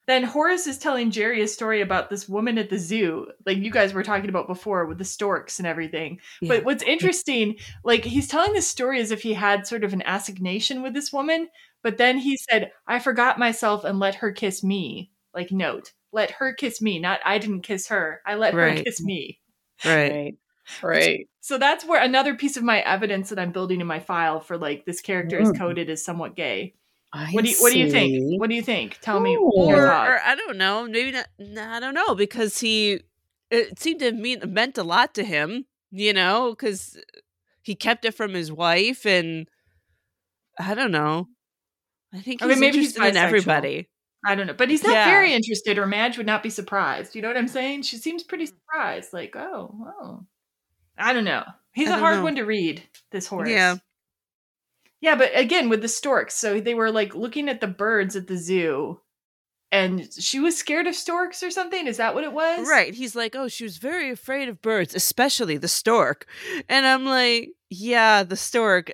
[0.06, 3.70] Then Horace is telling Jerry a story about this woman at the zoo, like you
[3.70, 6.20] guys were talking about before with the storks and everything.
[6.42, 6.48] Yeah.
[6.48, 10.02] But what's interesting, like he's telling this story as if he had sort of an
[10.02, 11.48] assignation with this woman,
[11.82, 15.10] but then he said, I forgot myself and let her kiss me.
[15.32, 18.20] Like, note, let her kiss me, not I didn't kiss her.
[18.26, 19.40] I let her kiss me.
[19.84, 20.36] Right.
[20.82, 21.28] Right.
[21.40, 24.56] So that's where another piece of my evidence that I'm building in my file for
[24.56, 25.58] like this character is Mm.
[25.58, 26.74] coded as somewhat gay.
[27.14, 28.40] I What do you what do you think?
[28.40, 28.98] What do you think?
[29.00, 29.68] Tell me Ooh.
[29.68, 30.86] your Or, or I don't know.
[30.86, 31.28] Maybe not.
[31.70, 33.00] I don't know because he.
[33.50, 35.66] It seemed to mean meant a lot to him.
[35.90, 36.98] You know, because
[37.62, 39.48] he kept it from his wife, and
[40.58, 41.28] I don't know.
[42.12, 43.88] I think I mean, maybe he's in everybody.
[44.26, 45.06] I don't know, but he's not Yeah.
[45.06, 47.14] very interested, or Madge would not be surprised.
[47.14, 47.82] You know what I'm saying?
[47.82, 48.48] She seems pretty mm.
[48.48, 50.26] surprised, like, oh, oh.
[50.96, 51.44] I don't know.
[51.72, 52.24] He's I a hard know.
[52.24, 52.82] one to read.
[53.10, 53.50] This Horace.
[53.50, 53.76] Yeah.
[55.04, 58.26] Yeah, but again with the storks, so they were like looking at the birds at
[58.26, 59.00] the zoo,
[59.70, 61.86] and she was scared of storks or something.
[61.86, 62.66] Is that what it was?
[62.66, 62.94] Right.
[62.94, 66.26] He's like, oh, she was very afraid of birds, especially the stork.
[66.70, 68.92] And I'm like, yeah, the stork,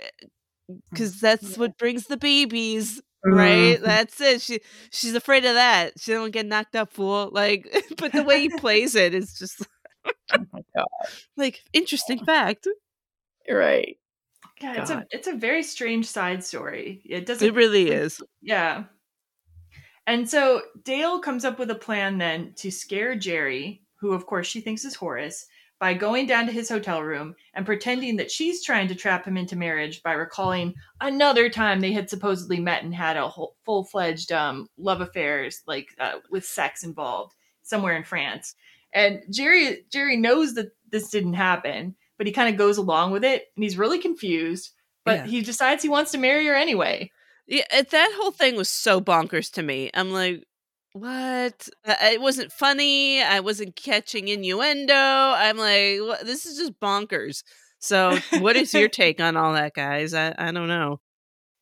[0.91, 3.01] because that's what brings the babies.
[3.25, 3.83] Right, Mhm.
[3.83, 4.41] that's it.
[4.41, 4.61] She
[4.91, 6.01] she's afraid of that.
[6.01, 7.31] She don't get knocked up, fool.
[7.33, 7.69] Like,
[7.99, 9.63] but the way he plays it is just
[10.35, 10.87] Oh my God.
[11.37, 12.67] like interesting fact.
[13.47, 13.97] You're right.
[14.61, 17.03] Yeah, it's a it's a very strange side story.
[17.05, 17.47] It doesn't.
[17.47, 18.21] It really is.
[18.43, 18.85] Yeah.
[20.07, 24.47] And so Dale comes up with a plan then to scare Jerry, who of course
[24.47, 25.47] she thinks is Horace,
[25.79, 29.37] by going down to his hotel room and pretending that she's trying to trap him
[29.37, 33.31] into marriage by recalling another time they had supposedly met and had a
[33.65, 38.55] full fledged um, love affairs, like uh, with sex involved, somewhere in France.
[38.93, 43.25] And Jerry Jerry knows that this didn't happen, but he kind of goes along with
[43.25, 44.73] it, and he's really confused.
[45.07, 45.27] But yeah.
[45.27, 47.11] he decides he wants to marry her anyway.
[47.47, 49.91] Yeah, that whole thing was so bonkers to me.
[49.95, 50.45] I'm like,
[50.93, 51.67] what?
[51.87, 53.23] It wasn't funny.
[53.23, 54.93] I wasn't catching innuendo.
[54.93, 56.27] I'm like, what?
[56.27, 57.43] this is just bonkers.
[57.79, 60.13] So, what is your take on all that, guys?
[60.13, 61.01] I, I don't know.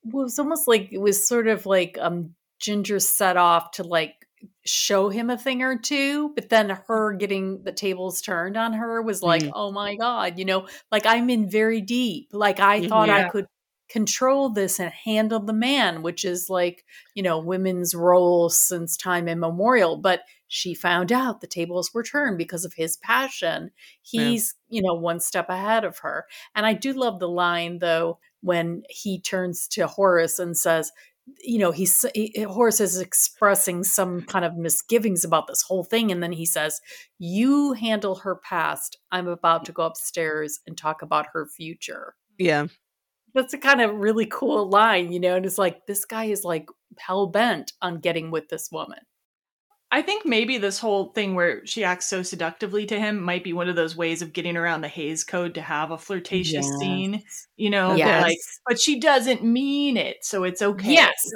[0.03, 3.85] Well, it was almost like it was sort of like um Ginger set off to
[3.85, 4.27] like
[4.65, 9.01] show him a thing or two, but then her getting the tables turned on her
[9.03, 9.53] was like, mm.
[9.55, 12.29] oh my god, you know, like I'm in very deep.
[12.33, 13.27] Like I thought yeah.
[13.27, 13.47] I could
[13.89, 16.85] control this and handle the man, which is like,
[17.15, 19.97] you know, women's role since time immemorial.
[19.97, 23.71] But she found out the tables were turned because of his passion.
[24.03, 24.77] He's, yeah.
[24.77, 26.27] you know, one step ahead of her.
[26.55, 30.93] And I do love the line, though, when he turns to Horace and says,
[31.43, 36.11] you know, he's he, Horace is expressing some kind of misgivings about this whole thing,
[36.11, 36.81] and then he says,
[37.19, 38.99] "You handle her past.
[39.11, 42.67] I'm about to go upstairs and talk about her future." Yeah,
[43.35, 45.37] that's a kind of really cool line, you know.
[45.37, 46.69] And it's like this guy is like
[46.99, 49.01] hell bent on getting with this woman.
[49.91, 53.55] I think maybe this whole thing where she acts so seductively to him might be
[53.55, 56.79] one of those ways of getting around the Hays Code to have a flirtatious yes.
[56.79, 57.23] scene,
[57.57, 58.23] you know, yes.
[58.23, 60.93] like but she doesn't mean it, so it's okay.
[60.93, 61.31] Yes.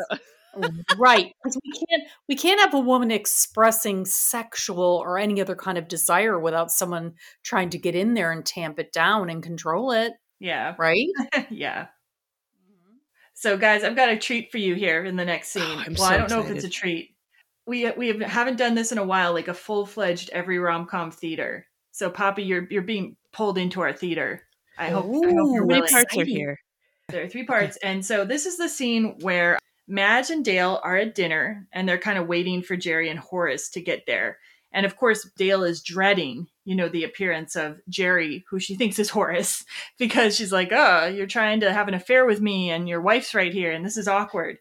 [0.98, 5.78] right because we can't we can't have a woman expressing sexual or any other kind
[5.78, 9.92] of desire without someone trying to get in there and tamp it down and control
[9.92, 10.12] it
[10.42, 10.74] yeah.
[10.76, 11.08] Right?
[11.50, 11.86] yeah.
[13.34, 15.62] So, guys, I've got a treat for you here in the next scene.
[15.64, 16.30] Oh, well, so I don't excited.
[16.30, 17.14] know if it's a treat.
[17.66, 21.10] We we haven't done this in a while, like a full fledged every rom com
[21.10, 21.66] theater.
[21.92, 24.42] So, Poppy, you're you're being pulled into our theater.
[24.78, 25.06] I hope.
[25.06, 26.58] Ooh, I hope you're parts are here?
[27.08, 30.96] There are three parts, and so this is the scene where Madge and Dale are
[30.96, 34.38] at dinner, and they're kind of waiting for Jerry and Horace to get there.
[34.72, 38.98] And of course, Dale is dreading, you know, the appearance of Jerry, who she thinks
[38.98, 39.64] is Horace,
[39.98, 43.34] because she's like, oh, you're trying to have an affair with me and your wife's
[43.34, 44.58] right here, and this is awkward.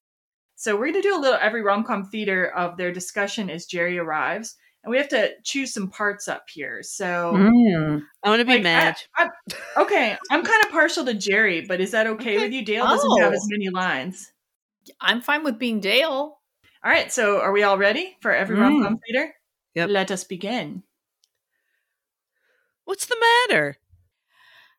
[0.61, 3.65] So we're going to do a little every rom com theater of their discussion as
[3.65, 4.57] Jerry arrives.
[4.83, 6.83] And we have to choose some parts up here.
[6.83, 9.09] So mm, I want to be like, Madge.
[9.17, 9.27] I,
[9.75, 12.43] I, okay, I'm kind of partial to Jerry, but is that okay, okay.
[12.43, 12.63] with you?
[12.63, 13.19] Dale doesn't oh.
[13.21, 14.31] have as many lines.
[14.99, 16.37] I'm fine with being Dale.
[16.83, 18.61] All right, so are we all ready for every mm.
[18.61, 19.33] rom com theater?
[19.73, 19.89] Yep.
[19.89, 20.83] Let us begin.
[22.85, 23.17] What's the
[23.49, 23.77] matter?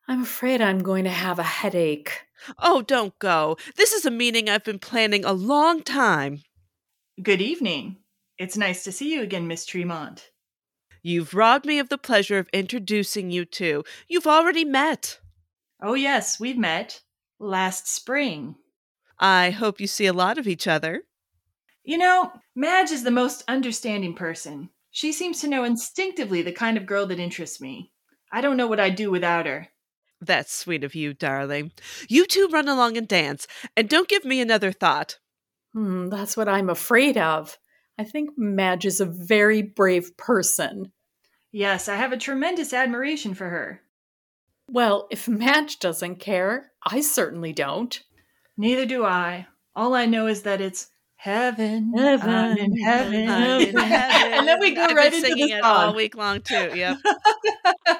[0.07, 2.21] I'm afraid I'm going to have a headache.
[2.59, 3.57] Oh, don't go.
[3.75, 6.43] This is a meeting I've been planning a long time.
[7.21, 7.97] Good evening.
[8.37, 10.31] It's nice to see you again, Miss Tremont.
[11.01, 13.83] You've robbed me of the pleasure of introducing you two.
[14.07, 15.19] You've already met.
[15.81, 17.01] Oh, yes, we've met.
[17.39, 18.55] Last spring.
[19.19, 21.03] I hope you see a lot of each other.
[21.83, 24.69] You know, Madge is the most understanding person.
[24.91, 27.91] She seems to know instinctively the kind of girl that interests me.
[28.31, 29.67] I don't know what I'd do without her.
[30.25, 31.71] That's sweet of you, darling.
[32.09, 35.19] You two run along and dance, and don't give me another thought.
[35.73, 37.57] Hmm, that's what I'm afraid of.
[37.97, 40.91] I think Madge is a very brave person.
[41.51, 43.81] Yes, I have a tremendous admiration for her.
[44.69, 48.01] Well, if Madge doesn't care, I certainly don't.
[48.57, 49.47] Neither do I.
[49.75, 54.33] All I know is that it's heaven, heaven, I'm in heaven, I'm in heaven.
[54.39, 56.71] and then we go I've right into the song all week long too.
[56.75, 56.97] Yep.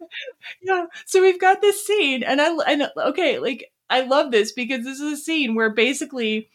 [0.62, 0.86] yeah.
[1.06, 5.00] So we've got this scene, and I and okay, like I love this because this
[5.00, 6.48] is a scene where basically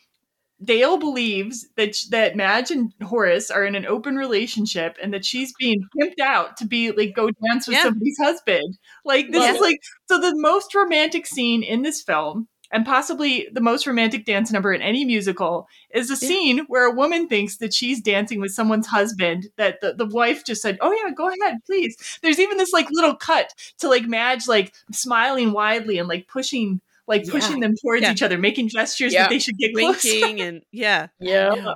[0.64, 5.54] Dale believes that that Madge and Horace are in an open relationship and that she's
[5.54, 7.84] being pimped out to be like go dance with yeah.
[7.84, 8.78] somebody's husband.
[9.04, 13.62] Like this is like so the most romantic scene in this film and possibly the
[13.62, 16.64] most romantic dance number in any musical is a scene yeah.
[16.68, 20.62] where a woman thinks that she's dancing with someone's husband that the, the wife just
[20.62, 21.96] said oh yeah go ahead please.
[22.22, 26.82] There's even this like little cut to like madge like smiling widely and like pushing
[27.08, 28.12] like pushing them towards yeah.
[28.12, 31.08] each other making gestures that they should get winking and yeah.
[31.20, 31.74] Yeah,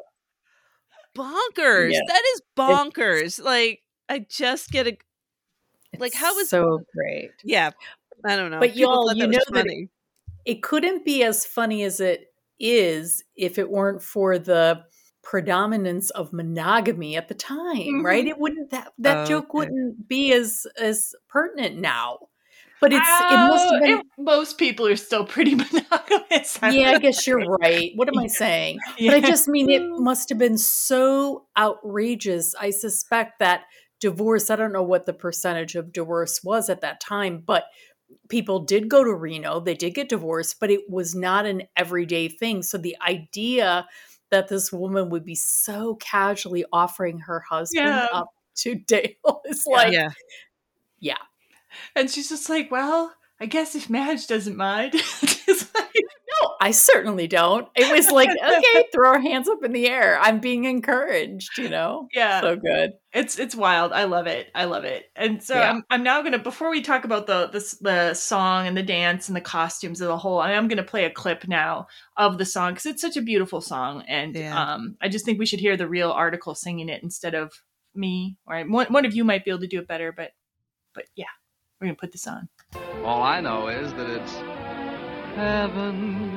[1.16, 1.94] bonkers.
[2.08, 3.22] That is bonkers.
[3.22, 4.98] It's, like i just get a
[6.00, 7.32] like how was so great.
[7.44, 7.72] Yeah.
[8.26, 8.60] I don't know.
[8.60, 9.90] But y'all, you know that it,
[10.48, 14.82] it couldn't be as funny as it is if it weren't for the
[15.22, 18.06] predominance of monogamy at the time, mm-hmm.
[18.06, 18.26] right?
[18.26, 22.20] It wouldn't that that oh, joke wouldn't be as as pertinent now.
[22.80, 26.58] But it's uh, it must have been it, most people are still pretty monogamous.
[26.64, 27.92] yeah, I guess you're right.
[27.96, 28.80] What am I saying?
[28.98, 29.12] Yeah.
[29.12, 32.56] But I just mean it must have been so outrageous.
[32.56, 33.64] I suspect that
[34.00, 34.50] divorce.
[34.50, 37.66] I don't know what the percentage of divorce was at that time, but
[38.30, 42.28] people did go to Reno, they did get divorced, but it was not an everyday
[42.28, 42.64] thing.
[42.64, 43.88] So the idea
[44.30, 48.08] that this woman would be so casually offering her husband Yeah.
[48.12, 48.28] up
[48.58, 50.10] to Dale is like, yeah.
[51.00, 51.18] yeah.
[51.96, 54.94] And she's just like, well, I guess if Madge doesn't mind.
[55.22, 56.07] Just like- No,
[56.60, 57.68] I certainly don't.
[57.76, 60.20] It was like, okay, throw our hands up in the air.
[60.20, 62.08] I'm being encouraged, you know?
[62.14, 62.42] yeah.
[62.42, 62.94] So good.
[63.14, 63.94] It's it's wild.
[63.94, 64.48] I love it.
[64.54, 65.06] I love it.
[65.16, 65.72] And so Yeah.
[65.72, 69.28] I'm I'm now gonna before we talk about the the the song and the dance
[69.28, 72.46] and the costumes of the whole, I am gonna play a clip now of the
[72.46, 74.74] song because it's such a beautiful song, and Yeah.
[74.74, 77.54] um I just think we should hear the real article singing it instead of
[77.96, 78.38] me.
[78.46, 80.32] Or one one of you might be able to do it better, but
[80.94, 81.26] but yeah,
[81.80, 82.50] we're gonna put this on.
[83.04, 84.34] All I know is that it's
[85.36, 86.37] heaven.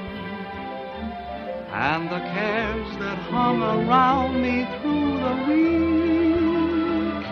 [1.73, 7.25] and the cares that hung around me through the week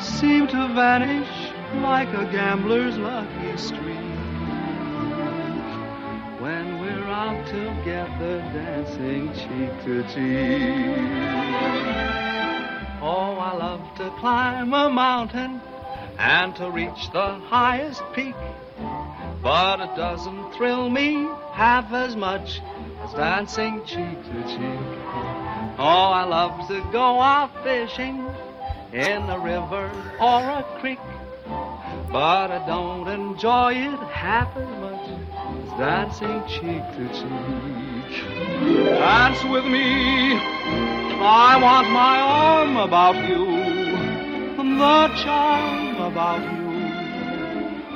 [0.00, 3.96] seem to vanish like a gambler's lucky streak
[6.38, 10.98] when we're out together dancing cheek to cheek.
[13.00, 15.60] Oh, I love to climb a mountain
[16.18, 18.34] and to reach the highest peak.
[19.42, 22.60] But it doesn't thrill me half as much
[23.12, 24.80] dancing cheek to cheek.
[25.78, 28.26] Oh, I love to go out fishing
[28.92, 29.90] in a river
[30.20, 30.98] or a creek.
[32.10, 38.86] But I don't enjoy it half as much as dancing cheek to cheek.
[38.86, 40.38] Dance with me.
[41.24, 43.62] I want my arm about you.
[44.56, 46.42] The charm about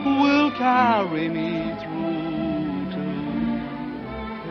[0.05, 1.66] you will carry me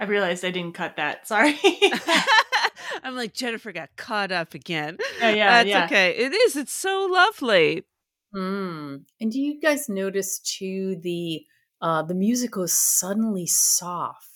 [0.00, 1.26] I realized I didn't cut that.
[1.28, 1.58] Sorry.
[3.02, 4.98] I'm like Jennifer got caught up again.
[5.20, 5.84] Yeah, yeah, That's yeah.
[5.84, 6.10] okay.
[6.16, 6.56] It is.
[6.56, 7.84] It's so lovely.
[8.34, 9.02] Mm.
[9.20, 11.42] And do you guys notice too the
[11.82, 14.26] uh the music goes suddenly soft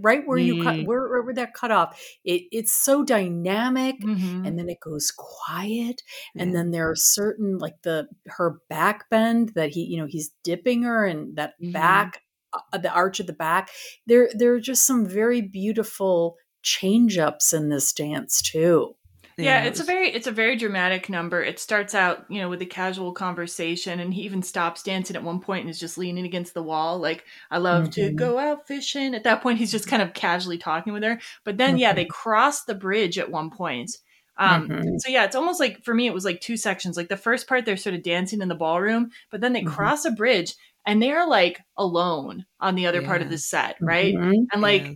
[0.00, 0.86] right where you cut Mm.
[0.86, 4.46] where, where that cut off it it's so dynamic Mhm.
[4.46, 6.00] and then it goes quiet
[6.36, 10.30] and then there are certain like the her back bend that he you know he's
[10.44, 11.72] dipping her and that Mhm.
[11.72, 12.22] back
[12.54, 13.70] uh, the arch of the back
[14.06, 18.94] there there are just some very beautiful change ups in this dance too
[19.38, 21.42] yeah, it's a very it's a very dramatic number.
[21.42, 25.22] It starts out, you know, with a casual conversation and he even stops dancing at
[25.22, 28.16] one point and is just leaning against the wall like I love to Mhm.
[28.16, 29.14] go out fishing.
[29.14, 31.18] At that point he's just kind of casually talking with her.
[31.44, 33.90] But then yeah, they cross the bridge at one point.
[34.36, 35.00] Um Mhm.
[35.00, 36.96] so yeah, it's almost like for me it was like two sections.
[36.96, 39.72] Like the first part they're sort of dancing in the ballroom, but then they Mhm.
[39.72, 40.54] cross a bridge
[40.86, 44.14] and they're like alone on the other part of the set, right?
[44.14, 44.46] Mhm.
[44.52, 44.92] And like Yeah.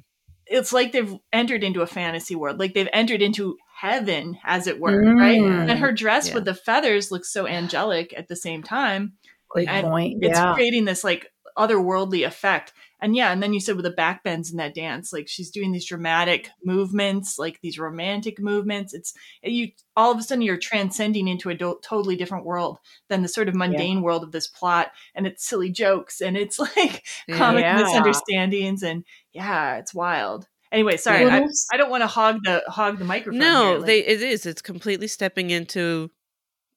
[0.47, 2.59] it's like they've entered into a fantasy world.
[2.59, 5.41] Like they've entered into heaven, as it were, right?
[5.41, 5.71] Mm.
[5.71, 6.35] And her dress Yeah.
[6.37, 9.15] with the feathers looks so angelic at the same time.
[9.49, 12.73] great And point It's yeah creating this like otherworldly effect.
[13.01, 15.51] And yeah, and then you said with the back bends in that dance, like she's
[15.51, 18.95] doing these dramatic movements, like these romantic movements.
[18.95, 19.13] It's
[19.43, 22.79] you all of a sudden you're transcending into a do- totally different world
[23.09, 26.59] than the sort of mundane world of this plot, and it's silly jokes and it's
[26.77, 27.83] like comic Yeah.
[27.83, 30.49] misunderstandings, and yeah, it's wild.
[30.73, 33.39] Anyway, sorry, Well, I, I don't want to hog the hog the microphone.
[33.41, 34.47] No, here, like- they it is.
[34.47, 36.11] It's completely stepping into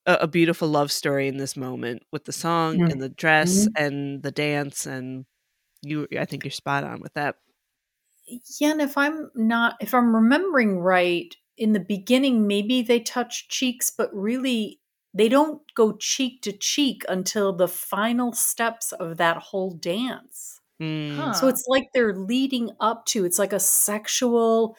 [0.05, 2.91] a, a beautiful love story in this moment with the song Mm.
[2.91, 5.25] and the dress and the dance and
[5.81, 7.35] you I think you're spot on with that.
[8.59, 13.49] Yeah, and if I'm not, if I'm remembering right, in the beginning, maybe they touch
[13.49, 14.79] cheeks, but really
[15.13, 20.61] they don't go cheek to cheek until the final steps of that whole dance.
[20.81, 21.15] Mm.
[21.15, 21.33] Huh.
[21.33, 24.75] So it's like they're leading up to, it's like a sexual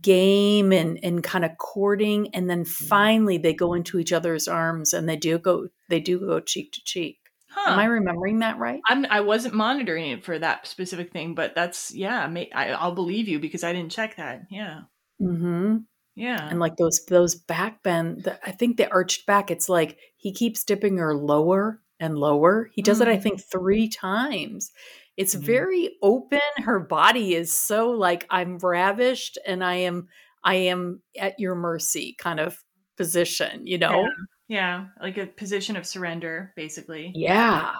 [0.00, 2.84] game and and kind of courting and then Mm-hmm.
[2.86, 6.72] finally they go into each other's arms and they do go they do go cheek
[6.72, 7.21] to cheek
[7.54, 7.72] Huh.
[7.72, 11.54] am i remembering that right I'm, I wasn't monitoring it for that specific thing, but
[11.54, 12.26] that's yeah.
[12.26, 14.42] May, I, I'll believe you because I didn't check that.
[14.50, 14.80] Yeah,
[15.20, 15.78] mm-hmm.
[16.14, 16.48] yeah.
[16.48, 20.32] and like those those back bend the, i think the arched back it's like he
[20.32, 23.22] keeps dipping her lower and lower he does it i Mm.
[23.22, 24.70] think three times
[25.16, 25.40] it's Mhm.
[25.42, 30.08] very open her body is so like i'm ravished and i am
[30.44, 32.62] i am at your mercy kind of
[32.96, 34.08] position you know
[34.52, 37.12] yeah, like a position of surrender, basically.
[37.14, 37.72] yeah,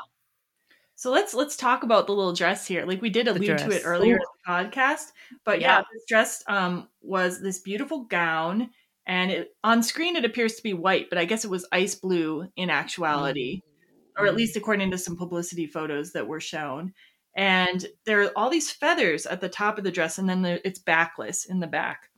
[0.94, 2.84] So let's let's talk about the little dress here.
[2.86, 4.16] Like we did allude to it earlier Ooh.
[4.16, 5.12] in the podcast,
[5.44, 5.82] but yeah, Yeah.
[5.92, 8.70] this dress um was this beautiful gown,
[9.06, 11.94] and it, on screen it appears to be white, but I guess it was ice
[11.94, 13.60] blue in actuality,
[14.16, 16.92] or at least according to some publicity photos that were shown.
[17.34, 20.60] And there are all these feathers at the top of the dress, and then there,
[20.64, 22.10] it's backless in the back.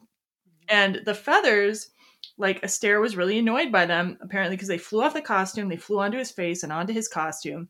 [0.68, 1.90] And the feathers,
[2.36, 5.76] like Astaire was really annoyed by them, apparently, because they flew off the costume, they
[5.76, 7.68] flew onto his face and onto his costume.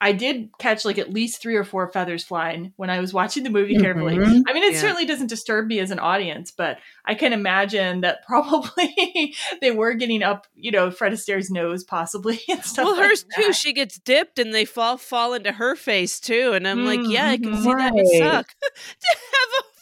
[0.00, 3.42] I did catch like at least three or four feathers flying when I was watching
[3.42, 4.14] the movie carefully.
[4.16, 4.44] Mhm.
[4.46, 4.80] I mean, it Yeah.
[4.80, 9.94] certainly doesn't disturb me as an audience, but I can imagine that probably they were
[9.94, 12.84] getting up, you know, Fred Astaire's nose, possibly, and stuff.
[12.84, 13.52] well, like hers too.
[13.52, 16.52] She gets dipped and they fall fall into her face too.
[16.54, 19.16] And I'm like, yeah, I can see that would suck to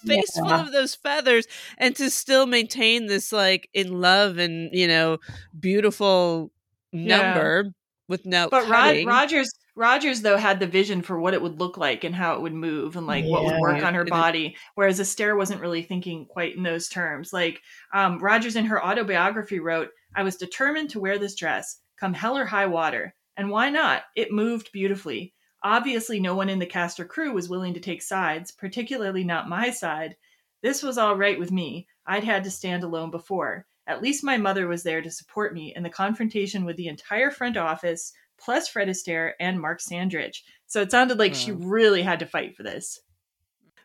[0.07, 1.47] face full of those feathers
[1.78, 5.19] and to still maintain this like in love and you know
[5.59, 6.51] beautiful
[6.93, 7.16] Yeah.
[7.33, 7.73] number
[8.09, 11.77] with no But Rod- Rogers, Rogers though had the vision for what it would look
[11.77, 15.01] like and how it would move and like what would work on her body, whereas
[15.01, 17.33] Astaire wasn't really thinking quite in those terms.
[17.33, 17.61] Like
[17.93, 22.39] um, Rogers in her autobiography wrote, "I was determined to wear this dress, come hell
[22.39, 24.05] or high water, and why not?
[24.15, 25.35] It moved beautifully.
[25.66, 29.48] Obviously, no one in the cast or crew was willing to take sides, particularly not
[29.48, 30.14] my side.
[30.62, 31.88] This was all right with me.
[32.06, 35.74] I'd had to stand alone before." At least my mother was there to support me
[35.74, 40.44] in the confrontation with the entire front office, plus Fred Astaire and Mark Sandrich.
[40.68, 43.01] So it sounded like she really had to fight for this.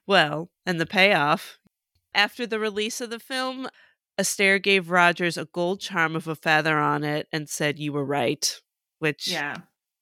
[0.06, 1.58] Well, and the payoff.
[2.14, 3.70] After the release of the film,
[4.20, 8.06] Astaire gave Rogers a gold charm of a feather on it and said, You were
[8.06, 8.62] right.
[9.00, 9.56] Which Yeah.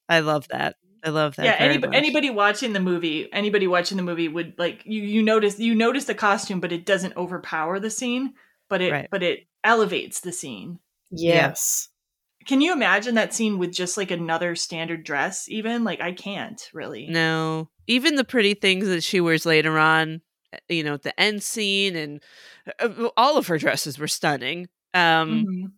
[0.09, 0.75] I love that.
[1.03, 1.45] I love that.
[1.45, 1.95] yeah, very any, much.
[1.95, 6.05] anybody watching the movie, anybody watching the movie would like you you notice you notice
[6.05, 8.33] the costume but it doesn't overpower the scene,
[8.69, 9.07] but it Right.
[9.11, 10.79] but it elevates the scene.
[11.11, 11.89] yes
[12.45, 15.83] Can you imagine that scene with just like another standard dress even?
[15.83, 17.07] Like I can't really.
[17.07, 20.21] No, even the pretty things that she wears later on,
[20.53, 22.23] uh, you know, at the end scene, and
[22.79, 24.67] uh, all of her dresses were stunning.
[24.93, 25.71] Um, Mhm.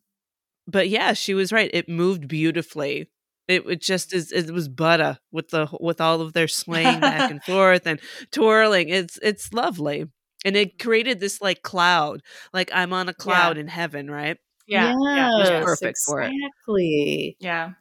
[0.67, 1.69] But yeah, she was right.
[1.73, 3.09] It moved beautifully.
[3.51, 4.31] It, it just is.
[4.31, 7.99] It was butter with the with all of their swaying back and forth and
[8.31, 8.89] twirling.
[8.89, 10.05] It's it's lovely,
[10.45, 12.21] and it created this like cloud,
[12.53, 14.37] like I'm on a cloud in heaven, right?
[14.67, 14.93] Yeah.
[15.05, 15.29] Yeah.
[15.37, 16.31] was Yes, perfect for it.
[16.33, 17.71] exactly Yeah.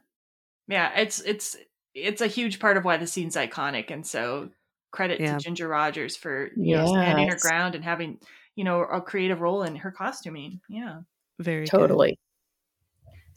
[0.68, 1.56] Yeah, it's it's
[1.94, 4.51] it's a huge part of why the scene's iconic and so
[4.92, 5.36] credit Yeah.
[5.38, 8.18] to Ginger Rogers for you know standing her ground and having,
[8.56, 10.60] you know, a creative role in her costuming.
[10.68, 11.01] Yeah.
[11.38, 11.70] Very good.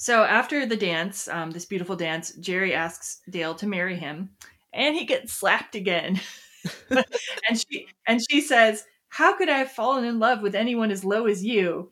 [0.05, 4.29] Totally So after the dance, um, this beautiful dance, Jerry asks Dale to marry him,
[4.73, 6.19] and he gets slapped again.
[6.89, 11.03] and she and she says, "How could I have fallen in love with anyone as
[11.03, 11.91] low as you?"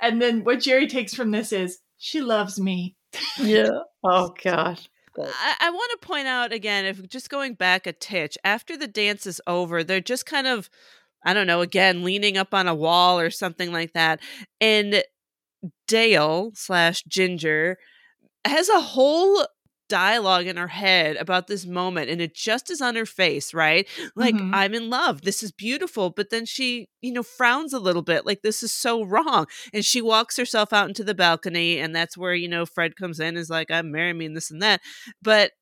[0.00, 2.96] And then what Jerry takes from this is, "She loves me."
[3.38, 3.70] yeah
[4.04, 4.78] oh god
[5.26, 8.86] I, I want to point out again, if just going back a titch, after the
[8.86, 10.70] dance is over, they're just kind of,
[11.24, 14.20] I don't know, again, leaning up on a wall or something like that.
[14.60, 15.02] And
[15.86, 17.78] Dale slash Ginger
[18.44, 19.46] has a whole
[19.88, 23.88] dialogue in her head about this moment and it just is on her face right?
[24.16, 24.50] Like Mhm.
[24.54, 25.22] i'm in love.
[25.22, 26.10] This is beautiful.
[26.10, 29.46] But then she you know frowns a little bit like this is so wrong.
[29.72, 33.18] And she walks herself out into the balcony and that's where you know fred comes
[33.20, 34.80] in is like i'm marrying me and this and that.
[35.22, 35.52] But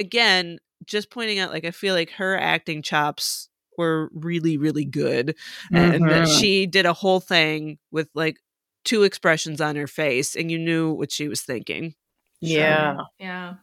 [0.00, 3.48] again just pointing out like i feel like her acting chops
[3.78, 5.36] were really really good
[5.72, 6.40] and that Mhm.
[6.40, 8.36] she did a whole thing with like
[8.84, 11.94] two expressions on her face and you knew what she was thinking
[12.40, 13.54] yeah Yeah,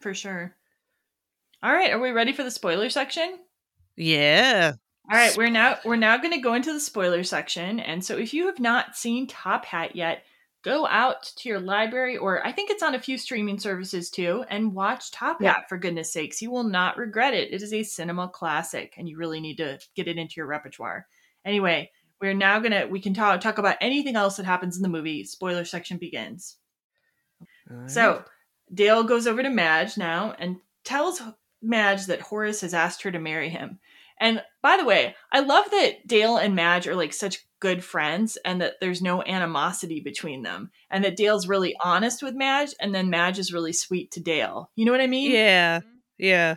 [0.00, 0.54] for sure.
[1.62, 3.38] All right, are we ready for the spoiler section?
[3.96, 4.72] yeah
[5.10, 8.16] All right, we're now we're now going to go into the spoiler section, and so
[8.18, 10.24] if you have not seen Top Hat yet,
[10.62, 14.44] go out to your library, or I think it's on a few streaming services too,
[14.50, 15.54] and watch Top Yeah.
[15.54, 15.68] Hat.
[15.68, 17.52] For goodness sakes, you will not regret it.
[17.52, 21.06] It is a cinema classic, and you really need to get it into your repertoire.
[21.44, 21.90] Anyway,
[22.20, 25.24] we're now gonna we can talk talk about anything else that happens in the movie.
[25.24, 26.56] Spoiler section begins.
[27.86, 28.22] So
[28.72, 31.20] Dale goes over to Madge now and tells
[31.60, 33.80] Madge that Horace has asked her to marry him.
[34.18, 38.38] And by the way, I love that Dale and Madge are like such good friends
[38.44, 42.94] and that there's no animosity between them and that Dale's really honest with Madge and
[42.94, 44.70] then Madge is really sweet to Dale.
[44.74, 45.32] You know what I mean?
[45.32, 45.80] Yeah.
[46.18, 46.56] Yeah.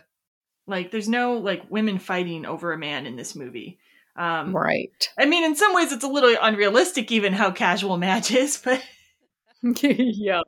[0.67, 3.79] Like there's no like women fighting over a man in this movie.
[4.19, 5.09] Um Right.
[5.17, 8.83] I mean in some ways it's a little unrealistic even how casual Madge is, but
[9.83, 10.41] yeah.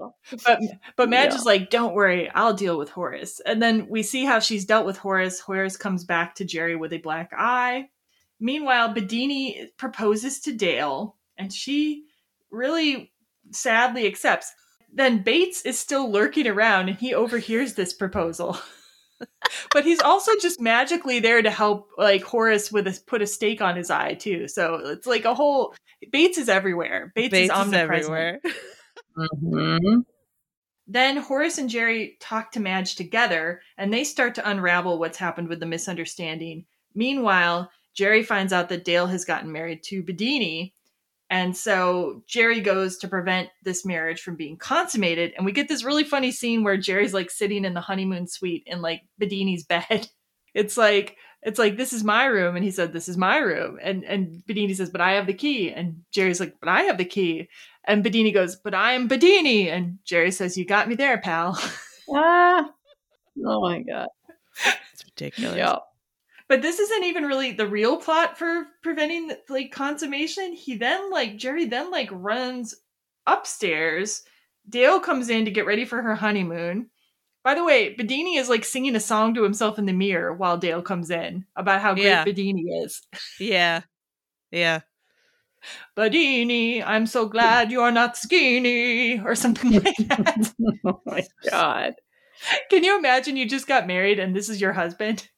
[0.46, 0.60] but
[0.96, 1.36] but Madge Yeah.
[1.38, 4.86] is like, "Don't worry, I'll deal with Horace." And then we see how she's dealt
[4.86, 5.40] with Horace.
[5.42, 7.90] Horace comes back to Jerry with a black eye.
[8.40, 12.06] Meanwhile, Beddini proposes to Dale, and she
[12.52, 13.12] really
[13.52, 14.54] sadly accepts.
[14.94, 18.58] Then Bates is still lurking around, and he overhears this proposal.
[19.74, 23.62] but he's also just magically there to help, like Horace, with a, put a stake
[23.62, 24.48] on his eye too.
[24.48, 25.74] So it's like a whole
[26.12, 27.12] Bates is everywhere.
[27.16, 28.04] Bates, Bates is is omnipresent.
[28.04, 28.40] everywhere.
[29.18, 30.06] Mhm.
[30.88, 35.48] Then Horace and Jerry talk to Madge together and they start to unravel what's happened
[35.48, 36.66] with the misunderstanding.
[36.96, 40.74] Meanwhile, Jerry finds out that Dale has gotten married to Beddini.
[41.32, 45.34] And so Jerry goes to prevent this marriage from being consummated.
[45.38, 48.64] And we get this really funny scene where Jerry's like sitting in the honeymoon suite
[48.66, 50.08] in like Beddini's bed.
[50.54, 52.58] It's like, it's like, this is my room.
[52.58, 53.80] And he said, this is my room.
[53.82, 55.72] And, and Beddini says, but I have the key.
[55.72, 57.48] And Jerry's like, but I have the key.
[57.86, 59.72] And Beddini goes, but I am Beddini.
[59.72, 61.58] And Jerry says, you got me there, pal.
[62.14, 62.70] Ah.
[63.46, 64.10] Oh my god.
[64.92, 65.56] It's ridiculous.
[65.56, 65.78] Yeah.
[66.52, 70.52] But this isn't even really the real plot for preventing like consummation.
[70.52, 72.76] He then like Jerry then like runs
[73.26, 74.24] upstairs.
[74.68, 76.90] Dale comes in to get ready for her honeymoon.
[77.42, 80.58] By the way, Beddini is like singing a song to himself in the mirror while
[80.58, 82.26] Dale comes in about how great Yeah.
[82.26, 83.02] Beddini is.
[83.40, 83.84] Yeah.
[84.52, 84.82] Yeah.
[85.96, 90.54] Beddini, I'm so glad you're not skinny, or something like that.
[90.86, 91.94] oh my god.
[92.70, 95.30] Can you imagine you just got married and this is your husband?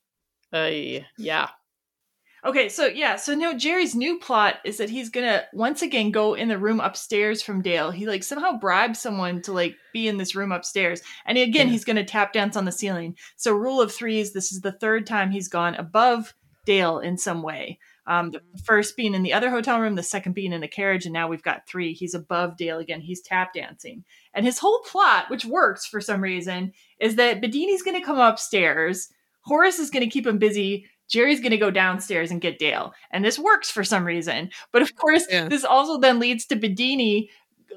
[0.54, 1.50] Uh, yeah.
[2.46, 6.34] Okay, so yeah, so now Jerry's new plot is that he's gonna once again go
[6.34, 7.90] in the room upstairs from Dale.
[7.90, 11.72] He like somehow bribes someone to like be in this room upstairs, and again Yeah.
[11.72, 13.16] he's gonna tap dance on the ceiling.
[13.38, 16.34] So rule of threes, this is the third time he's gone above
[16.66, 17.80] Dale in some way.
[18.08, 21.06] Um, the first being in the other hotel room, the second being in the carriage,
[21.06, 21.94] and now we've got three.
[21.94, 23.00] He's above Dale again.
[23.00, 24.04] He's tap dancing,
[24.34, 29.08] and his whole plot, which works for some reason, is that Beddini's gonna come upstairs.
[29.44, 30.86] Horace is gonna keep him busy.
[31.10, 32.94] Jerry's going to go downstairs and get Dale.
[33.12, 34.50] And this works for some reason.
[34.72, 35.48] But of course, Yeah.
[35.50, 37.28] this also then leads to Beddini.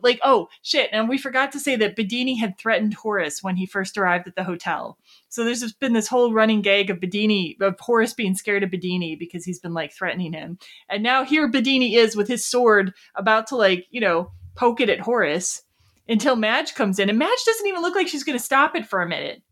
[0.02, 0.88] Like, oh, shit.
[0.92, 4.36] And we forgot to say that Beddini had threatened Horace when he first arrived at
[4.36, 4.96] the hotel.
[5.28, 8.70] So there's just been this whole running gag of Beddini, of Horace being scared of
[8.70, 10.58] Beddini because he's been like threatening him.
[10.88, 14.88] And now here Beddini is with his sword about to like, you know, poke it
[14.88, 15.62] at Horace
[16.08, 17.10] until Madge comes in.
[17.10, 19.42] And Madge doesn't even look like she's going to stop it for a minute.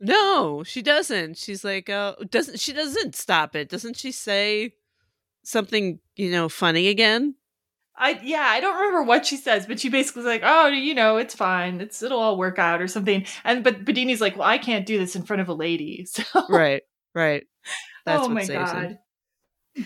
[0.00, 1.36] No, she doesn't.
[1.36, 3.68] She's like, uh, doesn't she doesn't stop it?
[3.68, 4.74] Doesn't she say
[5.42, 7.34] something, you know, funny again?
[7.96, 10.94] I yeah, I don't remember what she says, but she basically is like, "Oh, you
[10.94, 11.80] know, it's fine.
[11.80, 14.98] It's it'll all work out or something." And but Beddini's like, "Well, I can't do
[14.98, 16.82] this in front of a lady." So Right,
[17.14, 17.44] right.
[18.06, 18.98] That's oh what my saves him.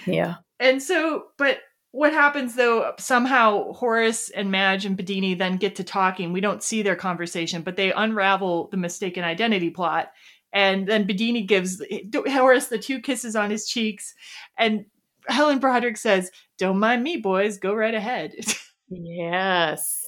[0.07, 0.37] Yeah.
[0.61, 1.59] And so, but
[1.93, 2.95] what happens though?
[2.99, 6.33] Somehow Horace and Madge and Beddini then get to talking.
[6.33, 10.11] We don't see their conversation, but they unravel the mistaken identity plot.
[10.55, 11.83] And then Beddini gives
[12.15, 14.15] Horace the two kisses on his cheeks,
[14.59, 14.85] and
[15.29, 17.59] Helen Broderick says, "Don't mind me, boys.
[17.59, 18.33] Go right ahead."
[18.95, 20.05] Yes.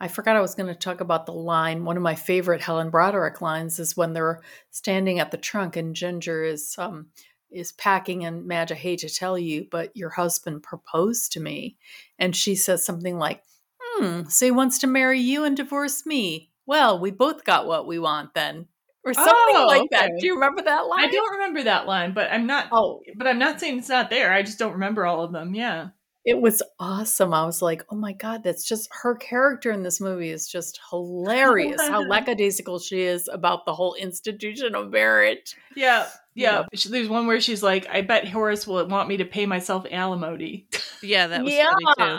[0.00, 1.84] I forgot I was going to talk about the line.
[1.84, 5.94] One of my favorite Helen Broderick lines is when they're standing at the trunk and
[5.94, 7.06] Ginger is um
[7.54, 11.76] is packing and Madge, I hate to tell you, but your husband proposed to me.
[12.18, 13.42] And she says something like,
[13.80, 16.50] Hmm, so he wants to marry you and divorce me.
[16.66, 18.66] Well, we both got what we want then.
[19.04, 20.10] Or something Oh, like that.
[20.18, 21.04] Do you remember that line?
[21.04, 22.68] I don't remember that line, but I'm not.
[22.72, 24.32] Oh, But I'm not saying it's not there.
[24.32, 25.54] I just don't remember all of them.
[25.54, 25.88] Yeah.
[26.24, 27.34] It was awesome.
[27.34, 30.80] I was like, oh my God, that's just her character in this movie is just
[30.90, 31.80] hilarious.
[31.82, 35.54] how lackadaisical she is about the whole institution of marriage.
[35.76, 36.06] Yeah.
[36.34, 36.60] Yeah.
[36.60, 36.64] Yeah.
[36.74, 39.86] She- There's one where she's like, I bet Horace will want me to pay myself
[39.90, 40.66] alimony.
[41.02, 41.70] Yeah, that was yeah.
[41.70, 42.18] funny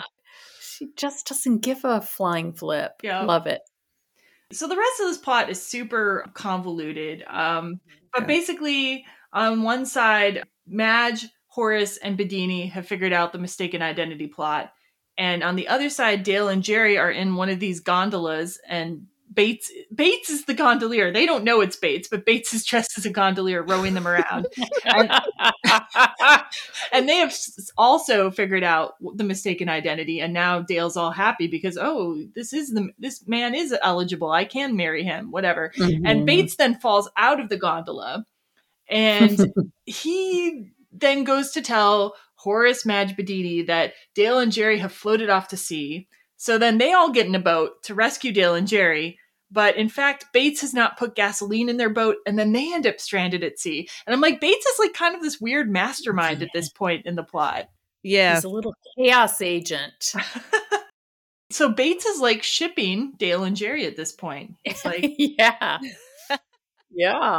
[0.60, 2.92] She just doesn't give a flying flip.
[3.02, 3.22] Yeah.
[3.24, 3.60] Love it.
[4.52, 7.24] so the rest of this plot is super convoluted.
[7.28, 7.80] Um,
[8.12, 8.26] but Okay.
[8.28, 11.26] basically, on one side, Madge,
[11.56, 14.72] Horace, and Beddini have figured out the mistaken identity plot.
[15.16, 19.06] And on the other side, Dale and Jerry are in one of these gondolas, and
[19.32, 21.12] Bates Bates is the gondolier.
[21.12, 24.46] They don't know it's Bates, but Bates is dressed as a gondolier, rowing them around.
[24.84, 25.10] and
[27.08, 27.34] they have
[27.76, 32.70] also figured out the mistaken identity and now dale's all happy because oh this is
[32.70, 36.06] the this man is eligible i can marry him whatever Mm-hmm.
[36.06, 38.24] and bates then falls out of the gondola
[38.88, 39.52] and
[39.86, 40.70] he
[41.00, 45.56] then goes to tell Horace Madge Beddini that Dale and Jerry have floated off to
[45.56, 46.08] sea.
[46.36, 49.18] So then they all get in a boat to rescue Dale and Jerry.
[49.50, 52.86] But in fact, Bates has not put gasoline in their boat, and then they end
[52.86, 53.88] up stranded at sea.
[54.06, 57.14] And I'm like, Bates is like kind of this weird mastermind at this point in
[57.14, 57.68] the plot.
[58.02, 58.34] Yeah.
[58.34, 60.14] He's a little chaos agent.
[61.50, 64.54] so Bates is like shipping Dale and Jerry at this point.
[64.64, 65.78] It's like, yeah.
[66.90, 67.38] yeah.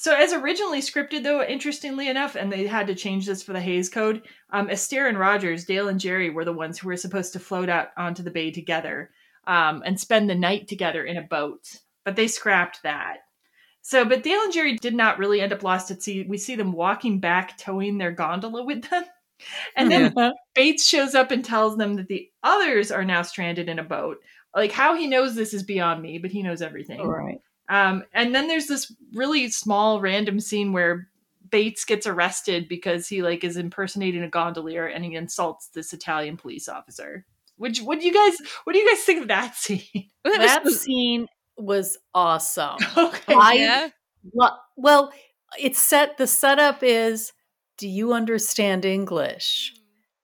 [0.00, 3.60] So, as originally scripted, though, interestingly enough, and they had to change this for the
[3.60, 7.32] Hays Code, um, Astaire and Rogers, Dale and Jerry were the ones who were supposed
[7.32, 9.10] to float out onto the bay together
[9.48, 11.80] um, and spend the night together in a boat.
[12.04, 13.24] But they scrapped that.
[13.82, 16.24] So, but Dale and Jerry did not really end up lost at sea.
[16.28, 19.04] We see them walking back, towing their gondola with them.
[19.76, 20.12] And then.
[20.56, 24.18] Bates shows up and tells them that the others are now stranded in a boat.
[24.52, 27.00] Like, how he knows this is beyond me, but he knows everything.
[27.00, 27.40] All right.
[27.68, 31.08] Um, and then there's this really small random scene where
[31.50, 36.36] Bates gets arrested because he like is impersonating a gondolier and he insults this Italian
[36.36, 37.24] police officer.
[37.56, 40.08] Which what do you guys what do you guys think of that scene?
[40.24, 41.26] That scene
[41.56, 42.78] was awesome.
[42.96, 43.34] Okay.
[43.34, 43.88] I, yeah.
[44.76, 45.12] Well,
[45.58, 47.32] it's set the setup is
[47.76, 49.74] do you understand English?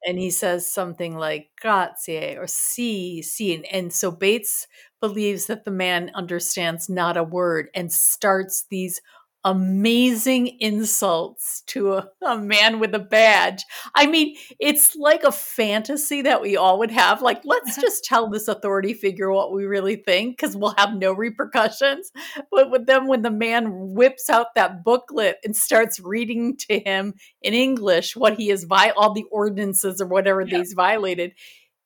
[0.06, 4.66] And he says something like grazie or si si and, and so bates
[5.00, 9.00] believes that the man understands not a word and starts these
[9.44, 13.62] amazing insults to a, a, man with a badge.
[13.94, 17.20] I mean, it's like a fantasy that we all would have.
[17.20, 17.82] Like, let's uh-huh.
[17.82, 22.10] just tell this authority figure what we really think because we'll have no repercussions.
[22.50, 27.14] But with them, when the man whips out that booklet and starts reading to him
[27.42, 30.58] in English what he has, vi- all the ordinances or whatever yeah.
[30.58, 31.34] he's violated,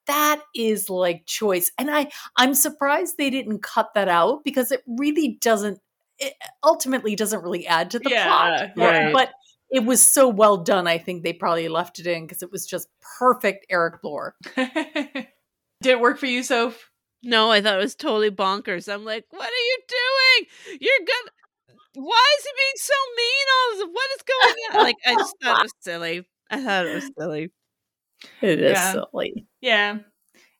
[0.06, 4.82] that is like choice and i i'm surprised they didn't cut that out because it
[4.86, 5.78] really doesn't
[6.18, 6.34] it
[6.64, 8.70] ultimately doesn't really add to the yeah, plot.
[8.76, 9.12] Right.
[9.12, 9.30] But
[9.70, 10.86] it was so well done.
[10.86, 12.88] I think they probably left it in because it was just
[13.18, 14.34] perfect Eric Blore.
[14.56, 15.26] Did
[15.82, 16.90] it work for you, Soph?
[17.22, 18.92] No, I thought it was totally bonkers.
[18.92, 20.78] I'm like, what are you doing?
[20.80, 21.30] You're gonna.
[21.94, 23.46] Why is he being so mean?
[23.52, 23.94] All this?
[23.94, 24.84] What is going on?
[24.88, 26.26] Like, I just thought it was silly.
[26.50, 27.50] I thought it was silly.
[28.40, 28.92] It is yeah.
[28.92, 29.46] silly.
[29.60, 29.98] Yeah.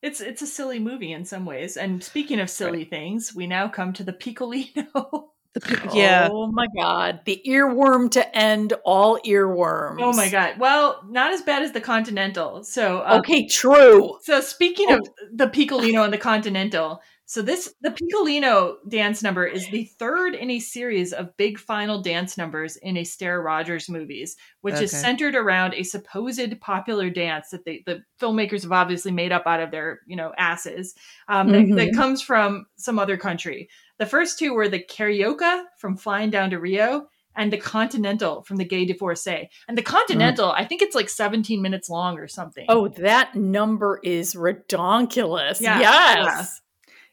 [0.02, 1.76] It's it's a silly movie in some ways.
[1.76, 2.90] And speaking of silly right.
[2.90, 5.28] things, we now come to the Piccolino.
[5.94, 6.28] yeah.
[6.30, 10.00] Oh my god, the earworm to end all earworms.
[10.00, 10.58] Oh my god.
[10.58, 12.64] Well, not as bad as the Continental.
[12.64, 14.18] So um, okay, true.
[14.22, 14.98] So speaking oh.
[14.98, 20.34] of the Piccolino and the Continental, so this the Piccolino dance number is the third
[20.34, 24.84] in a series of big final dance numbers in Astaire Rogers movies, which okay.
[24.84, 29.46] is centered around a supposed popular dance that they, the filmmakers have obviously made up
[29.46, 30.94] out of their you know asses
[31.28, 31.74] um, mm-hmm.
[31.74, 33.68] that, that, comes from some other country.
[33.98, 38.56] The first two were the Carioca from Flying Down to Rio and the Continental from
[38.56, 39.48] the Gay Divorcee.
[39.68, 40.54] And the Continental, mm.
[40.56, 42.66] I think it's like 17 minutes long or something.
[42.68, 45.60] Oh, that number is redonkulous.
[45.60, 46.16] Yeah, yes.
[46.20, 46.46] Yeah.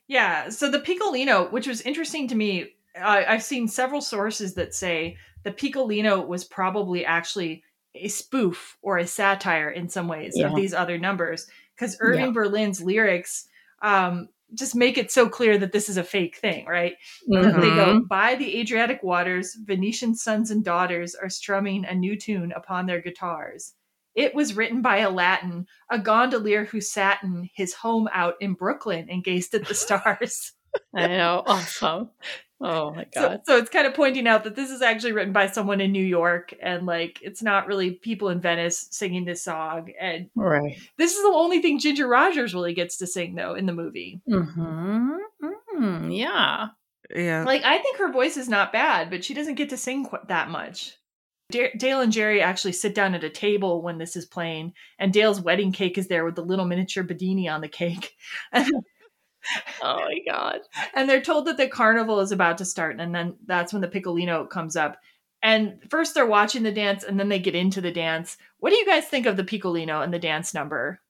[0.07, 0.49] Yeah.
[0.49, 5.51] So the Piccolino, which was interesting to me, I've seen several sources that say the
[5.51, 7.63] Piccolino was probably actually
[7.93, 10.47] a spoof or a satire in some ways yeah.
[10.47, 12.31] of these other numbers because Irving yeah.
[12.31, 13.47] Berlin's lyrics
[13.81, 16.95] um, just make it so clear that this is a fake thing, right?
[17.29, 17.61] Mm-hmm.
[17.61, 22.51] They go by the Adriatic waters, Venetian sons and daughters are strumming a new tune
[22.55, 23.73] upon their guitars.
[24.15, 28.53] It was written by a Latin, a gondolier who sat in his home out in
[28.53, 30.53] Brooklyn and gazed at the stars.
[30.93, 32.11] I know, awesome.
[32.61, 33.41] Oh my god.
[33.45, 35.91] So, so, it's kind of pointing out that this is actually written by someone in
[35.91, 40.77] New York and like it's not really people in Venice singing this song and right.
[40.97, 44.21] This is the only thing Ginger Rogers really gets to sing though in the movie.
[44.29, 45.17] Mhm.
[45.75, 46.67] Mm, yeah.
[47.13, 47.43] Yeah.
[47.43, 50.17] Like I think her voice is not bad, but she doesn't get to sing qu-
[50.27, 50.93] that much.
[51.51, 55.39] Dale and Jerry actually sit down at a table when this is playing, and Dale's
[55.39, 58.15] wedding cake is there with the little miniature Beddini on the cake.
[59.81, 60.59] oh my god!
[60.93, 63.87] And they're told that the carnival is about to start, and then that's when the
[63.87, 64.97] Piccolino comes up.
[65.43, 68.37] And first they're watching the dance, and then they get into the dance.
[68.59, 71.01] What do you guys think of the Piccolino and the dance number?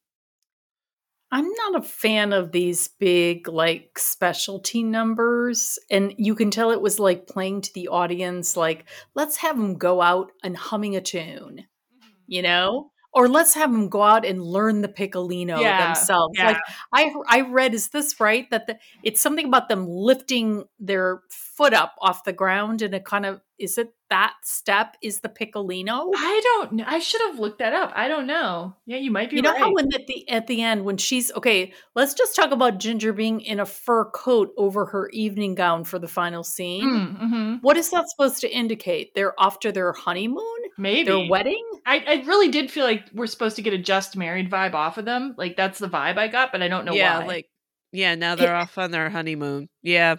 [1.31, 6.81] I'm not a fan of these big like specialty numbers and you can tell it
[6.81, 8.85] was like playing to the audience like
[9.15, 11.65] let's have them go out and humming a tune.
[11.65, 12.09] Mm-hmm.
[12.27, 12.91] You know?
[13.15, 16.35] Or let's have them go out and learn the piccolino yeah, themselves.
[16.37, 16.47] Yeah.
[16.47, 16.57] Like
[16.93, 21.73] I I read is this right that the, it's something about them lifting their foot
[21.73, 26.09] up off the ground and it kind of is it that step is the piccolino?
[26.15, 26.85] I don't know.
[26.87, 27.91] I should have looked that up.
[27.93, 28.73] I don't know.
[28.85, 29.59] Yeah, you might be You know right.
[29.59, 33.11] how when at the at the end when she's okay, let's just talk about Ginger
[33.11, 36.85] being in a fur coat over her evening gown for the final scene.
[36.85, 37.53] Mm, mm-hmm.
[37.55, 39.13] What is that supposed to indicate?
[39.15, 40.59] They're off to their honeymoon?
[40.77, 41.65] Maybe Their wedding?
[41.85, 44.97] I, I really did feel like we're supposed to get a just married vibe off
[44.97, 45.35] of them.
[45.37, 47.25] Like that's the vibe I got, but I don't know yeah, why.
[47.25, 47.49] like
[47.91, 49.67] yeah, now they're off on their honeymoon.
[49.81, 50.15] Yeah.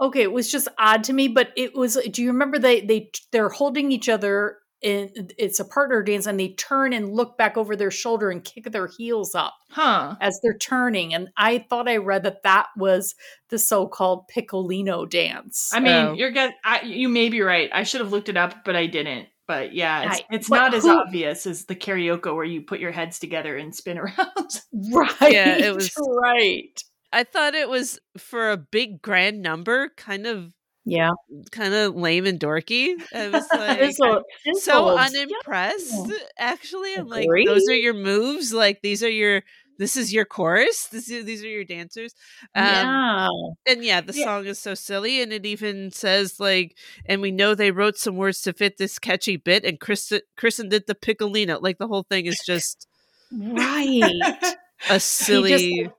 [0.00, 1.98] Okay, it was just odd to me, but it was.
[2.10, 6.38] Do you remember they they they're holding each other in it's a partner dance, and
[6.38, 10.14] they turn and look back over their shoulder and kick their heels up huh?
[10.20, 11.12] as they're turning.
[11.14, 13.16] And I thought I read that that was
[13.50, 15.70] the so-called piccolino dance.
[15.74, 16.12] I mean, Oh.
[16.12, 17.68] you're get I, you may be right.
[17.72, 19.26] I should have looked it up, but I didn't.
[19.48, 22.78] But yeah, it's, I- it's but not as obvious as the Carioca where you put
[22.80, 24.14] your heads together and spin around.
[24.92, 25.32] right?
[25.32, 25.90] Yeah, it was-
[26.22, 26.80] right.
[27.12, 30.52] I thought it was for a big grand number, kind of
[30.84, 31.10] Yeah,
[31.50, 32.94] kind of lame and dorky.
[33.14, 33.94] I was like
[34.54, 36.94] so unimpressed actually.
[36.94, 39.42] I'm like those are your moves, like these are your
[39.78, 40.88] this is your chorus.
[40.88, 42.12] This is, these are your dancers.
[42.54, 43.28] Um, yeah.
[43.66, 44.24] And yeah, the Yeah.
[44.24, 46.76] song is so silly, and it even says like,
[47.06, 50.72] and we know they wrote some words to fit this catchy bit, and Chris christened
[50.72, 51.60] it the Piccolino.
[51.62, 52.86] Like the whole thing is just
[53.30, 54.02] Right.
[54.90, 55.90] a silly.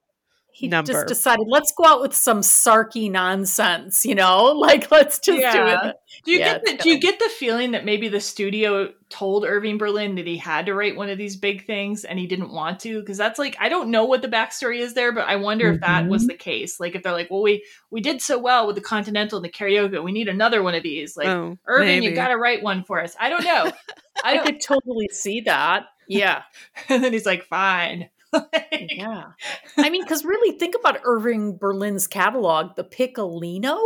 [0.59, 0.91] He number.
[0.91, 5.65] just decided let's go out with some sarky nonsense you know like let's just do
[5.67, 5.95] it
[6.25, 9.45] Do you Yeah, get the, do you get the feeling that maybe the studio told
[9.45, 12.51] Irving Berlin that he had to write one of these big things and he didn't
[12.51, 12.99] want to?
[12.99, 15.79] Because that's like I don't know what the backstory is there, but I wonder if
[15.81, 16.27] that was Mhm.
[16.27, 16.79] the case.
[16.79, 19.49] Like if they're like, well, we we did so well with the Continental and the
[19.49, 21.15] Carioca, we need another one of these.
[21.15, 23.15] Like oh, Irving, you got to write one for us.
[23.19, 23.71] I don't know.
[24.23, 24.45] I i don't.
[24.45, 26.41] could totally see that yeah
[26.89, 28.09] and then he's like, fine.
[28.71, 29.23] yeah
[29.77, 33.79] i mean because really think about irving berlin's catalog the piccolino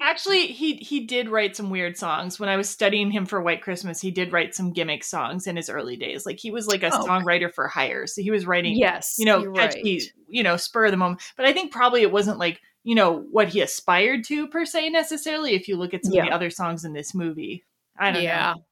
[0.00, 2.38] Actually, he he did write some weird songs.
[2.38, 5.56] When I was studying him for White Christmas, he did write some gimmick songs in
[5.56, 6.24] his early days.
[6.26, 9.24] Like he was like a Oh, songwriter for hire, so he was writing yes you
[9.24, 10.02] know, catchy, right.
[10.28, 11.22] you know, spur of the moment.
[11.36, 14.90] But I think probably it wasn't like, you know, what he aspired to per se
[14.90, 17.64] necessarily if you look at some of the other songs in this movie.
[17.98, 18.64] I don't yeah know.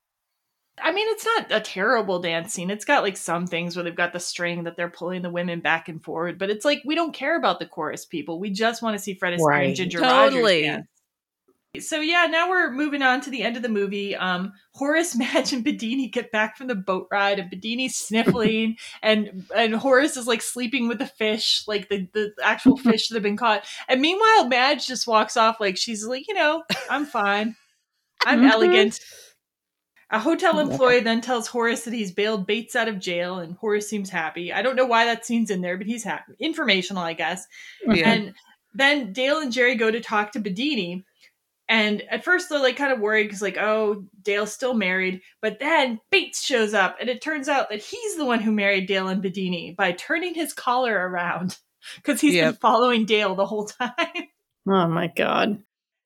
[0.82, 2.70] I mean, it's not a terrible dance scene.
[2.70, 5.60] It's got like some things where they've got the string that they're pulling the women
[5.60, 8.38] back and forward, but it's like we don't care about the chorus people.
[8.38, 9.66] We just want to see Fred Astaire Right.
[9.68, 10.42] and Ginger Totally.
[10.42, 10.86] Rogers dance.
[11.78, 14.16] So yeah, now we're moving on to the end of the movie.
[14.16, 19.44] Um, Horace, Madge, and Beddini get back from the boat ride, and Beddini's sniffling, and
[19.54, 23.22] and Horace is like sleeping with the fish, like the the actual fish that have
[23.22, 23.66] been caught.
[23.88, 27.56] And meanwhile, Madge just walks off like she's like, you know, I'm fine,
[28.24, 28.50] I'm Mhm.
[28.50, 29.00] elegant.
[30.10, 33.88] A hotel employee then tells Horace that he's bailed Bates out of jail, and Horace
[33.88, 34.52] seems happy.
[34.52, 36.34] I don't know why that scene's in there, but he's happy.
[36.38, 37.44] Informational, I guess.
[37.86, 38.08] Yeah.
[38.08, 38.34] And
[38.74, 41.04] then Dale and Jerry go to talk to Beddini.
[41.68, 45.22] And at first they're like kind of worried because like, oh, Dale's still married.
[45.42, 48.86] But then Bates shows up and it turns out that he's the one who married
[48.86, 51.58] Dale and Beddini by turning his collar around
[51.96, 53.90] because he's been following Dale the whole time.
[54.68, 55.58] oh my god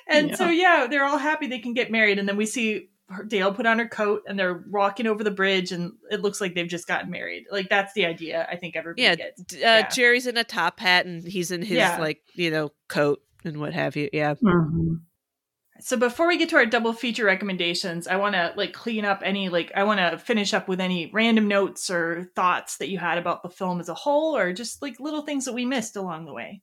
[0.08, 0.36] And Yeah.
[0.36, 2.18] so yeah, they're all happy they can get married.
[2.18, 2.88] And then we see
[3.26, 6.54] Dale put on her coat and they're walking over the bridge and it looks like
[6.54, 7.44] they've just gotten married.
[7.50, 9.40] Like that's the idea I think everybody yeah, gets.
[9.54, 9.88] uh, Yeah.
[9.88, 11.98] Jerry's in a top hat and he's in his Yeah.
[11.98, 14.08] like you know coat and what have you.
[14.12, 14.34] Yeah.
[14.34, 15.00] Mhm.
[15.82, 19.22] So before we get to our double feature recommendations, I want to like clean up
[19.24, 22.98] any like I want to finish up with any random notes or thoughts that you
[22.98, 25.96] had about the film as a whole or just like little things that we missed
[25.96, 26.62] along the way.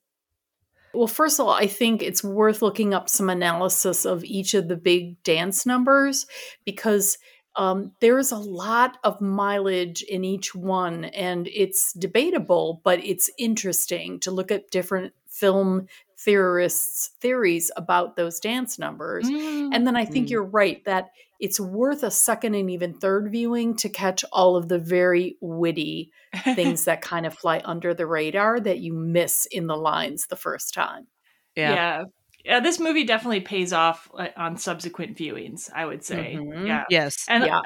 [0.94, 4.68] Well, first of all, I think it's worth looking up some analysis of each of
[4.68, 6.26] the big dance numbers
[6.66, 7.18] because
[7.56, 14.20] um, there's a lot of mileage in each one, and it's debatable, but it's interesting
[14.22, 15.88] to look at different film
[16.20, 19.28] theorists' theories about those dance numbers.
[19.28, 20.30] And then I think Mm.
[20.32, 21.10] you're right that
[21.40, 26.12] it's worth a second and even third viewing to catch all of the very witty
[26.56, 30.36] things that kind of fly under the radar that you miss in the lines the
[30.36, 31.08] first time.
[31.56, 31.74] Yeah.
[31.74, 32.04] yeah.
[32.46, 36.38] Yeah, this movie definitely pays off uh, on subsequent viewings, I would say.
[36.40, 36.66] Mhm.
[36.66, 36.86] Yeah.
[36.90, 37.26] Yes.
[37.28, 37.60] And Yeah.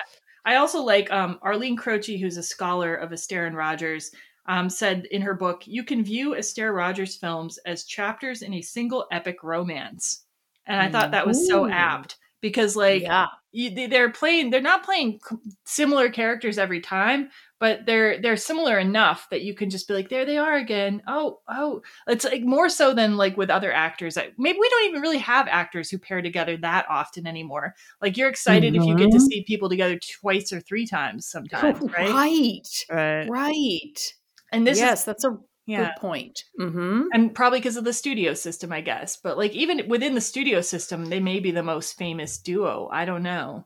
[0.43, 4.11] I also like um, Arlene Croce, who's a scholar of Astaire and Rogers,
[4.48, 8.61] um, said in her book, "You can view Astaire Rogers films as chapters in a
[8.61, 10.26] single epic romance,"
[10.65, 13.27] and I thought that was so apt because, like, yeah.
[13.52, 15.19] You, they're playing, they're not playing
[15.65, 17.30] similar characters every time,
[17.60, 21.02] but they're they're similar enough that you can just be like, "There they are again."
[21.07, 24.18] Oh, oh, it's like more so than like with other actors.
[24.38, 27.76] Maybe we don't even really have actors who pair together that often anymore.
[28.02, 29.22] Like you're excited if you get to Mhm.
[29.22, 32.15] see people together twice or three times sometimes, right?
[32.15, 32.68] Right.
[32.90, 33.32] Right.
[33.32, 34.14] Right.
[34.52, 35.38] And this yes, is that's a
[35.72, 35.85] yeah.
[35.85, 36.43] good point.
[36.60, 37.03] Mm-hmm.
[37.14, 39.18] And probably because of the studio system, I guess.
[39.18, 42.89] But like even within the studio system, they may be the most famous duo.
[42.91, 43.65] I don't know.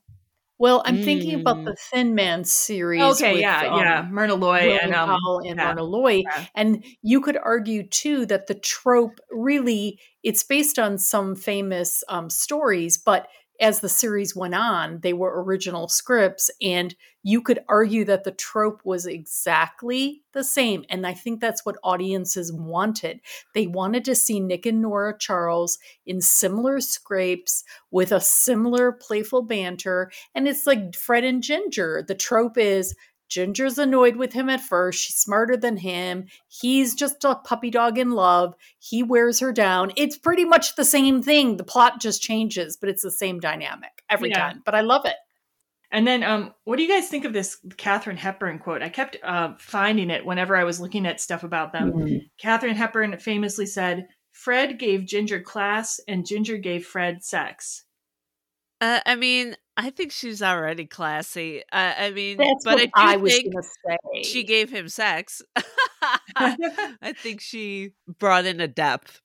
[0.57, 1.65] Well, I'm thinking about Mm.
[1.65, 3.01] the Thin Man series.
[3.01, 4.07] Okay, with, yeah, um, yeah.
[4.09, 5.67] Myrna Loy William and um Powell and yeah.
[5.67, 6.21] Myrna Loy.
[6.23, 6.45] Yeah.
[6.55, 12.29] And you could argue too that the trope really it's based on some famous um,
[12.29, 13.27] stories, but
[13.59, 18.31] as the series went on, they were original scripts, and you could argue that the
[18.31, 20.85] trope was exactly the same.
[20.89, 23.19] And I think that's what audiences wanted.
[23.55, 29.41] They wanted to see Nick and Nora Charles in similar scrapes with a similar playful
[29.41, 30.11] banter.
[30.35, 32.03] And it's like Fred and Ginger.
[32.07, 32.93] The trope is
[33.29, 35.03] Ginger's annoyed with him at first.
[35.03, 36.25] She's smarter than him.
[36.47, 38.55] He's just a puppy dog in love.
[38.79, 39.91] He wears her down.
[39.95, 41.57] It's pretty much the same thing.
[41.57, 44.39] The plot just changes, but it's the same dynamic every yeah.
[44.39, 44.61] time.
[44.65, 45.15] But I love it.
[45.91, 48.81] And then, um, what do you guys think of this Katharine Hepburn quote?
[48.81, 51.93] I kept uh, finding it whenever I was looking at stuff about them.
[51.93, 52.17] Mm-hmm.
[52.37, 57.85] Katharine Hepburn famously said, Fred gave Ginger class and Ginger gave Fred sex.
[58.81, 61.61] Uh, I mean, I think she's already classy.
[61.71, 63.69] Uh, I mean, That's but what I, I was think going to
[64.13, 64.23] say.
[64.23, 65.41] she gave him sex.
[66.35, 69.21] I think she brought in a depth.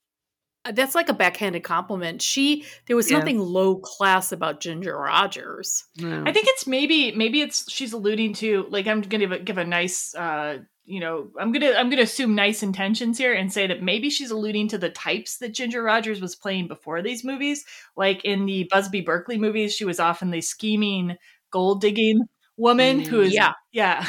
[0.65, 2.21] Uh, that's like a backhanded compliment.
[2.21, 3.19] She there was Yeah.
[3.19, 5.85] nothing low class about Ginger Rogers.
[5.97, 6.23] No.
[6.27, 9.59] I think it's maybe maybe it's she's alluding to like I'm gonna give a, give
[9.59, 10.59] a nice uh
[10.91, 14.31] you know I'm gonna I'm gonna assume nice intentions here and say that maybe she's
[14.31, 17.65] alluding to the types that Ginger Rogers was playing before these movies.
[17.97, 21.17] Like in the Busby Berkeley movies, she was often the scheming
[21.51, 22.23] gold digging
[22.57, 23.53] woman Mm, who's yeah.
[23.73, 24.05] yeah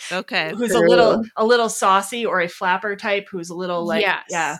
[0.12, 0.52] okay.
[0.56, 4.24] who's a little a little saucy or a flapper type who's a little like Yes.
[4.28, 4.56] yeah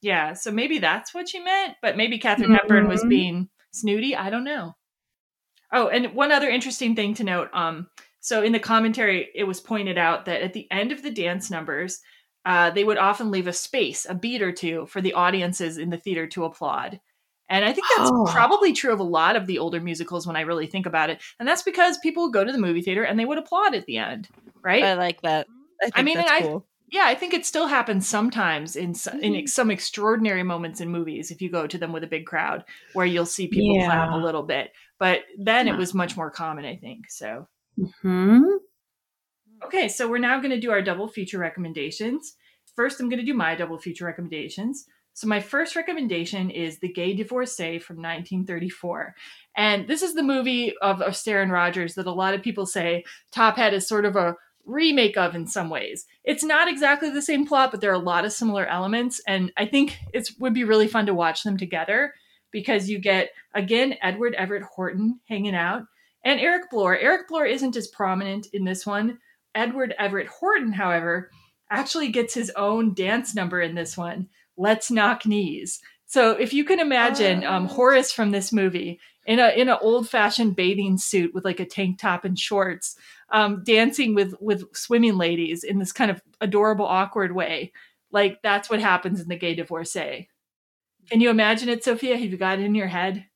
[0.00, 3.08] yeah so maybe that's what she meant but maybe Katharine Hepburn was Mhm.
[3.08, 4.76] being snooty I don't know
[5.72, 7.88] oh and one other interesting thing to note um
[8.28, 11.50] so in the commentary it was pointed out that at the end of the dance
[11.50, 12.00] numbers
[12.44, 15.90] uh, they would often leave a space a beat or two for the audiences in
[15.90, 17.00] the theater to applaud
[17.50, 18.26] and I think that's Oh.
[18.30, 21.18] probably true of a lot of the older musicals when I really think about it.
[21.38, 23.86] And that's because people would go to the movie theater and they would applaud at
[23.86, 24.28] the end,
[24.62, 24.84] right?
[24.84, 25.46] I like that.
[25.82, 26.66] I, think mean, I- cool.
[26.92, 29.46] yeah, I think it still happens sometimes in s in Mm-hmm.
[29.46, 33.06] some extraordinary moments in movies if you go to them with a big crowd where
[33.06, 34.66] you'll see people clap a little bit.
[34.98, 35.72] But then Yeah.
[35.72, 37.10] it was much more common, I think.
[37.10, 37.48] So
[38.02, 38.42] Hmm.
[39.64, 42.36] Okay, so we're now going to do our double feature recommendations.
[42.76, 44.86] First, I'm going to do my double feature recommendations.
[45.14, 49.14] So, my first recommendation is The Gay Divorcee from 1934.
[49.56, 53.56] And this is the movie of and Rogers that a lot of people say Top
[53.56, 56.06] Hat is sort of a remake of in some ways.
[56.22, 59.20] It's not exactly the same plot, but there are a lot of similar elements.
[59.26, 62.12] And I think it would be really fun to watch them together
[62.52, 65.82] because you get, again, Edward Everett Horton hanging out
[66.24, 66.98] and Eric Blore.
[66.98, 69.18] Eric Blore isn't as prominent in this one.
[69.54, 71.30] Edward Everett Horton, however,
[71.70, 75.80] actually gets his own dance number in this one, Let's Knock Knees.
[76.06, 80.08] So if you can imagine um, Horace from this movie in a in an old
[80.08, 82.96] fashioned bathing suit with like a tank top and shorts,
[83.30, 87.72] um, dancing with with swimming ladies in this kind of adorable, awkward way,
[88.10, 90.28] like that's what happens in the Gay Divorcee.
[91.10, 92.16] Can you imagine it, Sophia?
[92.16, 93.26] Have you got it in your head?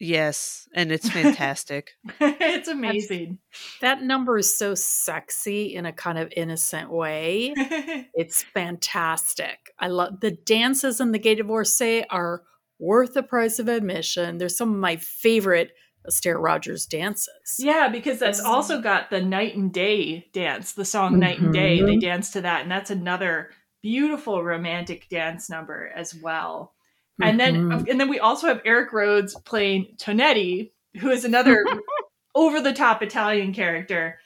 [0.00, 1.92] Yes, and it's fantastic.
[2.20, 3.38] it's amazing.
[3.82, 7.54] That number is so sexy in a kind of innocent way.
[8.14, 9.58] It's fantastic.
[9.78, 12.42] I love the dances in the Gay Divorcee are
[12.78, 14.38] worth the price of admission.
[14.38, 15.70] They're some of my favorite
[16.08, 17.56] Astaire Rogers dances.
[17.58, 21.82] Yeah, because that's also got the night and day dance, the song Night and Day.
[21.82, 22.00] They Mhm.
[22.00, 23.50] dance to that, and that's another
[23.82, 26.74] beautiful romantic dance number as well.
[27.22, 27.88] And then Mhm.
[27.88, 30.70] and then we also have Erik Rhodes playing Tonetti,
[31.00, 31.64] who is another
[32.34, 34.18] over the top Italian character.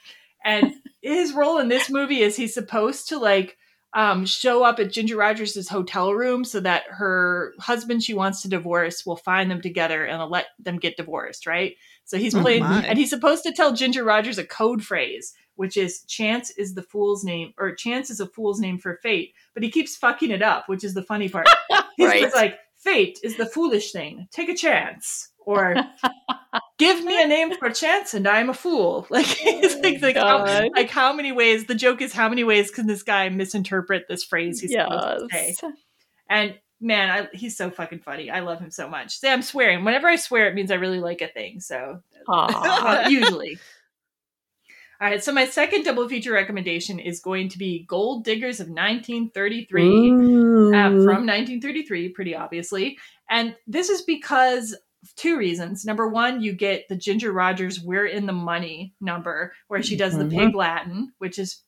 [0.44, 3.56] And his role in this movie is he's supposed to like
[3.96, 8.48] um, show up at Ginger Rogers' hotel room so that her husband she wants to
[8.48, 11.76] divorce will find them together and let them get divorced, right?
[12.04, 12.82] So he's Oh playing, my.
[12.84, 16.82] and he's supposed to tell Ginger Rogers a code phrase, which is chance is the
[16.82, 19.32] fool's name, or chance is a fool's name for fate.
[19.54, 21.46] But he keeps fucking it up, which is the funny part.
[21.96, 22.20] He's Right.
[22.22, 24.28] just like, fate is the foolish thing.
[24.30, 25.30] Take a chance.
[25.46, 25.74] Or
[26.78, 29.06] give me a name for a chance and I'm a fool.
[29.10, 30.44] Like, it's like, like, how,
[30.74, 34.24] like how many ways, the joke is how many ways can this guy misinterpret this
[34.24, 35.54] phrase he's supposed to say?
[36.28, 38.30] And man, I, he's so fucking funny.
[38.30, 39.18] I love him so much.
[39.18, 39.84] Say, I'm swearing.
[39.84, 41.60] Whenever I swear, it means I really like a thing.
[41.60, 42.00] So
[43.08, 43.58] usually.
[45.04, 48.68] All right, so my second double feature recommendation is going to be Gold Diggers of
[48.68, 52.96] 1933 uh, from 1933, pretty obviously.
[53.28, 55.84] And this is because of two reasons.
[55.84, 60.16] Number one, you get the Ginger Rogers We're in the Money number, where she does
[60.16, 60.30] the Mhm.
[60.38, 61.60] pig Latin, which is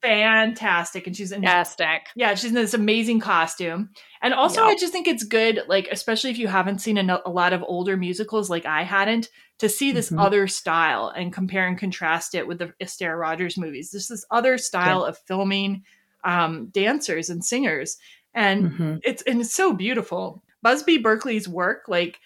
[0.00, 1.08] fantastic.
[1.08, 2.02] And she's in fantastic.
[2.14, 3.90] yeah, she's in this amazing costume.
[4.22, 4.68] And also, Yeah.
[4.68, 7.64] I just think it's good, like, especially if you haven't seen a, a lot of
[7.66, 10.18] older musicals like I hadn't, to see this Mhm.
[10.18, 13.90] other style and compare and contrast it with the Astaire Rogers movies.
[13.90, 15.84] There's this other style of filming
[16.24, 17.96] um, dancers and singers.
[18.34, 19.00] And Mhm.
[19.02, 20.42] it's and it's so beautiful.
[20.62, 22.18] Busby Berkeley's work, like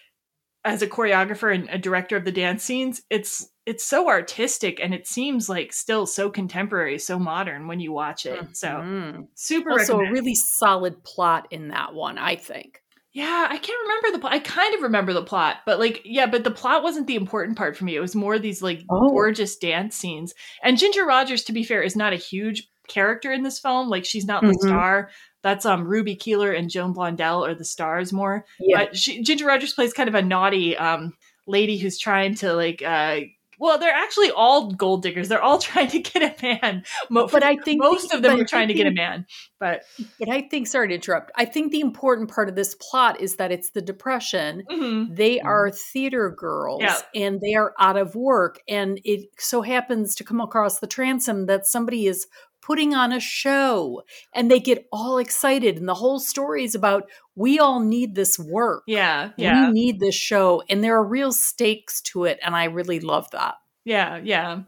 [0.65, 4.93] as a choreographer and a director of the dance scenes, it's it's so artistic and
[4.93, 8.47] it seems like still so contemporary, so modern when you watch it.
[8.53, 9.23] So Mm-hmm.
[9.35, 12.82] super Also, a really solid plot in that one, I think.
[13.13, 14.33] Yeah, I can't remember the plot.
[14.33, 17.57] I kind of remember the plot, but like, yeah, but the plot wasn't the important
[17.57, 17.95] part for me.
[17.95, 19.09] It was more these like Oh.
[19.09, 20.33] gorgeous dance scenes.
[20.63, 23.87] And Ginger Rogers, to be fair, is not a huge character in this film.
[23.87, 24.67] Like, she's not the Mhm.
[24.67, 25.09] star.
[25.43, 28.45] That's um Ruby Keeler and Joan Blondell are the stars more.
[28.59, 28.85] Yeah.
[28.85, 31.13] But she, Ginger Rogers plays kind of a naughty um
[31.45, 33.19] lady who's trying to like uh
[33.63, 35.29] well, they're actually all gold diggers.
[35.29, 36.83] They're all trying to get a man.
[37.09, 39.25] Mo- But I think most the- of them are trying to get a man.
[39.59, 39.83] But
[40.19, 43.37] But I think, sorry to interrupt, I think the important part of this plot is
[43.37, 44.63] that it's the Depression.
[44.69, 45.15] mhm.
[45.15, 46.97] They are theater girls Yeah.
[47.15, 48.59] and they are out of work.
[48.67, 52.27] And it so happens to come across the transom that somebody is
[52.65, 54.03] putting on a show
[54.33, 55.77] and they get all excited.
[55.77, 58.83] And the whole story is about we all need this work.
[58.87, 59.67] yeah, yeah.
[59.67, 60.63] We need this show.
[60.69, 62.39] And there are real stakes to it.
[62.43, 63.55] And I really love that.
[63.85, 64.61] Yeah, yeah.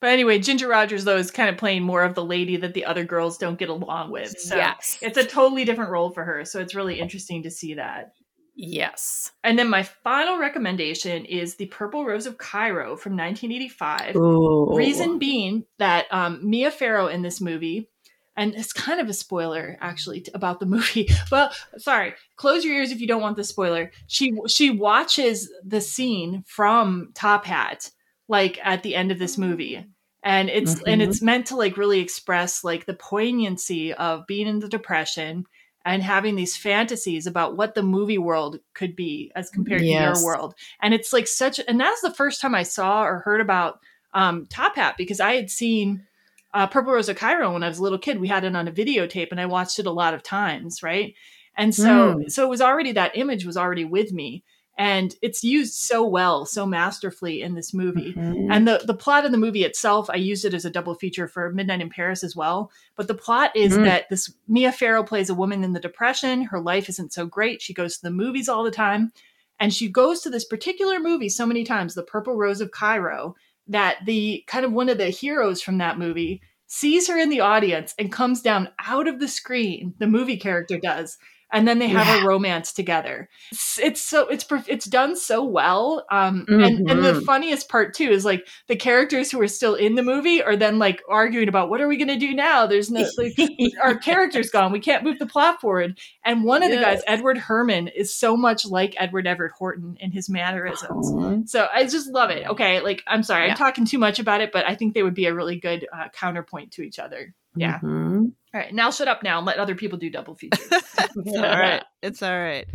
[0.00, 2.84] But anyway, Ginger Rogers though is kind of playing more of the lady that the
[2.84, 4.38] other girls don't get along with.
[4.38, 4.98] So yes.
[5.00, 6.44] it's a totally different role for her.
[6.44, 8.12] So it's really interesting to see that.
[8.54, 9.32] Yes.
[9.44, 14.16] And then my final recommendation is The Purple Rose of Cairo from 1985.
[14.16, 14.74] Ooh.
[14.74, 17.88] Reason being that um, Mia Farrow in this movie,
[18.36, 21.08] and it's kind of a spoiler actually about the movie.
[21.30, 23.90] Well, sorry, close your ears if you don't want the spoiler.
[24.06, 27.90] She she watches the scene from Top Hat
[28.28, 29.84] like at the end of this movie.
[30.24, 31.08] And it's and Mhm.
[31.08, 35.44] it's meant to like really express like the poignancy of being in the depression
[35.84, 40.24] and having these fantasies about what the movie world could be as compared to your
[40.24, 40.54] world.
[40.80, 43.80] And it's like such and that's the first time I saw or heard about
[44.14, 46.06] um, Top Hat because I had seen
[46.54, 48.20] uh, Purple Rose of Cairo when I was a little kid.
[48.20, 51.14] We had it on a videotape and I watched it a lot of times, right?
[51.56, 52.30] And so, Mm.
[52.30, 54.44] so it was already that image was already with me,
[54.78, 58.14] and it's used so well, so masterfully in this movie.
[58.14, 58.48] Mhm.
[58.50, 61.28] And the the plot of the movie itself, I used it as a double feature
[61.28, 62.70] for Midnight in Paris as well.
[62.96, 63.84] But the plot is Mm.
[63.84, 66.42] that this Mia Farrow plays a woman in the depression.
[66.44, 67.60] Her life isn't so great.
[67.62, 69.12] She goes to the movies all the time,
[69.60, 73.34] and she goes to this particular movie so many times, The Purple Rose of Cairo,
[73.68, 77.40] that the kind of one of the heroes from that movie sees her in the
[77.40, 79.92] audience and comes down out of the screen.
[79.98, 81.18] The movie character does.
[81.52, 82.24] And then they have Yeah.
[82.24, 83.28] a romance together.
[83.50, 86.04] It's, it's so it's it's done so well.
[86.10, 87.24] Um, and and the Mhm.
[87.24, 90.78] funniest part too is like the characters who are still in the movie are then
[90.78, 92.66] like arguing about what are we going to do now?
[92.66, 93.34] There's no like,
[93.82, 94.72] our character's gone.
[94.72, 95.98] We can't move the plot forward.
[96.24, 100.10] And one of the guys, Edward Herrmann, is so much like Edward Everett Horton in
[100.10, 101.12] his mannerisms.
[101.12, 101.42] Aw.
[101.46, 102.46] So I just love it.
[102.46, 103.52] Okay, like I'm sorry, Yeah.
[103.52, 105.86] I'm talking too much about it, but I think they would be a really good
[105.92, 107.34] uh, counterpoint to each other.
[107.56, 107.78] Yeah.
[107.82, 108.32] Mhm.
[108.54, 110.66] All right, now shut up now and let other people do double features.
[111.16, 111.82] It's all right.
[112.02, 112.66] It's all right.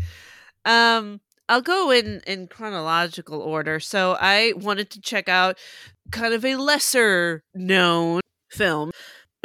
[0.65, 3.79] Um, I'll go in in chronological order.
[3.79, 5.57] So I wanted to check out
[6.11, 8.91] kind of a lesser known film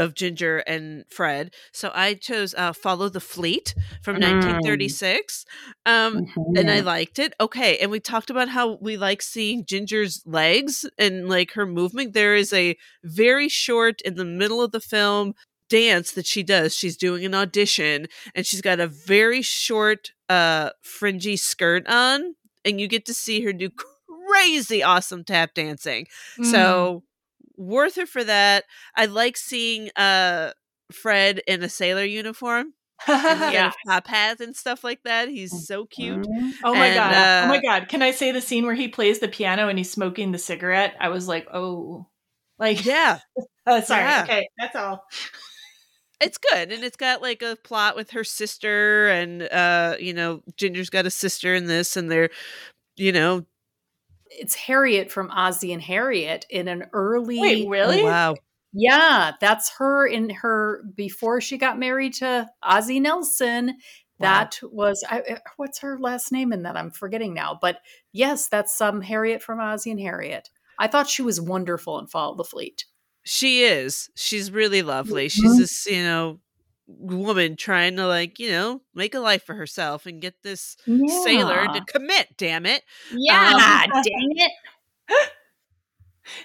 [0.03, 1.55] of Ginger and Fred.
[1.73, 4.43] So I chose uh, Follow the Fleet from Mm.
[4.43, 5.45] 1936.
[5.87, 6.27] Um,
[6.57, 7.35] and I liked it.
[7.41, 12.13] Okay, and we talked about how we like seeing Ginger's legs and like her movement.
[12.13, 15.35] There is a very short in the middle of the film
[15.69, 16.75] dance that she does.
[16.75, 22.35] She's doing an audition and she's got a very short uh fringy skirt on
[22.65, 23.71] and you get to see her do
[24.29, 26.07] crazy awesome tap dancing.
[26.39, 26.45] Mm.
[26.51, 27.03] So
[27.57, 28.65] worth it for that.
[28.97, 30.53] I like seeing uh
[30.93, 32.75] Fred in a sailor uniform
[33.09, 33.73] yeah.
[33.87, 35.29] top hat and stuff like that.
[35.29, 36.21] He's so cute.
[36.27, 36.53] Mhm.
[36.65, 37.15] Oh my And, god.
[37.15, 37.89] uh, oh my god.
[37.89, 40.95] Can I say the scene where he plays the piano and he's smoking the cigarette?
[41.01, 42.07] I was like, oh,
[42.59, 43.19] like Yeah,
[43.67, 44.03] Uh, sorry.
[44.03, 44.23] Yeah.
[44.25, 45.05] Okay, that's all.
[46.21, 50.41] it's good and it's got like a plot with her sister and uh you know
[50.57, 52.31] ginger's got a sister in this and they're
[52.97, 53.45] you know
[54.39, 57.41] It's Harriet from Ozzie and Harriet in an early.
[57.41, 58.03] Wait, really?
[58.03, 58.35] oh, wow
[58.73, 63.77] Yeah, that's her in her before she got married to Ozzie Nelson.
[64.19, 66.77] That was I, I- what's her last name in that?
[66.77, 67.59] I'm forgetting now.
[67.61, 67.79] But
[68.13, 70.49] yes, that's um Harriet from Ozzie and Harriet.
[70.79, 72.85] I thought she was wonderful in Follow the Fleet.
[73.25, 75.59] she is she's really lovely she's Mhm.
[75.59, 76.41] this you know
[76.99, 80.77] woman trying to like you know make a life for herself and get this
[81.25, 82.83] sailor to commit damn it
[83.15, 84.03] Yeah, dang
[84.37, 84.53] it.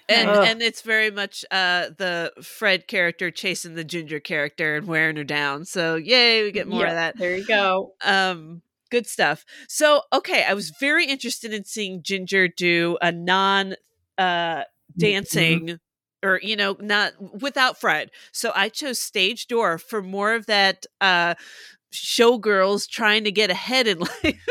[0.10, 0.48] and Ugh.
[0.48, 5.24] and it's very much uh the fred character chasing the ginger character and wearing her
[5.24, 7.94] down so yay we get more Yeah, of that There you go.
[8.04, 13.76] um good stuff so okay i was very interested in seeing ginger do a non
[14.18, 14.64] uh
[14.98, 15.78] dancing
[16.24, 20.86] or you know not without fred so i chose stage door for more of that
[21.02, 21.34] uh
[21.94, 24.46] showgirls trying to get ahead in life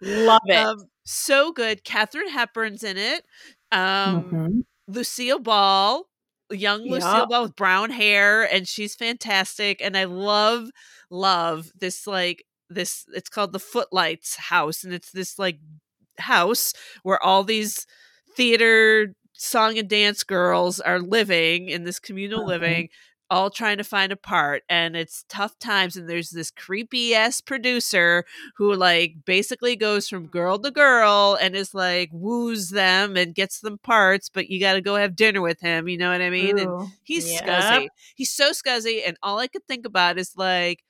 [0.00, 0.56] Love it.
[0.56, 1.84] um, so good.
[1.84, 3.24] Katharine Hepburn's in it.
[3.72, 4.64] Um, Mhm.
[4.88, 6.04] Lucille Ball,
[6.50, 7.26] young Lucille Yeah.
[7.28, 9.80] Ball with brown hair, and she's fantastic.
[9.82, 10.70] And I love,
[11.10, 13.04] love this like this.
[13.14, 15.58] It's called the Footlights House, and it's this like
[16.18, 16.72] house
[17.02, 17.86] where all these
[18.36, 22.46] theater song and dance girls are living in this communal Mhm.
[22.46, 22.88] living
[23.30, 27.40] all trying to find a part and it's tough times and there's this creepy ass
[27.40, 28.24] producer
[28.56, 33.60] who like basically goes from girl to girl and is like woos them and gets
[33.60, 36.28] them parts but you got to go have dinner with him you know what i
[36.28, 37.44] mean and he's Yep.
[37.46, 40.82] scuzzy he's so scuzzy and all i could think about is like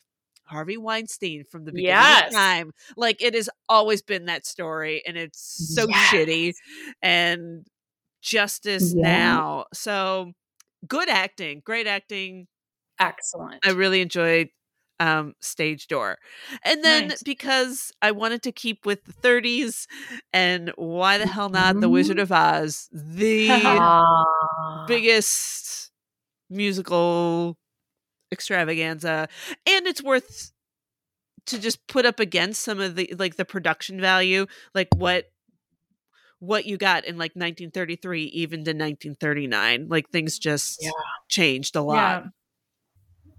[0.45, 2.27] Harvey Weinstein from the beginning Yes.
[2.29, 2.73] of time.
[2.97, 5.41] Like it has always been that story and it's
[5.75, 6.13] so Yes.
[6.13, 6.55] shitty
[7.03, 7.65] and
[8.23, 9.03] justice Yeah.
[9.03, 9.67] now.
[9.73, 10.33] So
[10.89, 12.49] good acting, great acting.
[12.99, 13.63] Excellent.
[13.65, 14.49] I really enjoyed
[15.01, 16.19] um stage door
[16.63, 17.23] and then Nice.
[17.23, 19.87] because i wanted to keep with the 30s
[20.33, 22.21] and why the hell not the wizard Mhm.
[22.21, 24.07] of oz the
[24.87, 25.91] biggest
[26.51, 27.59] musical
[28.33, 29.29] extravaganza
[29.67, 30.53] and it's worth
[31.47, 35.27] to just put up against some of the like the production value like what
[36.41, 40.91] what you got in like 1933 even to 1939 like things mm, just Yeah.
[41.29, 42.29] changed a lot Yeah,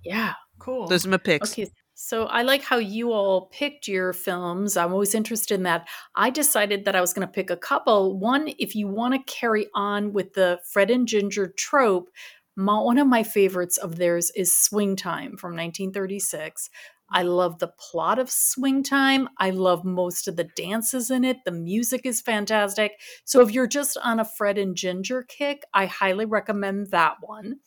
[0.04, 0.34] yeah.
[0.60, 0.88] cool.
[0.88, 1.68] those are my picks Okay.
[1.94, 4.76] So I like how you all picked your films.
[4.76, 5.88] I'm always interested in that.
[6.16, 8.18] I decided that I was going to pick a couple.
[8.18, 12.10] One, if you want to carry on with the Fred and Ginger trope,
[12.56, 16.70] my, one of my favorites of theirs is Swing Time from 1936.
[17.12, 19.30] I love the plot of Swing Time.
[19.38, 21.38] I love most of the dances in it.
[21.46, 22.94] The music is fantastic.
[23.26, 27.58] So if you're just on a Fred and Ginger kick, I highly recommend that one.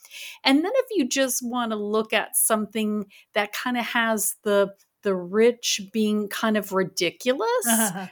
[0.45, 4.75] And then if you just want to look at something that kind of has the
[5.05, 7.66] the rich being kind of ridiculous,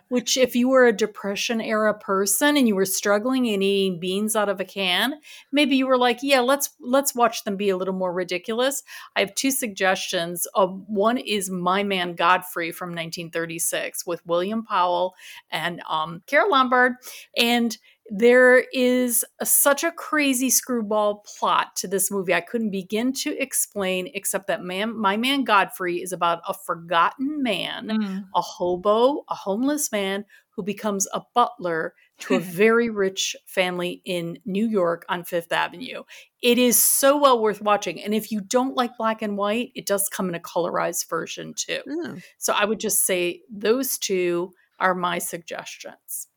[0.09, 4.36] which if you were a depression era person and you were struggling and eating beans
[4.36, 5.14] out of a can,
[5.51, 8.82] maybe you were like, yeah, let's let's watch them be a little more ridiculous.
[9.16, 10.47] I have two suggestions.
[10.55, 15.14] Uh, one is My Man Godfrey from 1936 with William Powell
[15.51, 16.93] and um, Carole Lombard,
[17.36, 17.77] and
[18.14, 22.34] there is a, such a crazy screwball plot to this movie.
[22.34, 27.43] I couldn't begin to explain, except that man, my man Godfrey is about a forgotten
[27.43, 28.24] man, Mm.
[28.34, 34.39] a hobo, a homeless man who becomes a butler to a very rich family in
[34.44, 36.02] New York on Fifth Avenue.
[36.43, 38.02] It is so well worth watching.
[38.02, 41.55] And if you don't like black and white, it does come in a colorized version
[41.56, 41.80] too.
[41.89, 42.16] Oh.
[42.36, 46.28] So I would just say those two are my suggestions.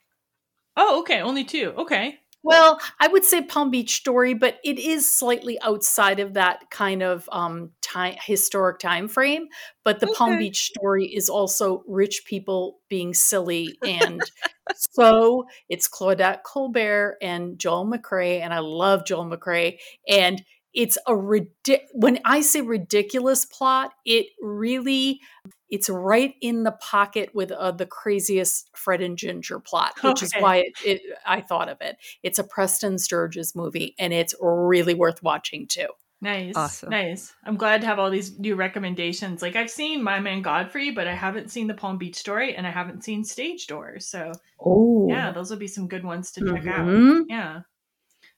[0.75, 1.21] Oh, okay.
[1.21, 1.73] Only two.
[1.77, 2.19] Okay.
[2.45, 7.01] Well, I would say Palm Beach Story, but it is slightly outside of that kind
[7.01, 9.47] of um, time historic time frame.
[9.83, 14.21] But the Palm Beach Story is also rich people being silly, and
[14.75, 20.43] so it's Claudette Colbert and Joel McCrea, and I love Joel McCrea, and
[20.75, 25.21] it's a ridic- when I say ridiculous plot, it really
[25.69, 30.31] it's right in the pocket with uh, the craziest Fred and Ginger plot, which is
[30.39, 31.97] why it, it, I thought of it.
[32.21, 35.87] It's a Preston Sturges movie, and it's really worth watching too.
[36.21, 36.55] Nice.
[36.55, 36.89] Awesome.
[36.91, 37.33] Nice.
[37.43, 39.41] I'm glad to have all these new recommendations.
[39.41, 42.65] Like I've seen My Man Godfrey, but I haven't seen the Palm Beach Story and
[42.65, 43.99] I haven't seen Stage Door.
[43.99, 46.87] So Oh, yeah, those will be some good ones to check out.
[46.87, 47.23] Mhm.
[47.27, 47.61] Yeah.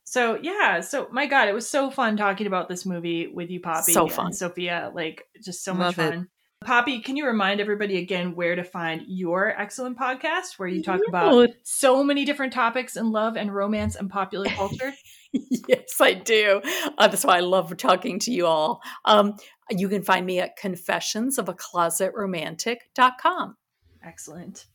[0.10, 3.60] So yeah, so my God, it was so fun talking about this movie with you,
[3.60, 3.92] Poppy.
[3.92, 4.28] So fun.
[4.28, 4.90] and Sophia.
[4.96, 6.12] Like just so Love much it.
[6.12, 6.30] fun.
[6.64, 11.02] Poppy, can you remind everybody again where to find your excellent podcast where you talk
[11.10, 14.94] about so many different topics in love and romance and popular culture?
[15.34, 16.62] yes, I do.
[16.98, 18.82] Uh, that's why I love talking to you all.
[19.04, 19.36] Um,
[19.70, 23.58] you can find me at confessionsofaClosetRomantic.com.
[24.04, 24.68] Excellent.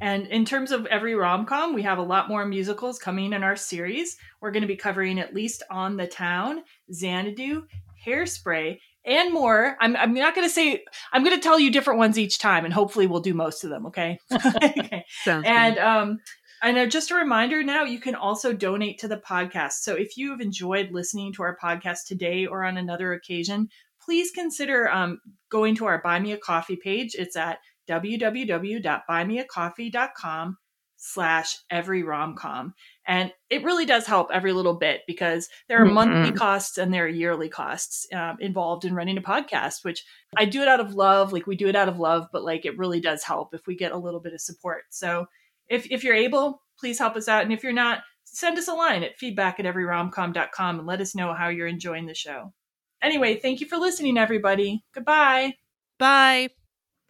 [0.00, 3.42] And in terms of every rom com, we have a lot more musicals coming in
[3.42, 4.16] our series.
[4.40, 6.62] We're going to be covering at least On the Town,
[6.92, 7.64] Xanadu,
[8.06, 9.76] Hairspray, and more.
[9.80, 12.64] I'm, I'm not going to say, I'm going to tell you different ones each time,
[12.64, 14.18] and hopefully we'll do most of them, okay?
[14.32, 15.04] okay.
[15.24, 15.82] Sounds And good.
[15.84, 16.18] um,
[16.62, 19.80] and uh, just a reminder now, you can also donate to the podcast.
[19.80, 23.68] So if you have enjoyed listening to our podcast today or on another occasion,
[24.02, 25.20] please consider um,
[25.50, 27.14] going to our Buy Me a Coffee page.
[27.14, 27.58] It's at
[27.90, 30.56] www.buymeacoffee.com
[31.02, 32.72] slash every romcom.
[33.06, 36.36] And it really does help every little bit because there are monthly Mhm.
[36.36, 40.04] costs and there are yearly costs um, involved in running a podcast which
[40.36, 42.66] i do it out of love like we do it out of love but like
[42.66, 44.82] it really does help if we get a little bit of support.
[44.90, 45.26] So
[45.68, 47.44] if, if you're able please help us out.
[47.44, 51.14] And if you're not send us a line at feedback at everyromcom.com and let us
[51.14, 52.52] know how you're enjoying the show.
[53.00, 54.84] Anyway thank you for listening everybody.
[54.94, 55.54] Goodbye.
[55.98, 56.50] Bye.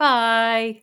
[0.00, 0.82] Bye.